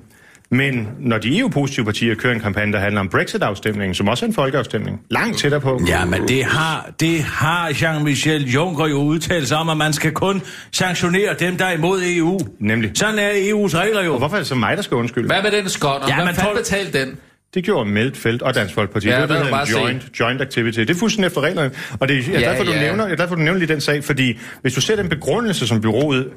Men 0.51 0.87
når 0.99 1.17
de 1.17 1.39
EU-positive 1.39 1.85
partier 1.85 2.15
kører 2.15 2.33
en 2.33 2.39
kampagne, 2.39 2.73
der 2.73 2.79
handler 2.79 2.99
om 3.01 3.09
Brexit-afstemningen, 3.09 3.95
som 3.95 4.07
også 4.07 4.25
er 4.25 4.27
en 4.29 4.33
folkeafstemning, 4.35 5.01
langt 5.09 5.37
tættere 5.37 5.61
på. 5.61 5.81
Ja, 5.87 6.05
men 6.05 6.27
det 6.27 6.45
har, 6.45 6.89
det 6.99 7.23
har 7.23 7.69
Jean-Michel 7.69 8.45
Juncker 8.53 8.87
jo 8.87 8.97
udtalt 9.01 9.47
sig 9.47 9.57
om, 9.57 9.69
at 9.69 9.77
man 9.77 9.93
skal 9.93 10.11
kun 10.11 10.41
sanktionere 10.71 11.33
dem, 11.39 11.57
der 11.57 11.65
er 11.65 11.71
imod 11.77 12.01
EU. 12.05 12.39
Nemlig. 12.59 12.91
Sådan 12.95 13.19
er 13.19 13.29
EU's 13.29 13.77
regler 13.77 14.03
jo. 14.03 14.11
Og 14.13 14.17
hvorfor 14.19 14.35
er 14.35 14.39
det 14.39 14.47
så 14.47 14.55
mig, 14.55 14.77
der 14.77 14.83
skal 14.83 14.95
undskylde? 14.95 15.27
Hvad 15.27 15.43
med 15.43 15.51
den 15.51 15.69
skot? 15.69 16.01
Ja, 16.01 16.07
Ja, 16.07 16.23
Hvad 16.23 16.33
fanden 16.33 16.41
tror- 16.43 16.55
betalte 16.55 16.99
den? 16.99 17.17
Det 17.53 17.63
gjorde 17.63 17.89
Meltfeldt 17.89 18.41
og 18.41 18.55
Dansk 18.55 18.73
Folkeparti. 18.73 19.07
Ja, 19.07 19.21
det 19.21 19.29
hedder 19.29 19.43
du 19.49 19.55
en 19.77 19.81
joint, 19.83 20.03
joint 20.19 20.41
activity. 20.41 20.79
Det 20.79 20.89
er 20.89 20.93
fuldstændig 20.95 21.27
efter 21.27 21.41
reglerne. 21.41 21.71
Og 21.99 22.07
det 22.07 22.17
er, 22.17 22.21
jeg 22.21 22.35
er 22.35 22.39
Ja, 22.39 22.45
glad 22.45 22.57
for, 22.57 22.63
du 22.63 22.71
ja. 22.71 22.81
nævner, 22.81 23.03
jeg 23.03 23.11
er 23.11 23.15
glad 23.15 23.27
for, 23.27 23.35
du 23.35 23.41
nævner 23.41 23.59
lige 23.59 23.73
den 23.73 23.81
sag, 23.81 24.03
fordi 24.03 24.37
hvis 24.61 24.73
du 24.73 24.81
ser 24.81 24.95
den 24.95 25.09
begrundelse, 25.09 25.67
som 25.67 25.81
byrådet 25.81 26.27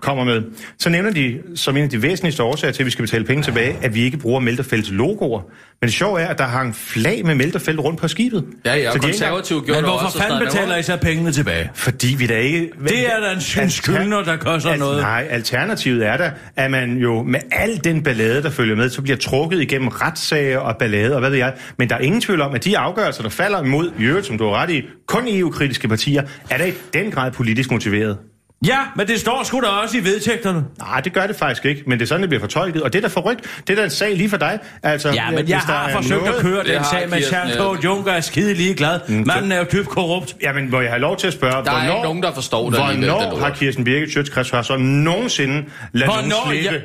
kommer 0.00 0.24
med, 0.24 0.42
så 0.78 0.90
nævner 0.90 1.10
de 1.10 1.38
som 1.54 1.76
en 1.76 1.82
af 1.84 1.90
de 1.90 2.02
væsentligste 2.02 2.42
årsager 2.42 2.72
til, 2.72 2.82
at 2.82 2.86
vi 2.86 2.90
skal 2.90 3.02
betale 3.02 3.24
penge 3.24 3.42
tilbage, 3.42 3.76
at 3.82 3.94
vi 3.94 4.02
ikke 4.02 4.16
bruger 4.16 4.40
Melterfelds 4.40 4.90
logoer. 4.90 5.40
Men 5.80 5.86
det 5.88 5.92
sjove 5.94 6.20
er, 6.20 6.26
at 6.28 6.38
der 6.38 6.44
hang 6.44 6.74
flag 6.76 7.26
med 7.26 7.34
Melterfeld 7.34 7.78
rundt 7.78 8.00
på 8.00 8.08
skibet. 8.08 8.44
Ja, 8.64 8.74
ja, 8.74 8.76
Så 8.76 8.82
de 8.82 8.86
er 8.86 8.92
ikke 8.94 9.00
konservative 9.06 9.58
gjorde 9.60 9.72
Men 9.72 9.76
det 9.84 9.90
hvorfor 9.92 10.06
også. 10.06 10.18
fanden 10.18 10.38
betaler 10.46 10.76
I 10.76 10.82
så 10.82 10.96
pengene 10.96 11.32
tilbage? 11.32 11.70
Fordi 11.74 12.14
vi 12.18 12.26
da 12.26 12.36
ikke... 12.38 12.70
Det 12.88 13.06
er 13.06 13.20
da 13.20 13.32
en 13.32 13.40
skyld- 13.40 13.68
skyldner, 13.70 14.22
der 14.22 14.36
koster 14.36 14.70
Altså, 14.70 14.84
noget. 14.84 15.02
Nej, 15.02 15.26
alternativet 15.30 16.06
er 16.06 16.16
der, 16.16 16.30
at 16.56 16.70
man 16.70 16.96
jo 16.96 17.22
med 17.22 17.40
al 17.52 17.80
den 17.84 18.02
ballade, 18.02 18.42
der 18.42 18.50
følger 18.50 18.76
med, 18.76 18.88
så 18.90 19.02
bliver 19.02 19.16
trukket 19.16 19.60
igennem 19.62 19.88
retssager 19.88 20.58
og 20.58 20.76
ballade 20.78 21.14
og 21.14 21.20
hvad 21.20 21.30
ved 21.30 21.38
jeg. 21.38 21.52
Men 21.78 21.88
der 21.88 21.94
er 21.96 22.00
ingen 22.00 22.20
tvivl 22.20 22.40
om, 22.40 22.54
at 22.54 22.64
de 22.64 22.78
afgørelser, 22.78 23.22
der 23.22 23.30
falder 23.30 23.62
imod, 23.64 23.90
i 23.98 24.04
øvrigt, 24.04 24.26
som 24.26 24.38
du 24.38 24.44
har 24.44 24.54
ret 24.62 24.70
i, 24.70 24.82
kun 25.06 25.22
EU-kritiske 25.28 25.88
partier, 25.88 26.22
er 26.50 26.58
der 26.58 26.64
i 26.64 26.72
den 26.94 27.10
grad 27.10 27.30
politisk 27.32 27.70
motiveret. 27.70 28.18
Ja, 28.66 28.78
men 28.96 29.06
det 29.08 29.20
står 29.20 29.42
sgu 29.44 29.60
da 29.60 29.66
også 29.66 29.96
i 29.98 30.04
vedtægterne. 30.04 30.64
Nej, 30.78 31.00
det 31.00 31.12
gør 31.12 31.26
det 31.26 31.36
faktisk 31.36 31.64
ikke, 31.64 31.82
men 31.86 31.98
det 31.98 32.04
er 32.04 32.08
sådan, 32.08 32.20
det 32.20 32.28
bliver 32.28 32.40
fortolket. 32.40 32.82
Og 32.82 32.92
det 32.92 32.98
er 32.98 33.02
da 33.02 33.08
forrygt. 33.08 33.62
Det 33.66 33.72
er 33.72 33.76
da 33.76 33.84
en 33.84 33.90
sag 33.90 34.16
lige 34.16 34.30
for 34.30 34.36
dig. 34.36 34.58
Altså, 34.82 35.08
Ja, 35.12 35.30
men 35.30 35.38
jeg 35.38 35.46
der 35.48 35.72
har 35.72 35.88
er 35.88 35.92
forsøgt 35.92 36.22
noget- 36.22 36.34
at 36.36 36.42
køre 36.42 36.64
den 36.64 36.84
sag 36.84 37.08
med 37.08 37.18
Kirsten, 37.18 37.36
Jean-Claude 37.38 37.84
Juncker 37.84 38.12
er 38.12 38.20
skide 38.20 38.54
ligeglad. 38.54 39.00
Manden 39.08 39.52
er 39.52 39.58
jo 39.58 39.64
dybt 39.72 39.88
korrupt. 39.88 40.36
Jamen, 40.42 40.66
hvor 40.68 40.80
jeg 40.80 40.90
har 40.90 40.98
lov 40.98 41.16
til 41.16 41.26
at 41.26 41.32
spørge, 41.32 41.52
Der 41.52 41.58
er 41.58 41.62
hvornår, 41.78 41.94
ikke 41.94 42.02
nogen, 42.02 42.22
der 42.22 42.34
forstår 42.34 42.70
det 42.70 42.78
hvornår 42.78 43.36
har. 43.38 43.50
Kirsten 43.54 43.84
Birgit 43.84 44.12
Sjøtskreds 44.12 44.66
så 44.66 44.76
nogensinde 44.76 45.64
ladet 45.92 46.14
nogen 46.28 46.32
slippe? 46.60 46.82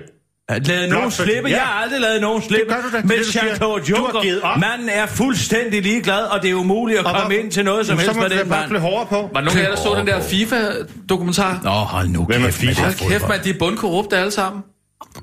Jeg- 0.53 0.67
Lavet 0.67 0.89
nogen 0.89 1.11
slippe? 1.11 1.49
ja. 1.49 1.55
Jeg 1.55 1.63
har 1.63 1.83
aldrig 1.83 2.01
lavet 2.01 2.21
nogen 2.21 2.41
slippe. 2.41 2.73
gør 2.73 2.81
du 2.81 2.91
da. 2.91 2.97
Det 2.97 3.05
Men 3.05 3.17
det. 3.17 3.35
Jean-Claude 3.35 3.59
Du 3.59 3.95
har 4.05 4.21
givet 4.21 4.33
Juncker, 4.33 4.47
op. 4.47 4.59
manden 4.59 4.89
er 4.89 5.05
fuldstændig 5.05 5.81
ligeglad, 5.81 6.21
og 6.23 6.41
det 6.41 6.49
er 6.49 6.53
umuligt 6.55 6.99
at 6.99 7.05
Og 7.05 7.15
komme 7.15 7.27
hvor- 7.35 7.43
ind 7.43 7.51
til 7.51 7.65
noget 7.65 7.85
som 7.87 7.97
Så 7.97 8.03
helst 8.05 8.19
med 8.19 8.29
den 8.29 8.49
bare 8.49 8.59
mand. 8.59 8.69
blive 8.69 8.81
hårdere 8.81 9.05
på. 9.05 9.29
Var 9.33 9.41
nogen 9.41 9.59
af 9.59 9.63
jer, 9.63 9.69
der 9.69 9.75
så 9.77 9.95
den 9.97 10.07
der 10.07 10.21
FIFA-dokumentar? 10.21 11.59
Nå, 11.63 11.69
hold 11.69 12.07
nu 12.07 12.23
Hvem 12.25 12.43
er 12.45 12.49
FIFA? 12.51 12.69
det 12.71 12.77
Hold 12.99 13.09
kæft, 13.11 13.27
man, 13.27 13.39
de 13.43 13.49
er 13.49 13.53
bundkorrupte 13.59 14.17
alle 14.17 14.31
sammen. 14.31 14.61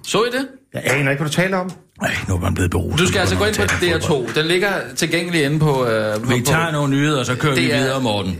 Så 0.06 0.22
I 0.22 0.26
det? 0.36 0.46
Jeg 0.74 0.82
aner 0.86 1.10
ikke, 1.10 1.22
hvad 1.22 1.30
du 1.30 1.34
taler 1.36 1.56
om. 1.56 1.70
Ej, 2.02 2.10
nu 2.28 2.34
er 2.36 2.40
man 2.40 2.54
blevet 2.54 2.70
beruset. 2.70 2.98
Du 2.98 3.06
skal 3.06 3.18
altså 3.20 3.36
gå 3.36 3.44
ind 3.44 3.54
på 3.56 3.62
DR2. 3.62 4.32
Den 4.40 4.46
ligger 4.46 4.72
tilgængelig 4.96 5.44
inde 5.44 5.58
på... 5.58 5.86
Øh, 5.86 6.30
Vi 6.30 6.40
på- 6.40 6.46
tager 6.46 6.70
nogle 6.72 6.90
nyheder, 6.94 7.18
og 7.18 7.26
så 7.26 7.34
kører 7.34 7.54
vi 7.54 7.64
Det 7.64 7.74
er- 7.74 7.78
videre, 7.78 8.00
Morten. 8.00 8.38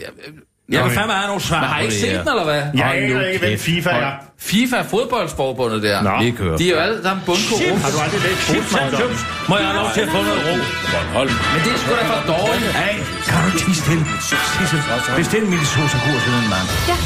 Jeg 0.70 0.84
vil 0.84 0.92
fandme 0.98 1.12
have 1.20 1.26
nogle 1.32 1.42
svar 1.48 1.60
Men 1.60 1.68
har 1.68 1.80
ikke 1.80 1.94
set 1.94 2.20
den, 2.20 2.28
eller 2.34 2.46
hvad? 2.50 2.62
Jeg 2.80 2.86
aner 2.96 3.26
ikke, 3.26 3.40
hvem. 3.46 3.58
FIFA 3.58 3.90
er. 3.90 4.12
FIFA 4.50 4.76
er 4.76 4.86
fodboldsforbundet 4.94 5.80
der. 5.82 5.96
Nå. 6.02 6.14
Det 6.24 6.36
kører. 6.40 6.56
De 6.60 6.64
er 6.68 6.74
jo 6.76 6.80
alle 6.86 6.98
sammen 7.06 7.22
bundkorrupt. 7.28 7.82
Har 7.84 7.90
du 7.94 7.98
aldrig 8.04 8.20
læst 8.26 8.40
Fodbold? 8.72 9.16
Må 9.50 9.54
jeg 9.60 9.66
have 9.70 9.78
lov 9.80 9.88
til 9.96 10.02
at 10.06 10.10
få 10.16 10.20
noget 10.28 10.42
ro? 10.48 10.54
Bornholm. 10.92 11.34
Men 11.52 11.60
det 11.64 11.70
er 11.76 11.78
sgu 11.82 11.90
da 12.00 12.04
for 12.12 12.20
dårligt. 12.34 12.72
Hey, 12.82 12.96
kan 13.30 13.38
du 13.44 13.48
ikke 13.58 13.74
stille? 13.84 14.04
Sissel, 14.28 14.80
bestil 15.18 15.42
min 15.52 15.64
sosa-kur 15.74 16.16
til 16.24 16.32
den 16.36 16.46
mand. 16.54 16.66
Ja. 16.90 16.96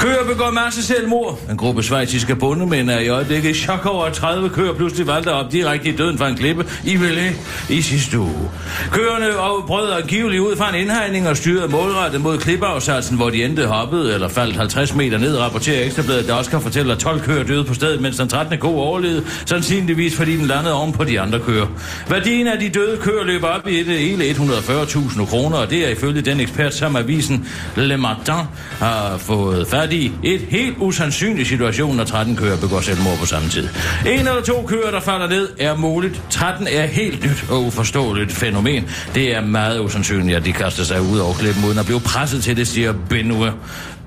Køer 0.00 0.24
begår 0.24 0.50
masse 0.50 0.82
selvmord. 0.82 1.38
En 1.50 1.56
gruppe 1.56 1.82
svejtiske 1.82 2.36
bondemænd 2.36 2.90
er 2.90 2.98
i 2.98 3.08
øjeblikket 3.08 3.50
i 3.50 3.54
chok 3.54 3.86
over, 3.86 4.04
at 4.04 4.12
30 4.12 4.48
køer 4.48 4.74
pludselig 4.74 5.06
valgte 5.06 5.32
op 5.32 5.52
direkte 5.52 5.88
i 5.88 5.96
døden 5.96 6.18
fra 6.18 6.28
en 6.28 6.36
klippe 6.36 6.66
i 6.84 6.94
Villé 6.94 7.34
i 7.68 7.82
sidste 7.82 8.18
uge. 8.18 8.50
Køerne 8.90 9.26
brød 9.66 9.92
angiveligt 9.92 10.40
ud 10.40 10.56
fra 10.56 10.68
en 10.68 10.74
indhegning 10.74 11.28
og 11.28 11.36
styrede 11.36 11.68
målrettet 11.68 12.20
mod 12.20 12.38
klippeafsatsen, 12.38 13.16
hvor 13.16 13.30
de 13.30 13.44
endte 13.44 13.66
hoppet 13.66 14.14
eller 14.14 14.28
faldt 14.28 14.56
50 14.56 14.94
meter 14.94 15.18
ned, 15.18 15.38
rapporterer 15.38 15.84
Ekstrabladet, 15.84 16.28
der 16.28 16.34
også 16.34 16.50
kan 16.50 16.60
fortælle, 16.60 16.92
at 16.92 16.98
12 16.98 17.20
køer 17.20 17.44
døde 17.44 17.64
på 17.64 17.74
stedet, 17.74 18.00
mens 18.00 18.16
den 18.16 18.28
13. 18.28 18.58
ko 18.58 18.78
overlevede, 18.78 19.24
sandsynligvis 19.46 20.16
fordi 20.16 20.36
den 20.36 20.46
landede 20.46 20.74
oven 20.74 20.92
på 20.92 21.04
de 21.04 21.20
andre 21.20 21.38
køer. 21.38 21.66
Værdien 22.08 22.46
af 22.46 22.58
de 22.58 22.68
døde 22.68 22.96
køer 22.96 23.24
løber 23.24 23.48
op 23.48 23.68
i 23.68 23.80
et 23.80 23.86
hele 23.86 24.24
140.000 24.24 25.26
kroner, 25.26 25.56
og 25.56 25.70
det 25.70 25.86
er 25.86 25.88
ifølge 25.88 26.20
den 26.20 26.40
ekspert, 26.40 26.74
som 26.74 26.96
avisen 26.96 27.48
Le 27.76 27.96
Matin 27.96 28.34
har 28.78 29.16
fået 29.18 29.66
fat 29.68 29.89
de 29.90 30.12
Et 30.22 30.40
helt 30.48 30.76
usandsynlig 30.78 31.46
situation, 31.46 31.96
når 31.96 32.04
13 32.04 32.36
kører 32.36 32.60
begår 32.60 32.80
selvmord 32.80 33.18
på 33.18 33.26
samme 33.26 33.48
tid. 33.48 33.68
En 34.06 34.18
eller 34.18 34.42
to 34.42 34.66
kører, 34.66 34.90
der 34.90 35.00
falder 35.00 35.28
ned, 35.28 35.48
er 35.58 35.76
muligt. 35.76 36.22
13 36.30 36.66
er 36.66 36.86
helt 36.86 37.24
nyt 37.24 37.44
og 37.50 37.62
uforståeligt 37.62 38.32
fænomen. 38.32 38.90
Det 39.14 39.36
er 39.36 39.40
meget 39.40 39.80
usandsynligt, 39.80 40.36
at 40.36 40.44
de 40.44 40.52
kaster 40.52 40.84
sig 40.84 41.00
ud 41.02 41.18
over 41.18 41.34
klippen, 41.34 41.64
uden 41.64 41.78
at 41.78 41.84
blive 41.84 42.00
presset 42.00 42.42
til 42.42 42.56
det, 42.56 42.68
siger 42.68 42.94
Benoit 43.08 43.52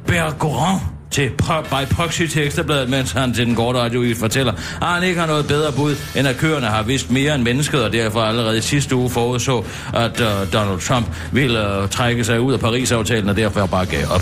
Bergeron 0.07 0.92
til 1.13 1.31
pro- 1.41 1.61
by 1.61 1.93
proxy 1.93 2.21
til 2.25 2.45
Ekstrabladet, 2.45 2.89
mens 2.89 3.11
han 3.11 3.33
til 3.33 3.45
den 3.45 3.55
korte 3.55 3.79
radiovis 3.79 4.19
fortæller, 4.19 4.53
at 4.81 4.87
han 4.87 5.03
ikke 5.03 5.19
har 5.19 5.27
noget 5.27 5.47
bedre 5.47 5.71
bud, 5.71 5.95
end 6.15 6.27
at 6.27 6.37
køerne 6.37 6.65
har 6.65 6.83
vidst 6.83 7.11
mere 7.11 7.35
end 7.35 7.43
mennesket, 7.43 7.83
og 7.83 7.93
derfor 7.93 8.21
allerede 8.21 8.57
i 8.57 8.61
sidste 8.61 8.95
uge 8.95 9.09
forudså, 9.09 9.65
at 9.93 10.21
uh, 10.21 10.53
Donald 10.53 10.79
Trump 10.79 11.07
ville 11.31 11.79
uh, 11.81 11.89
trække 11.89 12.23
sig 12.23 12.41
ud 12.41 12.53
af 12.53 12.59
Paris-aftalen, 12.59 13.29
og 13.29 13.35
derfor 13.35 13.65
bare 13.65 13.85
gav 13.85 14.07
op. 14.11 14.21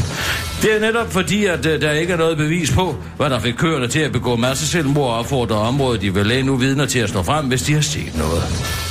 Det 0.62 0.76
er 0.76 0.80
netop 0.80 1.14
fordi, 1.14 1.46
at 1.46 1.66
uh, 1.66 1.72
der 1.82 1.92
ikke 1.92 2.14
er 2.14 2.18
noget 2.18 2.38
bevis 2.38 2.72
på, 2.72 2.96
hvad 3.18 3.30
der 3.30 3.40
fik 3.40 3.54
køerne 3.54 3.88
til 3.88 4.00
at 4.00 4.12
begå 4.12 4.36
masse 4.36 4.68
selvmord 4.68 5.10
og 5.10 5.20
opfordre 5.20 5.56
området, 5.56 6.02
de 6.02 6.14
vil 6.14 6.46
nu 6.46 6.56
vidner 6.56 6.86
til 6.86 7.00
at 7.00 7.10
stå 7.10 7.24
frem, 7.24 7.46
hvis 7.46 7.62
de 7.62 7.74
har 7.74 7.82
set 7.82 8.18
noget. 8.18 8.91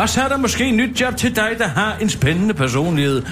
Og 0.00 0.08
så 0.08 0.22
er 0.22 0.28
der 0.28 0.36
måske 0.36 0.68
et 0.68 0.74
nyt 0.74 1.00
job 1.00 1.16
til 1.16 1.36
dig, 1.36 1.50
der 1.58 1.68
har 1.68 1.96
en 2.00 2.08
spændende 2.08 2.54
personlighed. 2.54 3.22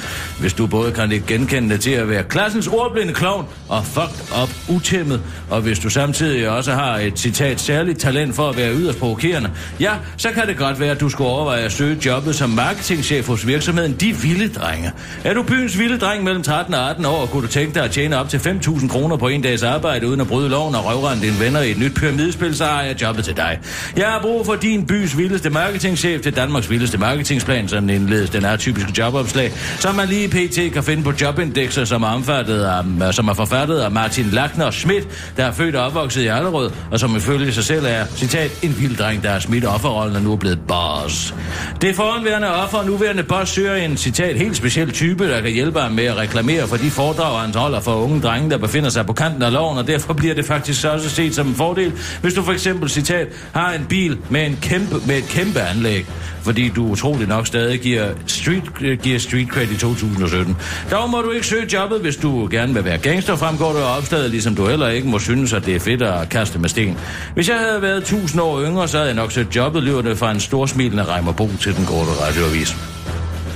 Hvis 0.41 0.53
du 0.53 0.67
både 0.67 0.93
kan 0.93 1.13
ikke 1.13 1.27
genkende 1.27 1.79
til 1.79 1.91
at 1.91 2.09
være 2.09 2.23
klassens 2.23 2.67
ordblinde 2.67 3.15
klovn 3.15 3.47
og 3.69 3.85
fucked 3.87 4.43
up 4.43 4.51
utæmmet, 4.69 5.21
og 5.51 5.61
hvis 5.61 5.79
du 5.79 5.91
samtidig 5.91 6.49
også 6.49 6.73
har 6.73 6.97
et 6.97 7.19
citat 7.19 7.61
særligt 7.61 7.99
talent 7.99 8.35
for 8.35 8.49
at 8.49 8.57
være 8.57 8.75
yderst 8.75 8.99
provokerende, 8.99 9.51
ja, 9.81 9.93
så 10.17 10.31
kan 10.31 10.47
det 10.47 10.57
godt 10.57 10.81
være, 10.81 10.91
at 10.91 11.01
du 11.01 11.09
skulle 11.09 11.31
overveje 11.31 11.63
at 11.63 11.73
søge 11.73 11.99
jobbet 12.07 12.35
som 12.35 12.51
marketingchef 12.51 13.27
hos 13.27 13.47
virksomheden 13.47 13.93
De 13.93 14.17
Vilde 14.17 14.49
Drenge. 14.49 14.93
Er 15.25 15.35
du 15.35 15.43
byens 15.43 15.79
vilde 15.79 15.99
dreng 15.99 16.25
mellem 16.25 16.43
13 16.43 16.75
og 16.75 16.91
18 16.91 17.05
år, 17.05 17.27
kunne 17.27 17.43
du 17.43 17.49
tænke 17.49 17.75
dig 17.75 17.85
at 17.85 17.91
tjene 17.91 18.19
op 18.19 18.29
til 18.29 18.39
5.000 18.39 18.89
kroner 18.89 19.17
på 19.17 19.29
en 19.29 19.43
dags 19.43 19.63
arbejde 19.63 20.09
uden 20.09 20.21
at 20.21 20.27
bryde 20.27 20.49
loven 20.49 20.75
og 20.75 20.85
røvrende 20.85 21.27
dine 21.27 21.41
venner 21.41 21.61
i 21.61 21.71
et 21.71 21.79
nyt 21.79 21.95
pyramidespil, 21.95 22.57
så 22.57 22.65
har 22.65 22.83
jeg 22.83 23.03
jobbet 23.03 23.25
til 23.25 23.37
dig. 23.37 23.59
Jeg 23.97 24.07
har 24.07 24.21
brug 24.21 24.47
for 24.47 24.55
din 24.55 24.87
bys 24.87 25.19
vildeste 25.19 25.51
marketingchef 25.51 26.23
til 26.23 26.37
Danmarks 26.59 26.71
vildeste 26.71 26.99
marketingsplan, 26.99 27.69
sådan 27.69 27.91
indledes 27.91 28.31
den 28.31 28.45
atypiske 28.45 28.93
jobopslag, 28.99 29.53
som 29.79 29.95
man 29.95 30.09
lige 30.09 30.29
pt. 30.29 30.73
kan 30.73 30.85
finde 30.85 31.03
på 31.03 31.13
jobindekser, 31.21 31.85
som 31.85 32.03
er, 32.03 32.07
omfattet 32.07 32.63
af, 32.63 32.83
øh, 33.07 33.13
som 33.13 33.29
er 33.29 33.35
forfattet 33.35 33.79
af 33.79 33.91
Martin 33.91 34.25
Lackner 34.25 34.71
Schmidt, 34.71 35.09
der 35.37 35.45
er 35.45 35.53
født 35.53 35.77
og 35.77 35.87
opvokset 35.87 36.23
i 36.23 36.27
Allerød, 36.27 36.71
og 36.91 37.01
som 37.01 37.17
ifølge 37.17 37.53
sig 37.53 37.65
selv 37.65 37.85
er, 37.89 38.05
citat, 38.17 38.51
en 38.63 38.77
vild 38.81 38.97
dreng, 38.97 39.23
der 39.23 39.31
er 39.31 39.39
smidt 39.39 39.65
offerrollen 39.65 40.17
og 40.17 40.23
nu 40.23 40.33
er 40.33 40.37
blevet 40.37 40.59
boss. 40.69 41.35
Det 41.83 41.97
foranværende 41.97 42.55
offer 42.55 42.79
og 42.79 42.87
nuværende 42.87 43.23
boss 43.23 43.53
søger 43.53 43.75
en, 43.75 43.97
citat, 43.97 44.37
helt 44.37 44.57
speciel 44.57 44.91
type, 44.91 45.29
der 45.29 45.41
kan 45.41 45.51
hjælpe 45.51 45.81
ham 45.81 45.93
med 45.93 46.05
at 46.05 46.17
reklamere 46.17 46.69
for 46.69 46.77
de 46.77 46.91
foredrag, 46.91 47.41
han 47.41 47.55
holder 47.55 47.81
for 47.81 47.95
unge 47.95 48.21
drenge, 48.21 48.51
der 48.51 48.59
befinder 48.59 48.91
sig 48.91 49.07
på 49.07 49.13
kanten 49.13 49.43
af 49.43 49.53
loven, 49.53 49.79
og 49.79 49.87
derfor 49.87 50.13
bliver 50.13 50.35
det 50.35 50.45
faktisk 50.45 50.87
også 50.87 51.11
set 51.11 51.35
som 51.35 51.47
en 51.47 51.55
fordel, 51.55 51.93
hvis 52.21 52.35
du 52.35 52.43
for 52.43 52.53
eksempel, 52.53 52.89
citat, 52.89 53.29
har 53.53 53.73
en 53.73 53.87
bil 53.89 54.19
med, 54.31 54.47
en 54.47 54.59
kæmpe, 54.63 54.97
med 55.07 55.19
et 55.19 55.29
kæmpe 55.29 55.61
anlæg 55.61 56.07
fordi 56.49 56.69
du 56.69 56.87
utroligt 56.87 57.29
nok 57.29 57.47
stadig 57.47 57.81
giver 57.81 58.09
street, 58.27 58.63
øh, 58.81 58.99
giver 58.99 59.19
street 59.19 59.49
cred 59.49 59.69
i 59.71 59.77
2017. 59.77 60.57
Dog 60.91 61.11
må 61.11 61.21
du 61.21 61.31
ikke 61.31 61.47
søge 61.47 61.67
jobbet, 61.73 62.01
hvis 62.01 62.17
du 62.17 62.49
gerne 62.51 62.75
vil 62.75 62.85
være 62.85 62.99
gangster, 62.99 63.37
fremgår 63.37 63.73
du 63.73 63.79
af 63.79 63.97
opslaget, 63.97 64.31
ligesom 64.31 64.55
du 64.55 64.67
heller 64.67 64.89
ikke 64.89 65.09
må 65.09 65.19
synes, 65.19 65.53
at 65.53 65.67
det 65.67 65.77
er 65.77 65.81
fedt 65.81 66.03
at 66.03 66.29
kaste 66.29 66.59
med 66.59 66.69
sten. 66.69 66.99
Hvis 67.35 67.49
jeg 67.49 67.57
havde 67.59 67.83
været 67.83 67.99
1000 67.99 68.43
år 68.43 68.63
yngre, 68.63 68.89
så 68.89 68.97
havde 68.97 69.09
jeg 69.09 69.17
nok 69.17 69.33
søgt 69.33 69.57
jobbet, 69.57 69.83
lyder 69.83 70.03
det 70.03 70.19
fra 70.19 70.31
en 70.31 70.41
storsmilende 70.41 71.05
Reimer 71.05 71.33
Bo 71.33 71.51
til 71.61 71.77
den 71.77 71.87
korte 71.87 72.11
radioavis. 72.11 72.77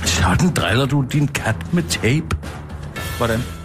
Sådan 0.05 0.53
driller 0.53 0.85
du 0.85 1.05
din 1.13 1.27
kat 1.27 1.55
med 1.73 1.83
tape. 1.83 2.35
Hvordan? 3.17 3.62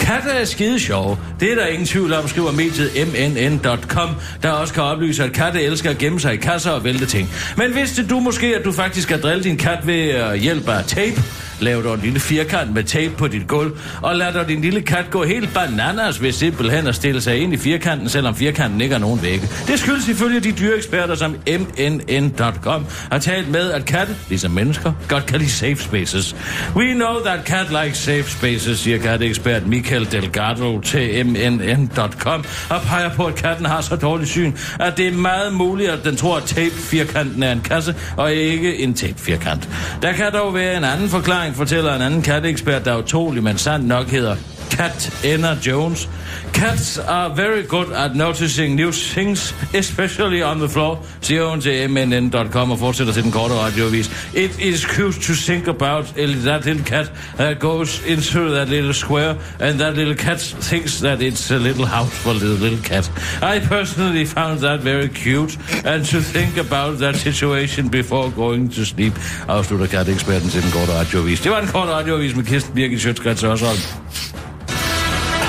Katte 0.00 0.30
er 0.30 0.44
skide 0.44 0.80
sjove. 0.80 1.18
Det 1.40 1.52
er 1.52 1.54
der 1.54 1.66
ingen 1.66 1.86
tvivl 1.86 2.12
om, 2.12 2.28
skriver 2.28 2.52
mediet 2.52 2.90
mnn.com, 3.08 4.08
der 4.42 4.50
også 4.50 4.74
kan 4.74 4.82
oplyse, 4.82 5.24
at 5.24 5.32
katte 5.32 5.62
elsker 5.62 5.90
at 5.90 5.98
gemme 5.98 6.20
sig 6.20 6.34
i 6.34 6.36
kasser 6.36 6.70
og 6.70 6.84
vælte 6.84 7.06
ting. 7.06 7.30
Men 7.56 7.74
vidste 7.74 8.06
du 8.06 8.20
måske, 8.20 8.56
at 8.56 8.64
du 8.64 8.72
faktisk 8.72 9.08
kan 9.08 9.22
drille 9.22 9.44
din 9.44 9.56
kat 9.56 9.86
ved 9.86 10.14
øh, 10.14 10.46
at 10.46 10.68
af 10.68 10.84
tape? 10.84 11.22
Lav 11.60 11.82
dog 11.82 11.94
en 11.94 12.00
lille 12.00 12.20
firkant 12.20 12.74
med 12.74 12.84
tape 12.84 13.14
på 13.16 13.28
dit 13.28 13.46
gulv, 13.46 13.78
og 14.02 14.16
lad 14.16 14.32
dog 14.32 14.48
din 14.48 14.60
lille 14.60 14.82
kat 14.82 15.10
gå 15.10 15.24
helt 15.24 15.54
bananas 15.54 16.22
ved 16.22 16.32
simpelthen 16.32 16.86
at 16.86 16.94
stille 16.94 17.20
sig 17.20 17.38
ind 17.38 17.52
i 17.54 17.56
firkanten, 17.56 18.08
selvom 18.08 18.34
firkanten 18.34 18.80
ikke 18.80 18.94
har 18.94 19.00
nogen 19.00 19.22
vægge. 19.22 19.48
Det 19.66 19.78
skyldes 19.78 20.08
ifølge 20.08 20.40
de 20.40 20.52
dyreeksperter, 20.52 21.14
som 21.14 21.36
mnn.com 21.46 22.86
har 23.12 23.18
talt 23.18 23.48
med, 23.48 23.70
at 23.70 23.84
katte, 23.84 24.16
ligesom 24.28 24.50
mennesker, 24.50 24.92
godt 25.08 25.26
kan 25.26 25.38
lide 25.38 25.50
safe 25.50 25.76
spaces. 25.76 26.36
We 26.76 26.94
know 26.94 27.20
that 27.24 27.46
cat 27.46 27.84
likes 27.84 27.98
safe 27.98 28.30
spaces, 28.30 28.78
siger 28.78 28.98
katteekspert 28.98 29.66
Michael 29.66 30.12
Delgado 30.12 30.80
til 30.80 31.26
mnn.com, 31.26 32.44
og 32.70 32.82
peger 32.82 33.10
på, 33.14 33.24
at 33.24 33.34
katten 33.34 33.66
har 33.66 33.80
så 33.80 33.96
dårlig 33.96 34.28
syn, 34.28 34.52
at 34.80 34.96
det 34.96 35.06
er 35.06 35.12
meget 35.12 35.52
muligt, 35.52 35.90
at 35.90 36.04
den 36.04 36.16
tror, 36.16 36.36
at 36.36 36.42
tape-firkanten 36.42 37.42
er 37.42 37.52
en 37.52 37.60
kasse, 37.60 37.94
og 38.16 38.32
ikke 38.32 38.78
en 38.78 38.94
tape-firkant. 38.94 39.68
Der 40.02 40.12
kan 40.12 40.32
dog 40.32 40.54
være 40.54 40.76
en 40.76 40.84
anden 40.84 41.08
forklaring, 41.08 41.49
fortæller 41.54 41.94
en 41.94 42.02
anden 42.02 42.22
katteekspert, 42.22 42.84
der 42.84 42.96
utrolig, 42.96 43.42
men 43.42 43.58
sandt 43.58 43.88
nok 43.88 44.06
hedder 44.06 44.36
Cat 44.70 45.24
Enna 45.24 45.56
Jones. 45.66 46.08
Cats 46.52 46.98
are 46.98 47.30
very 47.30 47.62
good 47.62 47.92
at 47.92 48.14
noticing 48.14 48.74
new 48.74 48.92
things, 48.92 49.54
especially 49.74 50.42
on 50.42 50.58
the 50.58 50.68
floor, 50.68 51.04
siger 51.20 51.50
hun 51.50 51.60
til 51.60 51.90
mnn.com 51.90 52.70
og 52.70 52.78
fortsætter 52.78 53.12
til 53.12 53.22
den 53.22 53.32
korte 53.32 53.54
radioavis. 53.54 54.10
It 54.34 54.58
is 54.58 54.80
cute 54.80 55.20
to 55.20 55.32
think 55.32 55.68
about 55.68 56.04
that 56.44 56.64
little 56.64 56.84
cat 56.84 57.12
that 57.36 57.58
goes 57.58 58.02
into 58.06 58.48
that 58.54 58.68
little 58.68 58.94
square, 58.94 59.34
and 59.60 59.78
that 59.78 59.94
little 59.96 60.14
cat 60.14 60.38
thinks 60.60 61.00
that 61.00 61.20
it's 61.20 61.50
a 61.54 61.58
little 61.58 61.86
house 61.86 62.14
for 62.14 62.32
the 62.32 62.46
little 62.64 62.84
cat. 62.84 63.12
I 63.42 63.58
personally 63.66 64.26
found 64.26 64.58
that 64.60 64.80
very 64.80 65.08
cute, 65.08 65.58
and 65.84 66.04
to 66.04 66.20
think 66.20 66.58
about 66.58 66.98
that 66.98 67.16
situation 67.16 67.90
before 67.90 68.30
going 68.36 68.74
to 68.74 68.84
sleep, 68.84 69.12
afslutter 69.48 69.86
katteeksperten 69.86 70.50
til 70.50 70.62
den 70.62 70.70
korte 70.70 70.92
radioavis. 70.92 71.40
Det 71.40 71.50
var 71.50 71.60
en 71.60 71.68
kort 71.68 71.88
radioavis 71.88 72.36
med 72.36 72.44
Kirsten 72.44 72.74
Birgit 72.74 73.00
Sjøtskrets 73.00 73.42
Hørsholm. 73.42 73.78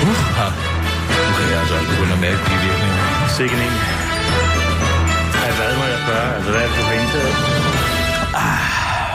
Uh, 0.02 0.08
nu 0.08 1.32
kan 1.38 1.46
jeg 1.52 1.58
altså 1.62 1.74
begynde 1.90 2.12
at 2.18 2.20
mærke 2.26 2.40
de 2.48 2.54
virkninger. 2.66 3.04
Sikke 3.38 3.54
en. 3.66 3.74
Ja, 5.42 5.48
hvad 5.58 5.72
må 5.80 5.84
jeg 5.92 5.98
spørge? 6.04 6.28
Altså, 6.36 6.50
hvad 6.52 6.60
er 6.64 6.66
det, 6.70 6.76
du 6.78 6.82
har 6.90 6.94
indtaget? 7.02 7.34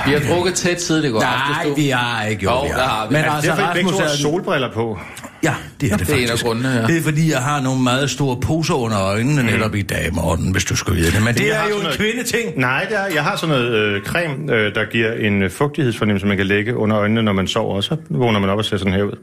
Vi 0.08 0.12
har 0.14 0.34
drukket 0.36 0.54
tæt 0.54 0.82
siden 0.82 1.06
i 1.06 1.10
går 1.10 1.20
Nej, 1.20 1.34
aftes, 1.50 1.68
du. 1.70 1.76
vi 1.82 1.90
har 1.90 2.24
ikke 2.26 2.40
gjort 2.40 2.54
Jo, 2.54 2.68
det. 2.68 2.72
har 2.82 3.08
vi. 3.08 3.14
Men 3.14 3.24
det 3.24 3.30
altså, 3.36 3.52
derfor, 3.52 3.64
Rasmus 3.64 3.92
to 3.92 3.98
har 4.00 4.06
er... 4.06 4.10
solbriller 4.10 4.74
på? 4.74 5.00
Ja, 5.44 5.54
det 5.82 5.92
er 5.92 5.98
det 5.98 6.08
Det 6.08 6.14
er 6.14 6.20
en 6.22 6.28
faktisk. 6.28 6.44
af 6.46 6.48
grundene, 6.50 6.70
ja. 6.70 6.88
Det 6.88 6.98
er 6.98 7.02
fordi, 7.02 7.32
jeg 7.32 7.40
har 7.42 7.62
nogle 7.62 7.82
meget 7.84 8.10
store 8.10 8.38
poser 8.42 8.74
under 8.74 9.02
øjnene 9.02 9.42
mm. 9.42 9.48
netop 9.48 9.76
i 9.76 9.82
dag, 9.82 10.10
Morten, 10.14 10.52
hvis 10.52 10.66
du 10.66 10.76
skulle 10.76 11.02
vide 11.02 11.12
det. 11.12 11.24
Men 11.24 11.34
det 11.36 11.42
Jeg 11.42 11.50
er 11.50 11.56
har 11.56 11.68
jo 11.70 11.76
en 11.76 11.82
noget- 11.82 11.98
kvindeting. 11.98 12.58
Nej, 12.60 12.86
det 12.90 12.98
er, 12.98 13.06
jeg 13.14 13.24
har 13.24 13.36
sådan 13.36 13.56
noget 13.56 13.72
øh, 13.74 14.04
creme, 14.04 14.54
øh, 14.54 14.76
der 14.76 14.86
giver 14.92 15.12
en 15.14 15.44
øh, 15.44 15.52
fugtighedsfornemmelse, 15.52 16.28
man 16.28 16.38
kan 16.38 16.46
lægge 16.46 16.76
under 16.78 16.98
øjnene, 17.00 17.24
når 17.24 17.34
man 17.34 17.48
sover, 17.48 17.76
og 17.76 17.84
så 17.84 17.96
vågner 18.10 18.40
man 18.40 18.50
op 18.50 18.58
og 18.58 18.66
ser 18.66 18.78
sådan 18.78 18.94
her 18.94 19.04
ud. 19.04 19.18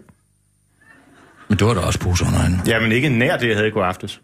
Men 1.48 1.58
du 1.58 1.66
har 1.66 1.74
da 1.74 1.80
også 1.80 1.98
poser 1.98 2.26
under 2.26 2.40
øjnene. 2.40 2.62
Ja, 2.66 2.80
men 2.80 2.92
ikke 2.92 3.08
nær 3.08 3.36
det, 3.36 3.48
jeg 3.48 3.56
havde 3.56 3.68
i 3.68 3.70
går 3.70 3.84
aftes. 3.84 4.20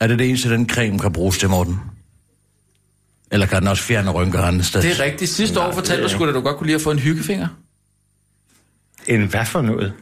Er 0.00 0.06
det 0.06 0.18
det 0.18 0.28
eneste, 0.28 0.50
den 0.50 0.68
creme 0.68 0.98
kan 0.98 1.12
bruges 1.12 1.38
til, 1.38 1.48
Morten? 1.48 1.80
Eller 3.30 3.46
kan 3.46 3.60
den 3.60 3.68
også 3.68 3.82
fjerne 3.82 4.10
rynker 4.10 4.42
andre 4.42 4.64
sted? 4.64 4.82
Det 4.82 5.00
er 5.00 5.04
rigtigt. 5.04 5.30
Sidste 5.30 5.60
år 5.60 5.72
fortalte 5.72 6.02
du 6.02 6.08
sgu, 6.08 6.24
at 6.24 6.34
du 6.34 6.40
godt 6.40 6.56
kunne 6.56 6.66
lide 6.66 6.74
at 6.74 6.82
få 6.82 6.90
en 6.90 6.98
hyggefinger. 6.98 7.48
En 9.06 9.26
hvad 9.26 9.44
for 9.44 9.60
noget? 9.60 9.92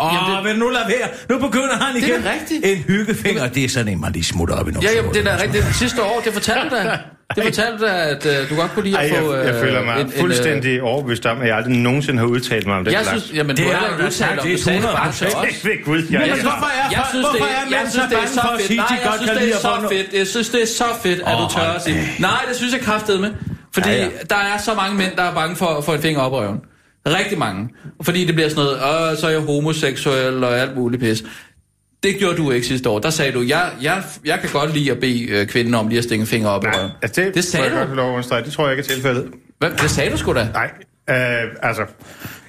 Åh, 0.00 0.38
oh, 0.38 0.44
men 0.44 0.56
nu 0.56 0.68
lad 0.68 0.80
være. 0.88 1.08
Nu 1.28 1.38
begynder 1.46 1.76
han 1.80 1.94
Det 1.94 2.02
er 2.04 2.06
igen. 2.08 2.24
rigtigt. 2.40 2.66
En 2.66 2.76
hyggefinger, 2.78 3.48
det 3.48 3.64
er 3.64 3.68
sådan 3.68 3.92
en, 3.92 4.00
man 4.00 4.12
lige 4.12 4.24
smutter 4.24 4.54
op 4.54 4.68
i 4.68 4.72
noget. 4.72 4.88
Ja, 4.88 4.94
jamen, 4.96 5.14
det 5.14 5.26
er 5.26 5.36
da 5.36 5.42
rigtigt. 5.42 5.64
Sidste 5.76 6.02
år, 6.02 6.20
det 6.24 6.32
fortalte 6.32 6.68
du 6.70 6.74
da. 6.76 6.98
Det 7.36 7.44
fortalte 7.50 7.78
du, 7.78 7.84
at 7.86 8.26
uh, 8.26 8.50
du 8.50 8.54
godt 8.60 8.72
kunne 8.74 8.84
lide 8.84 8.96
Ej, 8.96 9.04
at 9.04 9.10
jeg, 9.12 9.18
få... 9.22 9.34
jeg 9.34 9.54
øh, 9.54 9.60
føler 9.60 9.84
mig 9.84 9.94
en- 10.00 10.06
en, 10.06 10.12
øh, 10.14 10.20
fuldstændig 10.20 10.82
overbevist 10.82 11.26
om, 11.26 11.40
at 11.40 11.48
jeg 11.48 11.56
aldrig 11.56 11.74
nogensinde 11.76 12.18
har 12.18 12.26
udtalt 12.26 12.66
mig 12.66 12.76
om 12.76 12.84
det. 12.84 12.92
Jeg 12.92 13.06
synes, 13.06 13.30
jamen, 13.34 13.56
Det 13.56 13.64
du 13.66 13.70
har 13.72 13.96
da 13.98 14.04
udtalt 14.06 14.18
dig 14.18 14.28
om 14.30 14.36
det 14.36 14.52
er 14.52 14.56
det, 14.56 14.64
sagde 14.64 14.78
100 14.78 14.96
bare 14.96 15.12
til 15.12 15.26
os. 15.26 15.34
Ikke 15.48 15.60
ved 15.68 15.84
Gud, 15.84 15.98
jeg, 16.10 16.20
Men 16.20 16.28
jeg, 16.28 16.36
hvorfor 16.42 16.70
er 16.80 16.88
Jeg 16.90 17.04
synes, 17.10 17.26
det, 17.26 17.32
hvorfor 17.40 17.46
er 17.54 17.60
jeg 17.60 17.66
mænd 17.70 17.90
synes, 17.90 17.92
så 17.92 18.00
det 18.10 18.18
er 18.18 18.58
fedt. 18.68 18.76
Nej, 18.76 18.98
jeg 19.04 19.12
synes, 19.18 19.30
det 19.40 19.52
er 19.54 19.58
så 19.58 19.88
fedt. 19.92 20.06
Jeg 20.20 20.26
synes, 20.26 20.48
det 20.48 20.62
er 20.62 20.66
så 20.66 20.84
fedt, 21.02 21.20
at 21.26 21.34
du 21.40 21.46
tør 21.54 21.70
at 21.76 21.82
sige. 21.82 22.08
Nej, 22.18 22.40
det 22.48 22.56
synes 22.56 22.72
jeg 22.72 22.80
kraftedeme. 22.80 23.28
Fordi 23.74 23.90
der 24.30 24.36
er 24.52 24.58
så 24.58 24.74
mange 24.74 24.96
mænd, 24.96 25.12
der 25.16 25.22
er 25.22 25.34
bange 25.34 25.56
for 25.56 25.66
at 25.66 25.84
få 25.84 25.92
en 25.94 26.02
finger 26.02 26.20
op 26.20 26.32
i 26.32 26.34
røven. 26.36 26.58
Rigtig 27.06 27.38
mange. 27.38 27.68
Fordi 28.02 28.24
det 28.24 28.34
bliver 28.34 28.48
sådan 28.48 28.64
noget, 28.64 29.10
Åh, 29.12 29.18
så 29.18 29.26
er 29.26 29.30
jeg 29.30 29.40
homoseksuel 29.40 30.44
og 30.44 30.58
alt 30.58 30.76
muligt 30.76 31.02
pis. 31.02 31.24
Det 32.02 32.16
gjorde 32.18 32.36
du 32.36 32.50
ikke 32.50 32.66
sidste 32.66 32.88
år. 32.88 32.98
Der 32.98 33.10
sagde 33.10 33.32
du, 33.32 33.42
jeg, 33.42 33.70
jeg, 33.82 34.02
jeg 34.24 34.38
kan 34.40 34.50
godt 34.52 34.74
lide 34.74 34.90
at 34.90 35.00
bede 35.00 35.22
øh, 35.24 35.46
kvinden 35.46 35.74
om 35.74 35.88
lige 35.88 35.98
at 35.98 36.04
stikke 36.04 36.20
en 36.22 36.26
finger 36.26 36.48
op 36.48 36.64
i 36.64 36.66
røven. 36.66 36.90
altså, 37.02 37.20
det, 37.22 37.34
Det 37.34 37.44
sagde 37.44 37.66
jeg 37.66 37.72
du. 37.74 37.78
godt 37.78 37.96
lov 37.96 38.18
at. 38.18 38.44
Det 38.44 38.52
tror 38.52 38.68
jeg 38.68 38.78
ikke 38.78 38.90
er 38.90 38.94
tilfældet. 38.94 39.26
Hvad, 39.58 39.70
det 39.70 39.90
sagde 39.90 40.10
du 40.10 40.16
sgu 40.16 40.32
da. 40.34 40.48
Nej, 40.52 40.70
øh, 41.10 41.16
altså... 41.62 41.82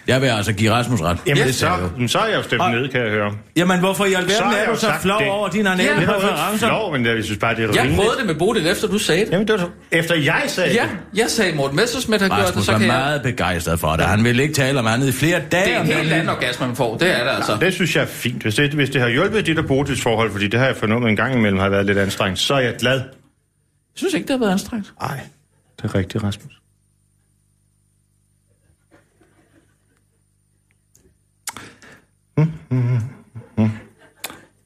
Jeg 0.07 0.21
vil 0.21 0.27
altså 0.27 0.53
give 0.53 0.71
Rasmus 0.71 1.01
ret. 1.01 1.17
Jamen, 1.27 1.37
det 1.37 1.45
det 1.47 1.55
så, 1.55 1.69
du. 1.99 2.07
så 2.07 2.19
er 2.19 2.25
jeg 2.25 2.37
jo 2.37 2.43
stemt 2.43 2.61
ned, 2.71 2.89
kan 2.89 3.01
jeg 3.01 3.09
høre. 3.11 3.31
Jamen, 3.55 3.79
hvorfor 3.79 4.05
i 4.05 4.13
alverden 4.13 4.43
har 4.43 4.53
er 4.53 4.57
jeg 4.57 4.67
du 4.67 4.75
så 4.79 4.91
flov 5.01 5.19
det. 5.19 5.29
over 5.29 5.47
Det 5.49 5.59
anale 5.59 5.83
er 5.89 5.99
ikke 5.99 6.11
præferencer? 6.11 6.67
flov, 6.67 6.91
men 6.91 7.05
jeg 7.05 7.23
synes 7.23 7.39
bare, 7.39 7.55
det 7.55 7.63
er 7.63 7.67
Jeg 7.67 7.77
rimeligt. 7.77 7.95
prøvede 8.01 8.17
det 8.17 8.25
med 8.25 8.35
Bodil, 8.35 8.67
efter 8.67 8.87
du 8.87 8.97
sagde 8.97 9.25
det. 9.25 9.31
Jamen, 9.31 9.47
det 9.47 9.53
var 9.53 9.59
så, 9.59 9.67
efter 9.91 10.15
jeg 10.15 10.43
sagde 10.47 10.73
Ja, 10.73 10.81
det. 10.81 11.19
jeg 11.19 11.29
sagde, 11.29 11.55
Morten 11.55 11.75
Messersmith 11.77 12.21
har 12.21 12.29
gjort 12.29 12.39
det, 12.39 12.47
Rasmus 12.47 12.65
så 12.65 12.71
kan 12.71 12.81
jeg... 12.81 12.87
meget 12.87 13.21
begejstret 13.21 13.79
for 13.79 13.95
det. 13.95 14.05
Han 14.05 14.23
ville 14.23 14.41
ikke 14.43 14.55
tale 14.55 14.79
om 14.79 14.87
andet 14.87 15.07
i 15.07 15.11
flere 15.11 15.41
dage. 15.51 15.65
Det 15.65 15.73
er 15.75 15.79
en 15.81 15.85
helt 15.87 16.05
det. 16.09 16.11
anden 16.11 16.29
orgasme, 16.29 16.67
man 16.67 16.75
får. 16.75 16.97
Det 16.97 17.19
er 17.19 17.23
det 17.23 17.31
altså. 17.31 17.57
Det 17.61 17.73
synes 17.73 17.95
jeg 17.95 18.01
er 18.01 18.07
fint. 18.07 18.41
Hvis 18.41 18.55
det, 18.55 18.69
hvis 18.71 18.89
det 18.89 19.01
har 19.01 19.09
hjulpet 19.09 19.45
dit 19.45 19.59
og 19.59 19.65
Bodils 19.65 20.01
forhold, 20.01 20.31
fordi 20.31 20.47
det 20.47 20.59
har 20.59 20.67
jeg 20.67 20.75
fornummet 20.75 21.09
en 21.09 21.15
gang 21.15 21.35
imellem, 21.35 21.59
har 21.59 21.69
været 21.69 21.85
lidt 21.85 21.97
anstrengt, 21.97 22.39
så 22.39 22.53
er 22.53 22.59
jeg 22.59 22.75
glad. 22.79 22.93
Jeg 22.99 23.03
synes 23.95 24.13
ikke, 24.13 24.23
det 24.27 24.31
har 24.33 24.39
været 24.39 24.51
anstrengt. 24.51 24.93
Nej, 25.01 25.19
det 25.81 25.83
er 25.89 25.95
rigtigt, 25.95 26.23
Rasmus. 26.23 26.53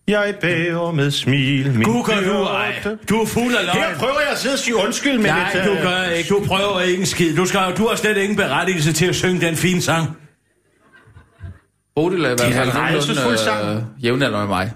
Jeg 0.08 0.36
bærer 0.42 0.92
med 0.92 1.12
smil 1.12 1.72
min 1.74 1.82
Du 1.84 2.02
gør 2.02 2.16
du 2.22 2.44
ej. 2.44 2.76
Du 3.10 3.22
er 3.22 3.26
fuld 3.26 3.56
af 3.56 3.66
løgn. 3.66 3.78
Her 3.78 3.96
prøver 3.98 4.20
jeg 4.22 4.30
at 4.32 4.38
sidde 4.38 4.54
og 4.56 4.60
sige 4.60 4.76
undskyld 4.76 5.18
med 5.20 5.30
Nej, 5.30 5.52
lidt... 5.54 5.66
du 5.66 5.72
øh, 5.72 5.82
gør 5.84 6.04
ikke. 6.04 6.30
Du 6.30 6.44
prøver 6.48 6.82
ikke 6.82 7.00
en 7.00 7.06
skid. 7.06 7.36
Du, 7.36 7.46
skal, 7.46 7.60
du 7.78 7.88
har 7.88 7.96
slet 7.96 8.18
ingen 8.18 8.36
berettigelse 8.38 8.94
til 8.94 9.06
at 9.06 9.16
synge 9.16 9.42
den 9.42 9.56
fine 9.56 9.82
sang. 9.82 10.18
Bodil 11.96 12.26
er 12.26 12.32
i 12.32 12.36
hvert 12.36 12.42
er 12.68 12.72
fald 12.72 12.72
nogenlunde 12.72 13.76
øh, 13.98 14.04
jævnalder 14.06 14.40
med 14.40 14.48
mig. 14.48 14.72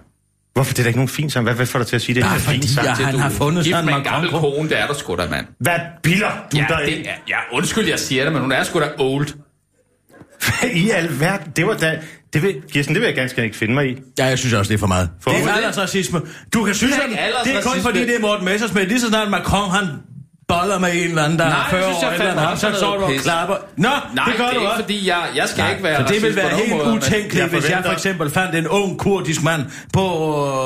Hvorfor 0.54 0.74
det 0.74 0.80
er 0.80 0.84
da 0.84 0.88
ikke 0.88 0.98
nogen 1.00 1.10
fin 1.10 1.30
sang? 1.30 1.44
Hvad, 1.46 1.54
hvad 1.54 1.66
får 1.66 1.80
dig 1.80 1.88
til 1.88 1.96
at 1.96 2.02
sige, 2.02 2.16
det 2.16 2.22
er 2.24 2.26
Bare 2.28 2.36
en 2.36 2.42
fin 2.42 2.56
fordi, 2.62 2.68
sang? 2.74 2.88
jeg- 2.88 2.96
Det 2.98 3.02
er 3.04 3.06
han 3.06 3.14
du 3.16 3.20
har 3.20 3.30
fundet 3.30 3.66
sådan 3.66 3.90
en 3.90 4.04
gammel 4.04 4.30
kone, 4.32 4.70
det 4.70 4.80
er 4.80 4.88
der 4.88 4.94
sgu 4.94 5.16
da, 5.16 5.28
mand. 5.30 5.46
Hvad 5.60 5.80
biller 6.04 6.32
du 6.52 6.58
Ja, 6.58 6.66
dig 6.70 6.80
det 6.86 7.00
er, 7.10 7.14
ja, 7.28 7.38
undskyld, 7.54 7.88
jeg 7.88 8.00
siger 8.00 8.24
det, 8.24 8.34
men 8.34 8.42
hun 8.42 8.52
er 8.52 8.64
sgu 8.64 8.80
da 8.80 8.90
old. 8.98 9.28
I 10.74 10.90
alverden, 10.90 11.52
det 11.56 11.66
var 11.68 11.74
da... 11.74 12.00
Det 12.34 12.44
vil, 12.44 12.56
Kirsten, 12.72 12.96
det 12.96 13.02
vil 13.02 13.08
jeg 13.08 13.16
ganske 13.16 13.44
ikke 13.44 13.58
finde 13.58 13.74
mig 13.74 13.90
i. 13.90 13.96
Ja, 14.20 14.26
jeg 14.26 14.38
synes 14.40 14.54
også, 14.54 14.70
det 14.70 14.76
er 14.76 14.80
for 14.80 14.88
meget. 14.88 15.10
For 15.22 15.32
det 15.32 15.44
er 15.44 15.54
aldersracisme. 15.54 16.22
Du 16.54 16.64
kan 16.64 16.74
synes, 16.76 16.94
Det 16.94 17.02
er 17.20 17.40
at 17.40 17.46
det 17.46 17.56
er 17.56 17.62
kun 17.62 17.82
fordi, 17.82 18.00
det 18.00 18.16
er 18.16 18.20
Morten 18.20 18.46
Messersmith. 18.46 18.88
Lige 18.88 19.00
så 19.02 19.08
snart 19.08 19.30
Macron, 19.30 19.70
han 19.72 19.86
boller 20.48 20.80
med 20.80 20.90
en 20.94 20.98
eller 21.10 21.24
anden, 21.24 21.40
der 21.40 21.46
Nej, 21.46 21.58
er 21.58 21.62
det 21.64 21.70
40 21.70 21.84
synes 21.84 22.04
år 22.04 22.12
eller 22.12 22.42
andet, 22.48 22.60
så 22.60 22.72
står 22.78 22.98
du 22.98 23.04
og 23.04 23.12
klapper. 23.22 23.56
Nå, 23.78 23.90
Nej, 24.14 24.26
det 24.26 24.36
gør 24.38 24.46
det 24.46 24.56
du 24.56 24.60
også. 24.60 24.82
fordi 24.82 25.08
jeg, 25.08 25.18
jeg 25.36 25.50
skal 25.50 25.62
Nej, 25.62 25.72
ikke 25.72 25.84
være 25.84 26.08
så 26.08 26.14
det 26.14 26.22
vil 26.22 26.30
racist 26.32 26.40
på 26.42 26.48
være 26.48 26.58
helt 26.58 26.72
måde, 26.72 26.96
utænkeligt, 26.98 27.36
Jeg 27.36 27.48
hvis 27.48 27.70
jeg 27.70 27.82
for 27.86 27.92
eksempel 27.94 28.30
fandt 28.30 28.56
en 28.56 28.68
ung 28.68 29.00
kurdisk 29.00 29.44
mand 29.44 29.62
på 29.94 30.02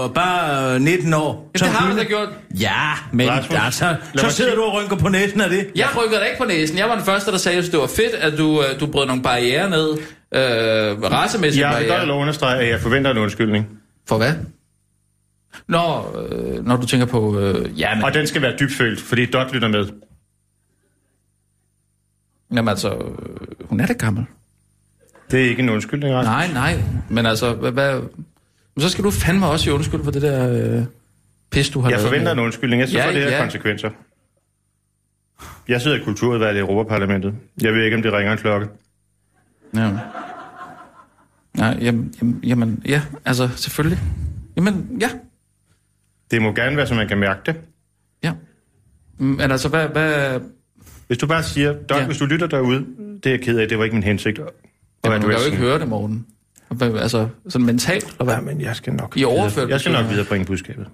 øh, 0.08 0.14
bare 0.16 0.76
øh, 0.76 0.82
19 0.82 1.14
år. 1.14 1.50
det 1.54 1.62
har 1.62 1.88
kunne- 1.88 2.00
da 2.00 2.04
gjort. 2.04 2.30
Ja, 2.60 2.72
men 3.12 3.30
Rasmus, 3.30 3.60
altså, 3.66 3.96
så 4.16 4.30
sidder 4.30 4.56
du 4.56 4.64
og 4.64 4.74
rynker 4.74 4.96
på 4.96 5.10
næsen 5.10 5.42
af 5.42 5.50
det. 5.50 5.68
Jeg 5.76 5.88
rykkede 5.98 6.20
dig 6.20 6.28
ikke 6.28 6.38
på 6.42 6.46
næsen. 6.48 6.78
Jeg 6.78 6.90
var 6.90 6.96
den 6.96 7.06
første, 7.06 7.32
der 7.32 7.38
sagde, 7.38 7.58
at 7.58 7.64
det 7.72 7.80
var 7.80 7.88
fedt, 7.88 8.14
at 8.20 8.38
du, 8.38 8.62
øh, 8.64 8.80
du 8.80 8.86
brød 8.86 9.06
nogle 9.08 9.22
barriere 9.24 9.70
ned. 9.70 9.88
Øh, 10.36 10.42
racemæssige 11.12 11.68
Jeg 11.68 11.80
vil 11.80 11.88
godt 11.90 12.08
lov 12.08 12.22
understrege, 12.22 12.60
at 12.62 12.70
jeg 12.70 12.80
forventer 12.80 13.12
en 13.12 13.18
undskyldning. 13.18 13.80
For 14.08 14.18
hvad? 14.18 14.34
Når, 15.68 16.16
øh, 16.32 16.66
når 16.66 16.76
du 16.78 16.86
tænker 16.88 17.06
på... 17.06 17.40
Øh, 17.40 17.80
ja, 17.80 17.96
men, 17.96 18.04
Og 18.04 18.14
den 18.14 18.28
skal 18.28 18.42
være 18.42 18.56
dybfølt, 18.60 19.02
fordi 19.02 19.26
Dot 19.26 19.54
lytter 19.54 19.68
med. 19.68 19.86
jamen, 22.56 22.70
altså, 22.70 22.94
øh, 22.94 23.68
hun 23.70 23.80
er 23.80 23.86
da 23.86 23.94
gammel. 23.94 24.26
Det 25.32 25.46
er 25.46 25.50
ikke 25.50 25.62
en 25.64 25.70
undskyldning, 25.70 26.16
Rasmus. 26.16 26.30
Nej, 26.54 26.74
nej. 26.74 26.84
Men 27.10 27.26
altså, 27.26 27.54
hvad, 27.54 27.72
hvad, 27.72 28.02
men 28.76 28.82
så 28.82 28.90
skal 28.90 29.04
du 29.04 29.12
fandme 29.12 29.48
også 29.48 29.70
i 29.70 29.74
undskyld 29.74 30.04
for 30.04 30.12
det 30.12 30.22
der 30.22 30.50
øh, 30.78 30.84
pis, 31.52 31.70
du 31.70 31.80
har 31.82 31.90
Jeg 31.90 32.00
forventer 32.00 32.32
en 32.32 32.38
med. 32.38 32.44
undskyldning. 32.46 32.80
Jeg 32.80 32.90
synes, 32.90 33.06
ja, 33.06 33.12
det 33.14 33.24
her 33.24 33.32
ja. 33.32 33.42
konsekvenser. 33.42 33.90
Jeg 35.68 35.82
sidder 35.82 35.98
i 35.98 36.04
kulturudvalget 36.04 36.58
i 36.58 36.62
Europaparlamentet. 36.62 37.34
Jeg 37.62 37.74
ved 37.74 37.84
ikke, 37.84 37.98
om 37.98 38.04
det 38.04 38.14
ringer 38.14 38.32
en 38.32 38.38
klokke. 38.38 38.68
Ja. 39.76 39.92
Nej, 41.58 41.78
jamen, 41.82 42.14
jamen, 42.22 42.40
jamen, 42.44 42.84
ja, 42.86 43.02
altså, 43.26 43.48
selvfølgelig. 43.56 44.00
Jamen, 44.56 44.98
ja, 45.02 45.10
Det 46.32 46.42
må 46.42 46.54
gerne 46.54 46.78
være, 46.78 46.88
så 46.88 46.94
man 46.96 47.08
kan 47.08 47.18
mærke 47.18 47.40
det. 47.46 47.56
ja. 48.24 48.34
Men 49.18 49.52
altså, 49.52 49.70
hvad, 49.70 49.88
hvad, 49.88 50.40
Hvis 51.08 51.18
du 51.18 51.28
bare 51.28 51.44
siger, 51.44 51.74
Dot, 51.74 51.92
Ja. 51.92 51.98
ja. 52.00 52.06
hvis 52.06 52.18
du 52.18 52.26
lytter 52.26 52.48
derude, 52.48 52.86
det 53.24 53.26
er 53.26 53.30
jeg 53.30 53.42
ked 53.42 53.58
af, 53.58 53.68
det 53.70 53.78
var 53.78 53.84
ikke 53.84 53.96
min 53.96 54.04
hensigt. 54.04 54.40
Og 54.40 54.54
jamen, 55.06 55.22
du 55.22 55.28
kan 55.28 55.38
jo 55.38 55.46
ikke 55.46 55.58
høre 55.58 55.80
det, 55.80 55.88
Morten. 55.88 56.26
Hvad, 56.70 56.94
altså, 56.94 57.28
sådan 57.50 57.66
mentalt, 57.66 58.06
eller 58.06 58.24
hvad? 58.24 58.34
Ja, 58.36 58.42
men 58.42 58.62
jeg 58.62 58.76
skal 58.76 58.94
nok, 58.94 59.18
I 59.18 59.24
overført 59.24 59.70
jeg 59.70 59.80
skal 59.80 59.92
nok 59.92 60.10
viderebringe 60.10 60.46
budskabet. 60.46 60.88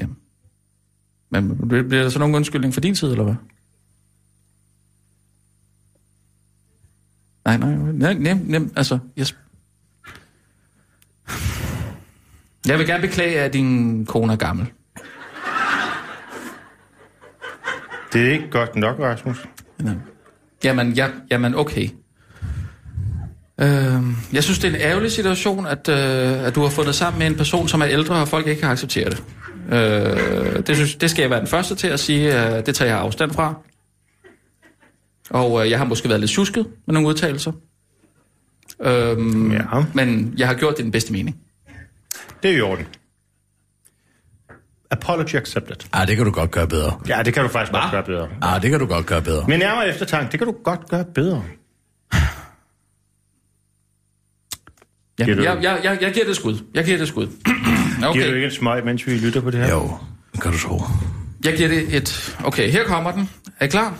Ja. 0.00 0.06
Men 1.30 1.68
bliver 1.68 1.82
bliver 1.88 2.02
der 2.02 2.10
så 2.10 2.18
nogen 2.18 2.34
undskyldning 2.34 2.74
for 2.74 2.80
din 2.80 2.94
side, 2.94 3.10
eller 3.10 3.24
hvad? 3.24 3.34
Nej, 7.44 7.56
nej, 7.56 7.74
nej, 7.92 8.14
nem, 8.14 8.36
nem, 8.44 8.72
altså, 8.76 8.98
yes. 9.18 9.36
Jeg 12.66 12.78
vil 12.78 12.86
gerne 12.86 13.00
beklage, 13.00 13.40
at 13.40 13.52
din 13.52 14.06
kone 14.06 14.32
er 14.32 14.36
gammel. 14.36 14.66
Det 18.12 18.26
er 18.26 18.32
ikke 18.32 18.50
godt 18.50 18.76
nok, 18.76 18.98
Rasmus. 19.00 19.46
Jamen, 20.64 20.92
ja, 20.92 21.08
jamen 21.30 21.54
okay. 21.54 21.88
Øh, 23.60 24.02
jeg 24.32 24.44
synes, 24.44 24.58
det 24.58 24.70
er 24.70 24.74
en 24.74 24.80
ærgerlig 24.80 25.12
situation, 25.12 25.66
at, 25.66 25.88
øh, 25.88 26.46
at 26.46 26.54
du 26.54 26.62
har 26.62 26.68
fundet 26.68 26.94
sammen 26.94 27.18
med 27.18 27.26
en 27.26 27.36
person, 27.36 27.68
som 27.68 27.80
er 27.80 27.88
ældre, 27.88 28.14
og 28.14 28.28
folk 28.28 28.46
ikke 28.46 28.60
kan 28.60 28.70
acceptere 28.70 29.10
det. 29.10 29.22
Øh, 29.72 30.66
det, 30.66 30.76
synes, 30.76 30.94
det 30.94 31.10
skal 31.10 31.22
jeg 31.22 31.30
være 31.30 31.40
den 31.40 31.48
første 31.48 31.74
til 31.74 31.88
at 31.88 32.00
sige, 32.00 32.46
øh, 32.46 32.66
det 32.66 32.74
tager 32.74 32.90
jeg 32.90 32.98
afstand 32.98 33.30
fra. 33.30 33.54
Og 35.30 35.64
øh, 35.64 35.70
jeg 35.70 35.78
har 35.78 35.84
måske 35.86 36.08
været 36.08 36.20
lidt 36.20 36.30
tjusket 36.30 36.66
med 36.86 36.92
nogle 36.94 37.08
udtalelser. 37.08 37.52
Øhm, 38.80 39.52
Ja. 39.52 39.60
Men 39.94 40.34
jeg 40.36 40.46
har 40.48 40.54
gjort 40.54 40.72
det 40.76 40.80
i 40.80 40.82
den 40.82 40.92
bedste 40.92 41.12
mening. 41.12 41.36
Det 42.42 42.50
er 42.50 42.56
i 42.56 42.60
orden. 42.60 42.86
Apology 44.90 45.34
accepted. 45.34 45.76
Ah, 45.92 46.06
det 46.08 46.16
kan 46.16 46.24
du 46.24 46.30
godt 46.30 46.50
gøre 46.50 46.66
bedre. 46.68 47.00
Ja, 47.08 47.22
det 47.22 47.34
kan 47.34 47.42
du 47.42 47.48
faktisk 47.48 47.72
godt 47.72 47.90
gøre 47.90 48.02
bedre. 48.02 48.28
Ah, 48.42 48.62
det 48.62 48.70
kan 48.70 48.80
du 48.80 48.86
godt 48.86 49.06
gøre 49.06 49.22
bedre. 49.22 49.44
Men 49.48 49.58
nærmere 49.58 49.88
eftertanke, 49.88 50.32
det 50.32 50.40
kan 50.40 50.46
du 50.46 50.54
godt 50.64 50.88
gøre 50.88 51.04
bedre. 51.14 51.44
Ja, 55.18 55.24
Giver 55.24 55.36
du- 55.36 55.42
jeg, 55.42 55.58
jeg, 55.62 55.80
jeg, 55.84 55.98
jeg 56.00 56.12
giver 56.12 56.24
det 56.24 56.30
et 56.30 56.36
skud. 56.36 56.58
Jeg 56.74 56.84
giver 56.84 56.96
det 56.96 57.02
et 57.02 57.08
skud. 57.08 57.26
Okay. 58.04 58.12
Giver 58.12 58.26
du 58.30 58.34
ikke 58.34 58.44
en 58.44 58.50
smøg, 58.52 58.84
mens 58.84 59.06
vi 59.06 59.12
lytter 59.18 59.40
på 59.40 59.50
det 59.50 59.60
her? 59.60 59.70
Jo, 59.70 59.90
det 60.32 60.40
kan 60.42 60.52
du 60.52 60.58
tro. 60.58 60.82
Jeg 61.44 61.56
giver 61.56 61.68
det 61.68 61.96
et... 61.96 62.36
Okay, 62.44 62.70
her 62.70 62.84
kommer 62.84 63.10
den. 63.12 63.30
Er 63.60 63.64
I 63.64 63.68
klar? 63.68 63.98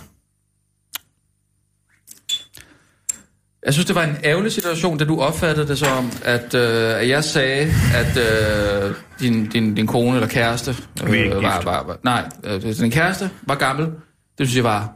Jeg 3.65 3.73
synes, 3.73 3.85
det 3.85 3.95
var 3.95 4.03
en 4.03 4.15
ærgerlig 4.23 4.51
situation, 4.51 4.97
da 4.97 5.05
du 5.05 5.21
opfattede 5.21 5.67
det 5.67 5.77
som, 5.77 6.11
at, 6.25 6.53
øh, 6.53 6.99
at 6.99 7.09
jeg 7.09 7.23
sagde, 7.23 7.73
at 7.95 8.17
øh, 8.17 8.93
din, 9.19 9.45
din, 9.45 9.75
din 9.75 9.87
kone 9.87 10.15
eller 10.15 10.27
kæreste... 10.27 10.75
Øh, 11.03 11.11
Vi 11.11 11.17
er 11.17 11.23
ikke 11.23 11.35
var, 11.35 11.55
gift. 11.55 11.65
var, 11.65 11.83
var, 11.87 11.97
nej, 12.03 12.29
øh, 12.43 12.61
din 12.61 12.91
kæreste 12.91 13.29
var 13.43 13.55
gammel. 13.55 13.85
Det 14.37 14.47
synes 14.47 14.55
jeg 14.55 14.63
var 14.63 14.91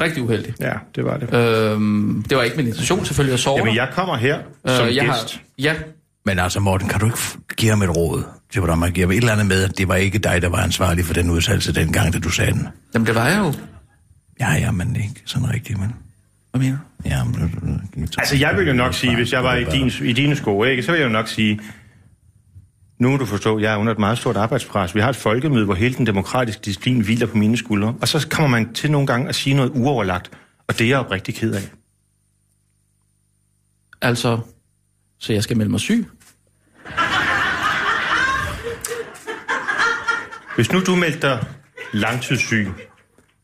rigtig 0.00 0.22
uheldigt. 0.22 0.56
Ja, 0.60 0.72
det 0.96 1.04
var 1.04 1.16
det. 1.16 1.34
Øhm, 1.34 2.24
det 2.28 2.36
var 2.36 2.42
ikke 2.42 2.56
min 2.56 2.66
intention 2.66 3.04
selvfølgelig 3.04 3.34
at 3.34 3.40
sove 3.40 3.58
Jamen, 3.58 3.76
jeg 3.76 3.88
kommer 3.92 4.16
her 4.16 4.38
som 4.66 4.86
øh, 4.86 4.96
jeg 4.96 5.04
gæst. 5.04 5.34
Har, 5.34 5.40
ja, 5.58 5.74
Men 6.26 6.38
altså, 6.38 6.60
Morten, 6.60 6.88
kan 6.88 7.00
du 7.00 7.06
ikke 7.06 7.18
give 7.56 7.70
ham 7.70 7.82
et 7.82 7.96
råd 7.96 8.22
til, 8.52 8.60
hvordan 8.60 8.78
man 8.78 8.92
giver 8.92 9.08
et 9.10 9.16
eller 9.16 9.32
andet 9.32 9.46
med, 9.46 9.64
at 9.64 9.78
det 9.78 9.88
var 9.88 9.94
ikke 9.94 10.18
dig, 10.18 10.42
der 10.42 10.48
var 10.48 10.58
ansvarlig 10.58 11.04
for 11.04 11.14
den 11.14 11.30
udtalelse 11.30 11.74
dengang, 11.74 12.12
da 12.12 12.18
du 12.18 12.30
sagde 12.30 12.52
den? 12.52 12.68
jamen 12.94 13.06
det 13.06 13.14
var 13.14 13.28
jeg 13.28 13.38
jo. 13.38 13.52
Ja, 14.40 14.52
ja, 14.52 14.70
men 14.70 14.96
ikke 14.96 15.22
sådan 15.24 15.50
rigtigt, 15.54 15.80
men... 15.80 15.94
Hvad 16.56 16.66
mener 16.66 16.78
du? 16.78 17.08
Ja, 17.08 17.24
men... 17.24 18.08
Altså, 18.18 18.36
jeg 18.36 18.56
vil 18.56 18.66
jo 18.66 18.72
nok 18.72 18.94
sige, 18.94 19.14
hvis 19.14 19.32
jeg 19.32 19.44
var 19.44 19.54
i, 19.54 19.64
din, 19.64 19.92
i 20.02 20.12
dine 20.12 20.36
sko, 20.36 20.64
ikke, 20.64 20.82
så 20.82 20.92
vil 20.92 20.98
jeg 20.98 21.06
jo 21.06 21.12
nok 21.12 21.28
sige, 21.28 21.60
nu 22.98 23.10
må 23.10 23.16
du 23.16 23.26
forstå, 23.26 23.58
jeg 23.58 23.72
er 23.72 23.76
under 23.76 23.92
et 23.92 23.98
meget 23.98 24.18
stort 24.18 24.36
arbejdspres. 24.36 24.94
Vi 24.94 25.00
har 25.00 25.08
et 25.08 25.16
folkemøde, 25.16 25.64
hvor 25.64 25.74
hele 25.74 25.94
den 25.94 26.06
demokratiske 26.06 26.62
disciplin 26.64 27.00
hviler 27.00 27.26
på 27.26 27.36
mine 27.36 27.56
skuldre. 27.56 27.94
Og 28.00 28.08
så 28.08 28.28
kommer 28.30 28.48
man 28.48 28.74
til 28.74 28.90
nogle 28.90 29.06
gange 29.06 29.28
at 29.28 29.34
sige 29.34 29.54
noget 29.54 29.70
uoverlagt. 29.74 30.30
Og 30.68 30.78
det 30.78 30.84
er 30.84 30.88
jeg 30.88 30.98
oprigtig 30.98 31.34
ked 31.34 31.54
af. 31.54 31.70
Altså, 34.02 34.38
så 35.18 35.32
jeg 35.32 35.42
skal 35.42 35.56
melde 35.56 35.70
mig 35.70 35.80
syg? 35.80 36.06
Hvis 40.54 40.72
nu 40.72 40.80
du 40.80 40.94
meldte 40.94 41.20
dig 41.20 41.46
langtidssyg, 41.92 42.68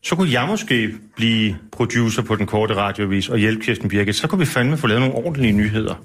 så 0.03 0.15
kunne 0.15 0.31
jeg 0.31 0.47
måske 0.47 0.89
blive 1.15 1.55
producer 1.71 2.21
på 2.21 2.35
den 2.35 2.45
korte 2.45 2.75
radiovis 2.75 3.29
og 3.29 3.37
hjælpe 3.37 3.63
Kirsten 3.65 3.89
Birgit. 3.89 4.15
Så 4.15 4.27
kunne 4.27 4.39
vi 4.39 4.45
fandme 4.45 4.77
få 4.77 4.87
lavet 4.87 5.01
nogle 5.01 5.15
ordentlige 5.15 5.51
nyheder. 5.53 5.95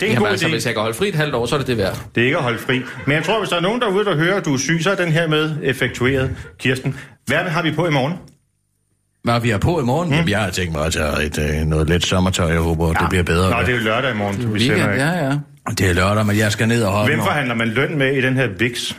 Det 0.00 0.02
er 0.02 0.06
en 0.06 0.12
Jamen 0.12 0.22
god 0.22 0.28
altså, 0.28 0.46
idé. 0.46 0.50
hvis 0.50 0.66
jeg 0.66 0.74
kan 0.74 0.80
holde 0.80 0.96
fri 0.96 1.08
et 1.08 1.14
halvt 1.14 1.34
år, 1.34 1.46
så 1.46 1.54
er 1.54 1.58
det 1.58 1.66
det 1.66 1.76
værd. 1.78 1.98
Det 2.14 2.20
er 2.20 2.24
ikke 2.24 2.36
at 2.36 2.42
holde 2.42 2.58
fri. 2.58 2.82
Men 3.06 3.14
jeg 3.14 3.24
tror, 3.24 3.38
hvis 3.38 3.48
der 3.48 3.56
er 3.56 3.60
nogen 3.60 3.80
derude, 3.80 4.04
der 4.04 4.16
hører, 4.16 4.36
at 4.36 4.44
du 4.44 4.54
er 4.54 4.58
syg, 4.58 4.80
så 4.82 4.90
er 4.90 4.94
den 4.94 5.12
her 5.12 5.28
med 5.28 5.56
effektueret. 5.62 6.36
Kirsten, 6.58 6.96
hvad 7.26 7.38
har 7.38 7.62
vi 7.62 7.72
på 7.72 7.86
i 7.86 7.90
morgen? 7.90 8.14
Hvad 9.24 9.40
vi 9.40 9.50
er 9.50 9.58
på 9.58 9.80
i 9.80 9.84
morgen? 9.84 10.08
Mm. 10.08 10.14
Jamen, 10.14 10.28
jeg 10.28 10.40
har 10.40 10.50
tænkt 10.50 10.72
mig 10.72 10.86
at 10.86 10.92
tage 10.92 11.24
et, 11.24 11.38
øh, 11.38 11.66
noget 11.66 11.88
let 11.88 12.04
sommertøj. 12.04 12.52
Jeg 12.52 12.60
håber, 12.60 12.86
ja. 12.86 12.92
det 12.92 13.08
bliver 13.08 13.22
bedre. 13.24 13.50
Nå, 13.50 13.60
det 13.60 13.68
er 13.68 13.72
jo 13.72 13.84
lørdag 13.84 14.10
i 14.10 14.14
morgen, 14.14 14.54
vi 14.54 14.60
sender 14.60 14.76
Weekend, 14.76 14.92
ikke. 14.92 15.04
ja, 15.04 15.24
ja. 15.24 15.38
Det 15.70 15.90
er 15.90 15.94
lørdag, 15.94 16.26
men 16.26 16.38
jeg 16.38 16.52
skal 16.52 16.68
ned 16.68 16.84
og 16.84 16.92
hoppe 16.92 17.12
Hvem 17.12 17.24
forhandler 17.24 17.54
man 17.54 17.68
løn 17.68 17.98
med 17.98 18.16
i 18.16 18.20
den 18.20 18.36
her 18.36 18.48
VIX? 18.58 18.94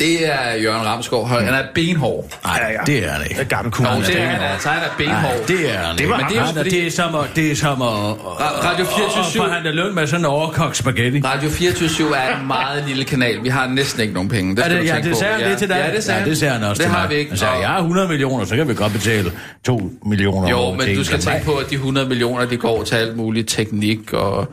Det 0.00 0.26
er 0.34 0.54
Jørgen 0.62 0.86
Ramskov. 0.86 1.28
Han 1.28 1.54
er 1.54 1.62
benhård. 1.74 2.24
Nej, 2.44 2.58
Ja, 2.62 2.72
ja. 2.72 2.78
det 2.86 3.06
er 3.12 3.18
det 3.18 3.26
ikke. 3.30 3.44
Gammel 3.44 3.70
Nå, 3.70 3.70
kommune. 3.84 4.06
det 4.06 4.20
er 4.20 4.26
han 4.26 4.40
altså. 4.52 4.68
Han 4.68 4.82
er 4.82 4.94
benhård. 4.98 5.46
Det 5.48 5.74
er 5.74 5.78
han 5.78 5.98
Det 5.98 6.08
var 6.08 6.18
ikke. 6.18 6.28
Men 6.34 6.42
det 6.42 6.50
er, 6.50 6.54
fordi- 6.54 6.70
det 6.70 6.86
er 6.86 6.90
som 6.90 7.14
at, 7.14 7.24
det 7.36 7.52
er 7.52 7.56
som 7.56 7.82
at, 7.82 7.88
Ra- 7.88 8.66
Radio 8.68 8.84
24/7. 8.84 9.38
at 9.38 9.46
forhandle 9.46 9.72
løn 9.72 9.94
med 9.94 10.06
sådan 10.06 10.20
en 10.20 10.26
overkogt 10.26 10.76
spaghetti. 10.76 11.20
Radio 11.24 11.50
24 11.50 12.16
er 12.16 12.36
en 12.40 12.46
meget 12.46 12.84
lille 12.88 13.04
kanal. 13.04 13.42
Vi 13.42 13.48
har 13.48 13.66
næsten 13.66 14.02
ikke 14.02 14.14
nogen 14.14 14.28
penge. 14.28 14.56
Det 14.56 14.62
Er 14.64 14.64
skal 14.64 14.76
det, 14.76 14.82
du 14.82 14.86
ja, 14.88 14.92
tænke 14.94 15.08
det 15.08 15.14
på. 15.14 15.18
sagde 15.20 15.34
han 15.34 15.50
det 15.50 15.58
til 15.58 15.68
dig? 15.68 15.84
Ja, 15.90 15.94
det 15.96 16.04
sagde 16.04 16.20
ja, 16.20 16.26
det 16.28 16.38
sagde 16.38 16.52
han 16.54 16.62
også 16.62 16.82
Det 16.82 16.86
til 16.88 16.94
har 16.94 17.00
mig. 17.02 17.10
vi 17.10 17.14
ikke. 17.14 17.30
Han 17.30 17.38
sagde, 17.38 17.54
Og- 17.54 17.60
jeg 17.60 17.68
har 17.68 17.78
100 17.80 18.08
millioner, 18.08 18.44
så 18.44 18.56
kan 18.56 18.68
vi 18.68 18.74
godt 18.74 18.92
betale 18.92 19.32
2 19.64 19.90
millioner. 20.06 20.48
Jo, 20.50 20.72
men 20.72 20.96
du 20.96 21.04
skal 21.04 21.18
tænke 21.20 21.44
på, 21.44 21.52
at 21.52 21.70
de 21.70 21.74
100 21.74 22.08
millioner, 22.08 22.44
de 22.46 22.56
går 22.56 22.82
til 22.84 22.94
alt 22.96 23.16
muligt 23.16 23.48
teknik, 23.48 24.12
og... 24.12 24.48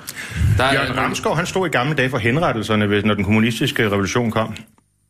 Der 0.57 0.63
er 0.63 0.73
Jørgen 0.73 0.97
Ramskov, 0.97 1.35
han 1.35 1.45
stod 1.45 1.67
i 1.67 1.69
gamle 1.69 1.95
dage 1.95 2.09
for 2.09 2.17
henrettelserne, 2.17 2.85
hvis- 2.85 3.05
når 3.05 3.13
den 3.13 3.23
kommunistiske 3.23 3.85
revolution 3.85 4.31
kom. 4.31 4.55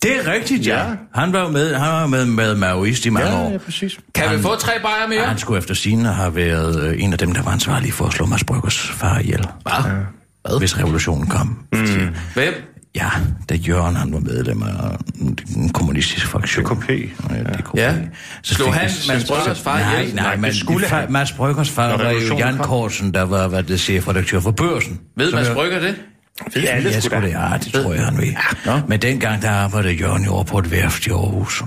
Det 0.04 0.12
er 0.28 0.32
rigtigt, 0.32 0.68
ja. 0.68 0.78
Ja. 0.80 0.86
Han 1.16 1.34
var 1.34 1.40
jo 1.42 1.50
med, 1.50 1.76
han 1.76 1.90
var 1.94 2.08
med, 2.08 2.26
med 2.26 2.56
Maoist 2.56 3.06
i 3.06 3.10
mange 3.10 3.38
år. 3.38 3.58
præcis. 3.58 4.00
Kan 4.16 4.24
vi 4.24 4.30
Han- 4.30 4.40
få 4.42 4.56
tre 4.56 4.72
bajer 4.84 5.08
mere? 5.10 5.26
Han 5.26 5.38
skulle 5.38 5.58
efter 5.58 5.74
sine 5.74 6.10
have 6.10 6.36
været 6.36 6.84
øh, 6.84 7.04
en 7.04 7.14
af 7.14 7.20
dem, 7.20 7.32
der 7.34 7.42
var 7.44 7.52
ansvarlig 7.52 7.94
for 7.94 8.06
at 8.06 8.14
slå 8.14 8.26
Mads 8.26 8.44
Bryggers 8.44 8.92
far 8.92 9.20
ihjel. 9.20 9.48
Hvad? 9.64 10.60
Hvis 10.60 10.78
revolutionen 10.80 11.28
kom. 11.28 11.60
Mm. 11.74 11.88
Hvem? 12.34 12.54
Ja, 12.96 13.10
da 13.50 13.56
Jørgen 13.56 13.96
han 13.96 14.14
var 14.14 14.20
medlem 14.20 14.64
af 14.64 14.98
den 15.56 15.70
kommunistiske 15.70 16.28
fraktion. 16.28 16.66
DKP. 16.66 16.90
Ja, 16.90 17.44
DKP. 17.44 17.76
Ja. 17.76 17.96
Så 18.42 18.54
Slog 18.56 18.74
fik 18.74 18.82
han 18.82 18.92
Mads 19.08 19.26
Bryggers 19.28 19.60
far 19.62 19.80
Nej, 19.80 20.04
nej, 20.06 20.12
Nej, 20.16 20.36
men 20.36 20.44
det 20.52 20.56
skulle 20.60 20.88
han. 20.88 21.12
Mads 21.12 21.32
Bryggers 21.32 21.70
far 21.70 21.98
var 21.98 22.10
jo 22.10 22.38
Jan. 22.38 22.58
Korsen, 22.58 23.14
der 23.14 23.22
var 23.22 23.48
hvad 23.48 23.64
det, 23.64 23.80
chefredaktør 23.80 24.40
for 24.40 24.52
Børsen. 24.52 25.00
Ved 25.18 25.32
Mads 25.34 25.50
Brygger 25.50 25.80
det? 25.80 25.96
Alle 26.56 26.90
Ja, 26.90 27.00
sgu 27.00 27.02
sgu 27.10 27.16
da. 27.16 27.22
det, 27.22 27.30
ja, 27.30 27.58
det 27.64 27.74
tror 27.74 27.94
jeg, 27.94 28.06
han 28.06 28.18
ved. 28.18 28.34
Nå. 28.66 28.80
Men 28.88 29.02
dengang, 29.02 29.42
der 29.42 29.50
arbejdede 29.50 29.94
Jørgen 29.94 30.26
jo 30.26 30.32
over 30.32 30.44
på 30.44 30.60
et 30.60 30.72
værft 30.72 31.08
i 31.08 31.10
Aarhus. 31.10 31.64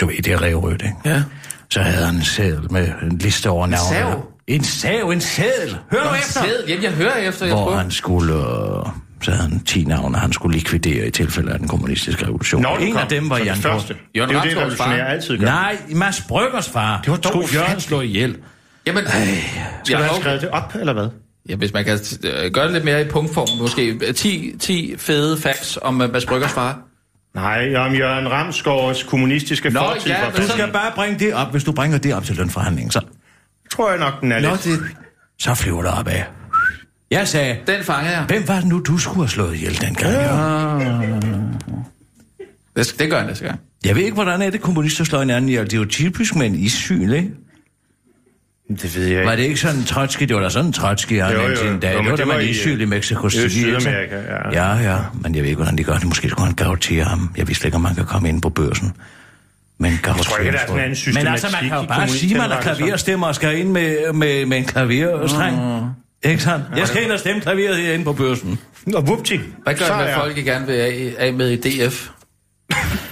Du 0.00 0.06
ved, 0.06 0.16
det 0.22 0.32
er 0.32 0.42
Revrødt, 0.42 0.82
ikke? 0.82 0.94
Ja. 1.04 1.22
Så 1.70 1.80
havde 1.82 2.06
han 2.06 2.14
en 2.14 2.24
seddel 2.24 2.72
med 2.72 2.92
en 3.02 3.18
liste 3.18 3.50
over 3.50 3.66
navne. 3.66 3.88
sav? 3.96 4.32
En 4.46 4.64
sav, 4.64 5.10
en 5.10 5.20
seddel. 5.20 5.76
Hør 5.92 5.98
nu 6.04 6.10
Nå, 6.10 6.14
efter. 6.14 6.40
sæd. 6.42 6.64
Jamen, 6.68 6.82
jeg 6.84 6.92
hører 6.92 7.16
efter, 7.16 7.46
jeg 7.46 7.54
Hvor 7.54 7.64
prøver. 7.64 7.78
han 7.78 7.90
skulle... 7.90 8.34
Øh, 8.34 8.86
så 9.22 9.30
havde 9.30 9.42
han 9.48 9.60
10 9.64 9.84
navne, 9.84 10.18
han 10.18 10.32
skulle 10.32 10.56
likvidere 10.58 11.06
i 11.06 11.10
tilfælde 11.10 11.52
af 11.52 11.58
den 11.58 11.68
kommunistiske 11.68 12.24
revolution. 12.24 12.62
Når 12.62 12.76
den 12.76 12.86
en 12.86 12.92
kom, 12.92 13.02
af 13.02 13.08
dem 13.08 13.30
var 13.30 13.38
det 13.38 13.46
Jan 13.46 13.56
første. 13.56 13.94
Korsen. 13.94 13.96
Det 14.14 14.20
er 14.20 14.24
jo 14.24 14.28
det, 14.28 14.36
Ramsgaards 14.36 14.56
revolutionære 14.56 14.98
far. 14.98 15.04
altid 15.06 15.38
gør. 15.38 15.46
Nej, 15.46 15.76
Mads 15.94 16.20
Bryggers 16.28 16.68
far. 16.68 17.00
Det 17.02 17.10
var 17.10 17.16
dog 17.16 17.44
Jørgen 17.54 17.80
slå 17.80 18.00
ihjel. 18.00 18.36
Jamen, 18.86 19.04
Skal 19.06 19.18
ja, 19.90 19.98
du 19.98 20.02
have 20.02 20.20
skrevet 20.20 20.40
det 20.40 20.48
op, 20.50 20.74
eller 20.80 20.92
hvad? 20.92 21.08
Ja, 21.48 21.56
hvis 21.56 21.72
man 21.72 21.84
kan 21.84 21.98
øh, 22.24 22.50
gøre 22.52 22.64
det 22.64 22.72
lidt 22.72 22.84
mere 22.84 23.00
i 23.00 23.04
punktform, 23.08 23.58
måske 23.58 24.12
10, 24.12 24.54
10 24.60 24.94
fede 24.98 25.38
facts 25.40 25.78
om 25.82 26.00
uh, 26.00 26.12
Mads 26.12 26.26
Bryggers 26.26 26.52
far. 26.52 26.78
Nej, 27.34 27.74
om 27.76 27.94
Jørgen 27.94 28.30
Ramsgaards 28.30 29.02
kommunistiske 29.02 29.70
Nå, 29.70 29.80
fortid. 29.80 30.10
ja, 30.10 30.16
Du 30.36 30.42
så? 30.42 30.48
skal 30.52 30.72
bare 30.72 30.92
bringe 30.94 31.18
det 31.18 31.34
op. 31.34 31.50
Hvis 31.50 31.64
du 31.64 31.72
bringer 31.72 31.98
det 31.98 32.14
op 32.14 32.24
til 32.24 32.36
lønforhandlingen, 32.36 32.90
så, 32.90 33.00
tror 33.72 33.90
jeg 33.90 33.98
nok, 33.98 34.20
den 34.20 34.32
er 34.32 34.40
Nå, 34.40 34.50
lidt. 34.50 34.64
det, 34.64 34.80
så 35.38 35.54
flyver 35.54 35.82
det 35.82 35.90
op 35.90 36.08
af. 36.08 36.24
Jeg 37.10 37.28
sagde, 37.28 37.56
den 37.66 37.84
fanger 37.84 38.10
jeg. 38.10 38.24
hvem 38.28 38.48
var 38.48 38.56
det 38.56 38.64
nu, 38.68 38.80
du 38.80 38.98
skulle 38.98 39.16
have 39.16 39.28
slået 39.28 39.54
ihjel 39.54 39.80
dengang? 39.80 40.12
Ja. 40.12 41.46
Det, 42.76 42.94
det 42.98 43.10
gør 43.10 43.16
jeg 43.16 43.26
næste 43.26 43.44
gang. 43.44 43.60
Jeg 43.84 43.96
ved 43.96 44.02
ikke, 44.02 44.14
hvordan 44.14 44.42
er 44.42 44.50
det, 44.50 44.60
kommunister 44.60 45.04
slår 45.04 45.18
hinanden 45.18 45.48
ihjel. 45.48 45.64
Det 45.64 45.72
er 45.72 45.76
jo 45.78 45.84
typisk 45.84 46.36
med 46.36 46.46
en 46.46 46.54
issyn, 46.54 47.12
ikke? 47.12 47.30
Det 48.68 48.96
ved 48.96 49.02
jeg 49.02 49.10
ikke. 49.10 49.26
Var 49.28 49.36
det 49.36 49.42
ikke 49.42 49.56
sådan 49.60 49.76
en 49.78 49.84
Trotsky? 49.84 50.22
Det 50.24 50.36
var 50.36 50.42
da 50.42 50.48
sådan 50.48 50.66
en 50.66 50.72
Trotsky, 50.72 51.20
han 51.22 51.32
Jo, 51.32 51.40
jo, 51.48 51.56
sin 51.56 51.78
dag. 51.80 51.94
Jo, 51.94 51.98
det 51.98 52.10
var 52.10 52.16
det 52.16 52.18
da 52.18 52.24
man 52.24 52.40
i, 52.78 52.82
i 52.82 52.84
Mexico 52.84 53.28
det 53.28 53.44
er 53.44 53.48
City. 53.48 53.66
ikke 53.66 53.80
Sydamerika, 53.80 54.14
sandt? 54.16 54.54
ja. 54.56 54.72
Ja, 54.74 54.92
ja. 54.92 54.98
Men 55.20 55.34
jeg 55.34 55.42
ved 55.42 55.48
ikke, 55.50 55.56
hvordan 55.62 55.78
de 55.78 55.84
gør 55.84 55.94
det. 55.94 56.04
Måske 56.06 56.28
skulle 56.28 56.46
han 56.46 56.54
gautere 56.54 57.04
ham. 57.04 57.30
Jeg 57.36 57.48
vidste 57.48 57.66
ikke, 57.66 57.74
om 57.74 57.80
man 57.82 57.94
kan 57.94 58.04
komme 58.04 58.28
ind 58.28 58.42
på 58.42 58.48
børsen. 58.48 58.92
Men 59.78 59.92
Jeg 60.06 60.14
tror 60.16 60.38
ikke, 60.38 60.52
der 60.52 60.58
er 60.58 60.66
sådan 60.66 60.90
en 60.90 61.14
Men 61.24 61.26
altså, 61.26 61.46
man 61.60 61.68
kan 61.70 61.78
jo 61.78 61.86
bare 61.86 62.08
sige, 62.08 62.34
at 62.34 62.40
man 62.40 62.50
er 62.58 62.60
klaverstemmer 62.60 63.26
og 63.26 63.34
skal 63.34 63.58
ind 63.58 63.70
med, 63.70 64.12
med, 64.12 64.46
med 64.46 64.56
en 64.58 64.64
klaverstreng. 64.64 65.56
Ikke 66.24 66.42
sandt? 66.42 66.64
Jeg 66.76 66.88
skal 66.88 67.02
ind 67.04 67.12
og 67.12 67.18
stemme 67.18 67.40
klaveret 67.40 67.76
herinde 67.76 68.04
på 68.04 68.12
børsen. 68.12 68.58
Og 68.94 69.08
vupti. 69.08 69.40
Hvad 69.62 69.74
gør 69.74 69.84
så 69.84 69.92
det 69.92 69.98
med 70.00 70.06
er- 70.06 70.14
folk, 70.18 70.36
I 70.38 70.42
gerne 70.42 70.66
vil 70.66 70.74
af, 70.74 71.14
af 71.18 71.32
med 71.32 71.50
i 71.50 71.56
DF? 71.86 72.08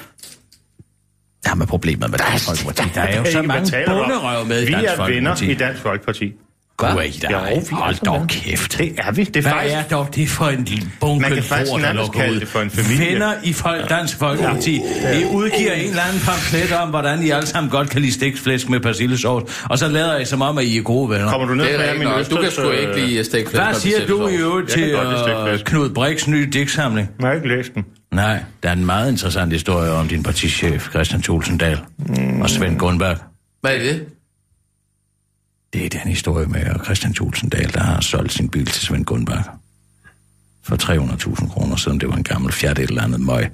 Der 1.44 1.54
med 1.54 1.66
problemet 1.66 2.10
med 2.10 2.18
Dansk 2.18 2.44
Folkeparti. 2.46 2.82
Der 2.94 3.00
er 3.00 3.18
jo 3.18 3.24
så 3.32 3.42
mange 3.42 3.70
bunderøv 3.86 4.46
med 4.46 4.62
i 4.62 4.66
Vi 4.66 4.72
Dansk 4.72 4.88
er 4.98 5.04
venner 5.06 5.30
Folkeparti. 5.30 5.50
i 5.50 5.54
Dansk 5.54 5.82
Folkeparti. 5.82 6.32
Gud, 6.76 6.88
er 6.88 7.00
I 7.02 7.10
der? 7.10 7.48
Ja, 7.48 7.54
vi 7.60 7.66
Hold 7.72 8.04
dog 8.06 8.24
kæft. 8.28 8.78
Det 8.78 8.92
er 8.98 9.12
vi. 9.12 9.24
Det 9.24 9.36
er 9.36 9.40
Hvad 9.42 9.52
faktisk... 9.52 9.74
er 9.76 9.82
dog 9.96 10.08
det 10.14 10.28
for 10.28 10.44
en 10.44 10.64
lille 10.64 10.90
bunke 11.00 11.20
Man 11.22 11.30
lort, 11.30 11.80
der 11.82 11.92
lukker 11.92 12.30
ud? 12.30 12.40
det 12.40 12.48
for 12.48 12.60
en 12.60 12.70
familie. 12.70 13.12
Venner 13.12 13.32
i 13.44 13.52
folk, 13.52 13.88
Dansk 13.90 14.18
Folkeparti. 14.18 14.74
I 15.20 15.24
udgiver 15.32 15.72
en 15.72 15.88
eller 15.88 16.02
anden 16.02 16.20
pamflet 16.20 16.72
om, 16.72 16.88
hvordan 16.88 17.22
I 17.22 17.30
alle 17.30 17.46
sammen 17.46 17.70
godt 17.70 17.90
kan 17.90 18.00
lide 18.00 18.12
stikflæsk 18.12 18.68
med 18.68 18.80
persillesovs, 18.80 19.64
og 19.70 19.78
så 19.78 19.88
lader 19.88 20.18
I 20.18 20.24
som 20.24 20.42
om, 20.42 20.58
at 20.58 20.64
I 20.64 20.78
er 20.78 20.82
gode 20.82 21.10
venner. 21.10 21.30
Kommer 21.30 21.46
du 21.48 21.54
ned 21.54 21.64
Det 21.64 21.74
er 21.74 21.98
med 21.98 22.06
min. 22.06 22.24
Du 22.30 22.36
kan 22.42 22.50
sgu 22.50 22.62
øh, 22.70 22.80
ikke 22.80 23.06
lide 23.06 23.24
stikflæsk. 23.24 23.62
Hvad 23.64 23.74
siger 23.74 24.06
du 24.06 24.28
i 24.28 24.34
øvrigt 24.36 24.70
til 24.70 24.96
stikflæsk. 25.24 25.64
Knud 25.64 25.90
Brix 25.90 26.26
nye 26.28 26.48
digtsamling? 26.52 27.10
Jeg 27.20 27.28
har 27.28 27.34
ikke 27.34 27.48
læst 27.48 27.74
den. 27.74 27.84
Nej, 28.14 28.42
der 28.62 28.68
er 28.68 28.72
en 28.72 28.86
meget 28.86 29.10
interessant 29.10 29.52
historie 29.52 29.90
om 29.90 30.08
din 30.08 30.22
partichef, 30.22 30.90
Christian 30.90 31.22
Tulsendal, 31.22 31.78
mm. 31.98 32.40
og 32.42 32.50
Svend 32.50 32.78
Gunnberg. 32.78 33.16
Hvad 33.60 33.74
er 33.74 33.78
det? 33.78 34.06
Det 35.72 35.84
er 35.84 35.88
den 35.88 36.00
historie 36.00 36.46
med 36.46 36.60
Christian 36.84 37.14
Tulsendal, 37.14 37.72
der 37.72 37.80
har 37.80 38.00
solgt 38.00 38.32
sin 38.32 38.48
bil 38.48 38.66
til 38.66 38.86
Svend 38.86 39.04
Gunnberg. 39.04 39.44
For 40.64 40.76
300.000 40.76 41.52
kroner, 41.52 41.76
selvom 41.76 41.98
det 41.98 42.08
var 42.08 42.14
en 42.16 42.24
gammel 42.24 42.52
Fiat 42.52 42.78
et 42.78 42.88
eller 42.88 43.02
andet 43.02 43.20
møg 43.20 43.50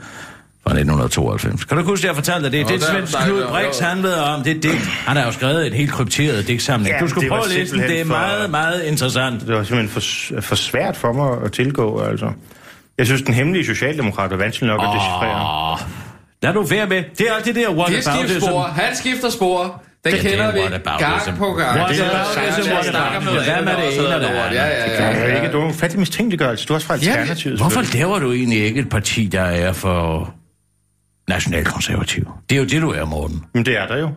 fra 0.63 0.71
1992. 0.71 1.65
Kan 1.65 1.77
du 1.77 1.83
huske, 1.85 2.05
at 2.05 2.09
jeg 2.09 2.15
fortalte 2.15 2.45
dig 2.45 2.53
det? 2.53 2.67
Nå, 2.67 2.69
det 2.73 2.83
er 2.83 3.07
Svend 3.07 3.25
Knud 3.25 3.47
Brix 3.49 3.79
handlede 3.79 4.25
om. 4.25 4.43
Det 4.43 4.57
er 4.57 4.61
digt. 4.61 4.87
Han 4.87 5.17
har 5.17 5.25
jo 5.25 5.33
skrevet 5.33 5.67
en 5.67 5.73
helt 5.73 5.91
krypteret 5.91 6.47
digtsamling. 6.49 6.95
Ja, 6.95 7.01
du 7.01 7.09
skulle 7.09 7.29
prøve 7.29 7.45
at 7.45 7.51
læse 7.51 7.73
den. 7.77 7.81
Det 7.83 8.01
er 8.01 8.05
for- 8.05 8.09
meget, 8.09 8.51
meget 8.51 8.83
interessant. 8.85 9.41
Det 9.41 9.55
var 9.55 9.65
simpelthen 9.65 9.89
for, 9.89 10.41
for 10.41 10.55
svært 10.55 10.97
for 10.97 11.13
mig 11.13 11.45
at 11.45 11.53
tilgå, 11.53 12.01
altså. 12.01 12.33
Jeg 12.99 13.07
synes, 13.07 13.23
den 13.23 13.35
hemmelige 13.35 13.65
socialdemokrat 13.67 14.33
er 14.33 14.37
vanskelig 14.37 14.67
nok 14.69 14.81
at 14.83 14.89
decifrere. 14.95 15.79
Lad 16.43 16.53
du 16.53 16.63
være 16.63 16.87
med. 16.87 17.05
Det 17.19 17.29
er 17.29 17.35
alt 17.35 17.45
det 17.45 17.55
der 17.55 17.61
Det 17.61 17.71
er 17.71 17.75
whataboutism. 17.75 18.11
skiftspor. 18.29 18.63
Han 18.63 18.97
skifter 18.97 19.31
spor. 19.31 19.83
Den 20.05 20.13
Det 20.13 20.19
er 20.27 20.31
kender 20.31 20.47
det, 20.47 20.55
vi 20.55 20.61
gang 20.61 21.39
på 21.39 21.53
gang. 21.53 21.79
Whataboutism, 21.81 22.05
Det 22.65 22.79
er 22.79 22.83
snakker 22.83 23.19
om 23.19 23.25
noget 23.25 23.45
Hvad 23.45 23.63
med 23.63 23.73
andet, 23.73 23.85
det 23.93 23.99
ene 24.07 24.15
og 24.15 24.21
det 24.21 24.31
lort. 24.31 24.53
Ja, 24.53 24.67
ja, 24.67 24.85
Det 24.85 24.99
ja. 24.99 25.05
er 25.05 25.37
ikke, 25.37 25.53
du 25.53 25.61
er 25.61 25.69
en 25.69 25.75
fattig 25.75 25.99
mistænkeliggørelse. 25.99 26.67
Du 26.67 26.73
er 26.73 26.75
også 26.75 26.87
fra 26.87 26.95
Alternativet. 26.95 27.59
Hvorfor 27.59 27.97
laver 27.97 28.19
du 28.19 28.33
egentlig 28.33 28.65
ikke 28.65 28.81
et 28.81 28.89
parti, 28.89 29.27
der 29.27 29.41
er 29.43 29.73
for 29.73 30.35
nationalkonservativ? 31.29 32.29
Det 32.51 32.57
er 32.57 32.61
jo 32.61 32.67
det, 32.67 32.83
du 32.83 32.91
er, 32.91 33.05
Morten. 33.05 33.45
Men 33.55 33.67
det 33.67 33.79
er 33.79 33.87
der 33.87 33.97
jo. 33.99 34.09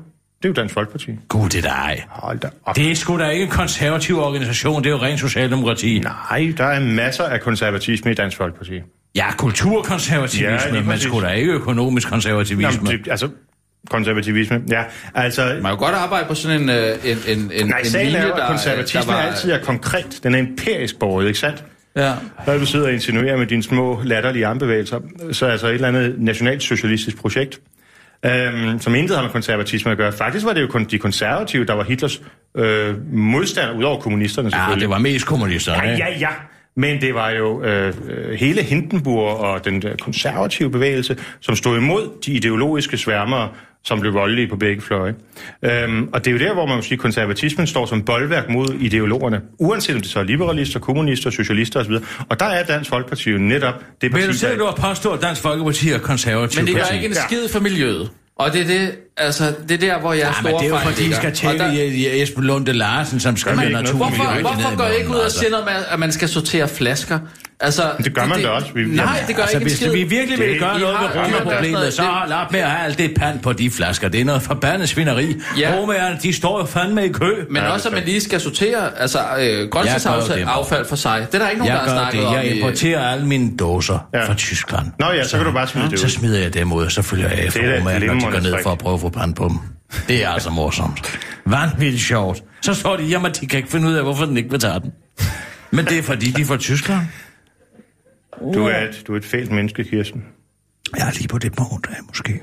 Det 0.44 0.50
er 0.50 0.52
jo 0.52 0.62
Dansk 0.62 0.74
Folkeparti. 0.74 1.12
Gud, 1.28 1.50
det 1.50 1.66
er 1.66 1.70
dig. 1.86 2.06
Hold 2.10 2.40
da 2.40 2.50
op. 2.66 2.76
Det 2.76 2.92
er 2.92 2.96
sgu 2.96 3.20
da 3.20 3.30
ikke 3.30 3.44
en 3.44 3.50
konservativ 3.50 4.20
organisation, 4.20 4.84
det 4.84 4.90
er 4.90 4.94
jo 4.94 5.02
ren 5.02 5.18
socialdemokrati. 5.18 6.00
Nej, 6.00 6.54
der 6.58 6.64
er 6.64 6.80
masser 6.80 7.24
af 7.24 7.42
konservatisme 7.42 8.12
i 8.12 8.14
Dansk 8.14 8.38
Folkeparti. 8.38 8.74
Ja, 9.16 9.32
kulturkonservativisme, 9.38 10.78
Ja, 10.78 10.84
men 10.84 11.00
sgu 11.00 11.22
da 11.22 11.30
ikke 11.30 11.52
økonomisk 11.52 12.10
konservativisme. 12.10 12.88
Jamen, 12.88 13.04
det, 13.04 13.12
altså, 13.12 13.30
konservativisme, 13.90 14.62
ja. 14.70 14.84
Altså, 15.16 15.46
Man 15.46 15.62
kan 15.62 15.70
jo 15.70 15.78
godt 15.78 15.96
arbejde 15.96 16.26
på 16.28 16.36
sådan 16.36 16.62
en, 16.62 16.70
øh, 16.70 16.76
en, 17.06 17.18
en, 17.28 17.52
en, 17.54 17.68
nej, 17.68 17.80
en 17.80 17.86
sagen 17.86 18.06
linje, 18.08 18.20
er 18.20 18.34
at 18.34 18.48
konservatisme 18.48 19.02
der 19.02 19.18
var, 19.18 19.22
altid 19.22 19.52
er 19.52 19.60
konkret. 19.60 20.20
Den 20.24 20.36
er 20.36 20.40
empirisk 20.40 21.00
borget, 21.00 21.28
ikke 21.28 21.40
sandt? 21.40 21.64
Ja. 21.96 22.14
Hvad 22.44 22.60
du 22.60 22.66
sidder 22.66 22.86
og 22.86 22.94
insinuerer 22.94 23.38
med 23.38 23.48
dine 23.48 23.64
små 23.64 24.02
latterlige 24.04 24.48
armbevægelser, 24.48 25.00
så 25.32 25.46
er 25.46 25.52
altså 25.52 25.68
et 25.68 25.74
eller 25.74 25.88
andet 25.88 26.16
nationalsocialistisk 26.20 27.18
projekt, 27.18 27.60
øhm, 28.26 28.80
som 28.80 28.96
intet 28.96 29.16
har 29.16 29.24
med 29.24 29.32
konservatisme 29.32 29.92
at 29.92 29.98
gøre. 29.98 30.12
Faktisk 30.12 30.46
var 30.46 30.54
det 30.54 30.62
jo 30.62 30.68
kun 30.68 30.84
de 30.84 31.00
konservative, 31.00 31.66
der 31.66 31.74
var 31.74 31.84
Hitlers 31.84 32.22
øh, 32.58 33.14
modstander, 33.14 33.74
udover 33.78 34.00
kommunisterne 34.00 34.48
Ja, 34.54 34.58
selvfølgelig. 34.58 34.82
det 34.82 34.90
var 34.90 34.98
mest 34.98 35.26
kommunisterne, 35.26 35.88
Ja, 35.88 35.98
ja, 35.98 36.20
ja. 36.20 36.30
Men 36.76 37.02
det 37.02 37.14
var 37.14 37.30
jo 37.30 37.64
øh, 37.64 37.94
øh, 38.10 38.34
hele 38.40 38.62
Hindenburg 38.62 39.38
og 39.38 39.66
den 39.66 39.82
der 39.82 39.96
konservative 40.02 40.72
bevægelse, 40.72 41.18
som 41.42 41.56
stod 41.56 41.78
imod 41.78 42.10
de 42.26 42.32
ideologiske 42.34 42.98
sværmere 42.98 43.50
som 43.86 44.00
blev 44.00 44.14
voldelige 44.14 44.48
på 44.48 44.56
begge 44.56 44.82
fløje. 44.82 45.14
Øhm, 45.64 46.10
og 46.14 46.26
det 46.26 46.32
er 46.32 46.40
jo 46.40 46.48
der, 46.48 46.54
hvor 46.54 46.66
man 46.66 46.76
må 46.76 46.82
sige, 46.82 46.94
at 46.94 47.00
konservatismen 47.00 47.68
står 47.68 47.86
som 47.86 48.02
boldværk 48.02 48.50
mod 48.50 48.74
ideologerne, 48.80 49.42
uanset 49.60 49.96
om 49.96 50.02
det 50.02 50.12
så 50.12 50.20
er 50.20 50.24
liberalister, 50.24 50.80
kommunister, 50.80 51.30
socialister 51.30 51.80
osv. 51.80 51.94
Og 52.30 52.40
der 52.40 52.46
er 52.46 52.64
Dansk 52.64 52.90
Folkeparti 52.90 53.30
jo 53.30 53.38
netop 53.38 53.74
det 54.02 54.12
parti, 54.12 54.22
Vil 54.22 54.34
du 54.34 54.38
se, 54.38 54.48
der- 54.48 54.58
du 54.58 54.66
har 54.66 54.90
påstået, 54.90 55.18
at 55.18 55.24
Dansk 55.24 55.42
Folkeparti 55.42 55.90
er 55.90 55.98
konservativ 55.98 56.60
Men 56.60 56.68
det 56.68 56.76
gør 56.76 56.94
ikke 56.96 57.06
en 57.08 57.16
skid 57.16 57.48
for 57.50 57.60
miljøet. 57.60 58.10
Og 58.36 58.54
det 58.54 58.62
er 58.62 58.66
det, 58.66 58.92
altså, 59.18 59.54
det 59.70 59.72
er 59.72 59.78
der, 59.78 60.00
hvor 60.00 60.14
jeg 60.14 60.34
Ja, 60.44 60.50
men 60.50 60.60
det 60.60 60.66
er 60.66 60.70
jo 60.70 60.78
fordi, 60.78 61.10
I 61.10 61.12
skal 61.14 61.34
tælle 61.34 61.60
der, 61.60 62.24
Esben 62.24 62.44
Lunde 62.44 62.74
Larsen, 62.74 63.20
som 63.20 63.38
skal 63.38 63.56
med 63.56 63.70
natur. 63.70 63.92
for 63.92 63.98
Hvorfor, 63.98 64.42
hvorfor 64.42 64.78
går 64.78 64.88
I 64.88 64.98
ikke 64.98 65.10
ud 65.10 65.16
og 65.16 65.32
siger 65.32 65.58
at 65.92 66.00
man 66.00 66.12
skal 66.12 66.30
sortere 66.30 66.68
flasker? 66.68 67.20
Altså, 67.60 67.92
Det 68.04 68.14
gør 68.14 68.26
man 68.26 68.42
da 68.42 68.50
også. 68.50 68.68
Vi- 68.76 68.86
nej, 68.86 69.24
det 69.28 69.36
gør 69.36 69.44
altså, 69.44 69.58
ikke 69.58 69.66
hvis 69.70 69.76
skid. 69.78 69.92
vi 69.92 70.04
virkelig 70.04 70.40
vil 70.40 70.50
Det- 70.50 70.60
gøre 70.60 70.80
noget 70.80 70.96
ved 71.02 71.22
romerproblemet, 71.24 71.94
så 71.94 71.96
sådan- 71.96 72.30
lad 72.30 72.38
med 72.52 72.60
at 72.60 72.70
have 72.70 72.86
alt 72.86 72.98
det 72.98 73.12
pand 73.18 73.40
på 73.40 73.54
de 73.54 73.72
flasker. 73.72 74.10
Det 74.10 74.22
er 74.22 74.26
noget 74.26 74.42
forbandet 74.42 74.90
svineri. 74.90 75.36
Ja. 75.60 75.74
Romerne, 75.76 76.20
de 76.24 76.34
står 76.34 76.60
jo 76.60 76.66
fandme 76.66 77.06
i 77.06 77.10
kø. 77.12 77.46
Men 77.50 77.64
Ja, 77.64 77.70
også, 77.70 77.88
at 77.90 77.92
det 77.96 78.02
man 78.02 78.08
lige 78.08 78.22
skal 78.22 78.40
sortere 78.42 79.00
altså, 79.00 79.20
øh, 79.40 79.70
grøntsagsaffald 79.70 80.40
det. 80.40 80.48
affald 80.48 80.86
for 80.86 80.96
sig. 80.96 81.28
Det 81.32 81.36
er 81.36 81.44
der 81.44 81.50
ikke 81.50 81.60
nogen, 81.60 81.74
Jeg 81.74 81.84
der 81.84 81.90
har 81.90 81.98
snakket 82.00 82.20
det. 82.20 82.28
om. 82.28 82.36
Jeg 82.36 82.46
i- 82.46 82.60
importerer 82.60 83.08
alle 83.10 83.26
mine 83.28 83.58
dåser 83.58 84.08
Ja. 84.14 84.26
fra 84.28 84.34
Tyskland. 84.34 84.86
Nå 85.00 85.06
ja, 85.12 85.24
så 85.24 85.38
kan 85.38 85.46
du 85.46 85.52
bare 85.52 85.68
smide 85.68 85.90
det 85.90 86.00
Så 86.00 86.06
ud. 86.06 86.10
smider 86.10 86.40
jeg 86.40 86.54
dem 86.54 86.72
ud, 86.74 86.84
og 86.86 86.92
så 86.92 87.02
følger 87.02 87.30
jeg 87.30 87.46
efter 87.46 87.62
Det 87.62 87.70
er 87.70 87.78
romerne, 87.80 88.06
når 88.08 88.14
de 88.14 88.22
går 88.32 88.40
ned 88.40 88.56
for 88.64 88.72
at 88.72 88.78
prøve 88.78 88.94
at 88.94 89.02
få 89.02 89.10
pand 89.10 89.36
på 89.36 89.48
dem. 89.48 89.58
Det 90.08 90.24
er 90.24 90.30
altså 90.30 90.50
morsomt. 90.50 91.20
Vanvittigt 91.46 92.04
sjovt. 92.04 92.44
Så 92.62 92.74
står 92.74 92.96
de, 92.98 93.04
jamen 93.04 93.32
de 93.42 93.48
kan 93.48 93.58
ikke 93.58 93.70
finde 93.72 93.88
ud 93.90 93.94
af, 93.94 94.04
hvorfor 94.04 94.26
den 94.26 94.38
ikke 94.38 94.50
vil 94.52 94.60
tage 94.60 94.80
den. 94.80 94.92
Men 95.72 95.86
det 95.86 95.98
er 95.98 96.04
fordi, 96.04 96.32
de 96.32 96.42
er 96.42 96.46
fra 96.46 96.58
Tyskland. 96.58 97.02
Du 98.54 98.66
er 98.66 98.78
et, 98.78 99.04
du 99.08 99.14
er 99.14 99.18
et 99.18 99.26
fælt 99.26 99.52
menneske, 99.52 99.84
Kirsten. 99.84 100.26
Ja, 100.98 101.10
lige 101.14 101.28
på 101.28 101.38
det 101.38 101.56
punkt, 101.56 101.88
ja, 101.90 101.96
måske. 102.08 102.42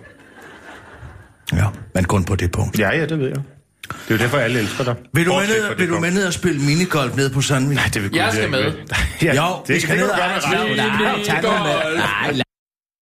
Ja, 1.52 1.66
men 1.94 2.04
kun 2.04 2.24
på 2.24 2.36
det 2.36 2.52
punkt. 2.52 2.78
Ja, 2.78 2.96
ja, 2.96 3.06
det 3.06 3.18
ved 3.18 3.28
jeg. 3.28 3.36
Det 3.36 4.14
er 4.14 4.14
jo 4.14 4.18
derfor, 4.18 4.38
alle 4.38 4.58
elsker 4.58 4.84
dig. 4.84 4.94
Vil 5.14 5.26
du, 5.26 5.30
med 5.32 5.38
Bortset 5.40 5.70
det 5.70 5.78
vil 5.78 5.88
du 5.88 6.00
med 6.00 6.10
ned 6.10 6.26
og 6.26 6.32
spille 6.32 6.60
minigolf 6.60 7.16
ned 7.16 7.30
på 7.30 7.40
Sandvig? 7.40 7.74
Nej, 7.74 7.84
det 7.94 8.02
vil 8.02 8.10
Jeg 8.14 8.24
Gud 8.24 8.32
skal 8.32 8.44
ikke 8.44 8.56
med. 8.56 8.72
Ja, 9.22 9.34
jo, 9.34 9.64
det 9.66 9.74
vi 9.74 9.80
skal 9.80 9.96
ned 9.96 10.10
og 10.10 10.16
med. 10.16 10.24
Rasmus. 10.24 10.76
Nej, 10.76 11.22
tak 11.24 11.42
med. 11.42 11.96
Nej, 11.96 12.42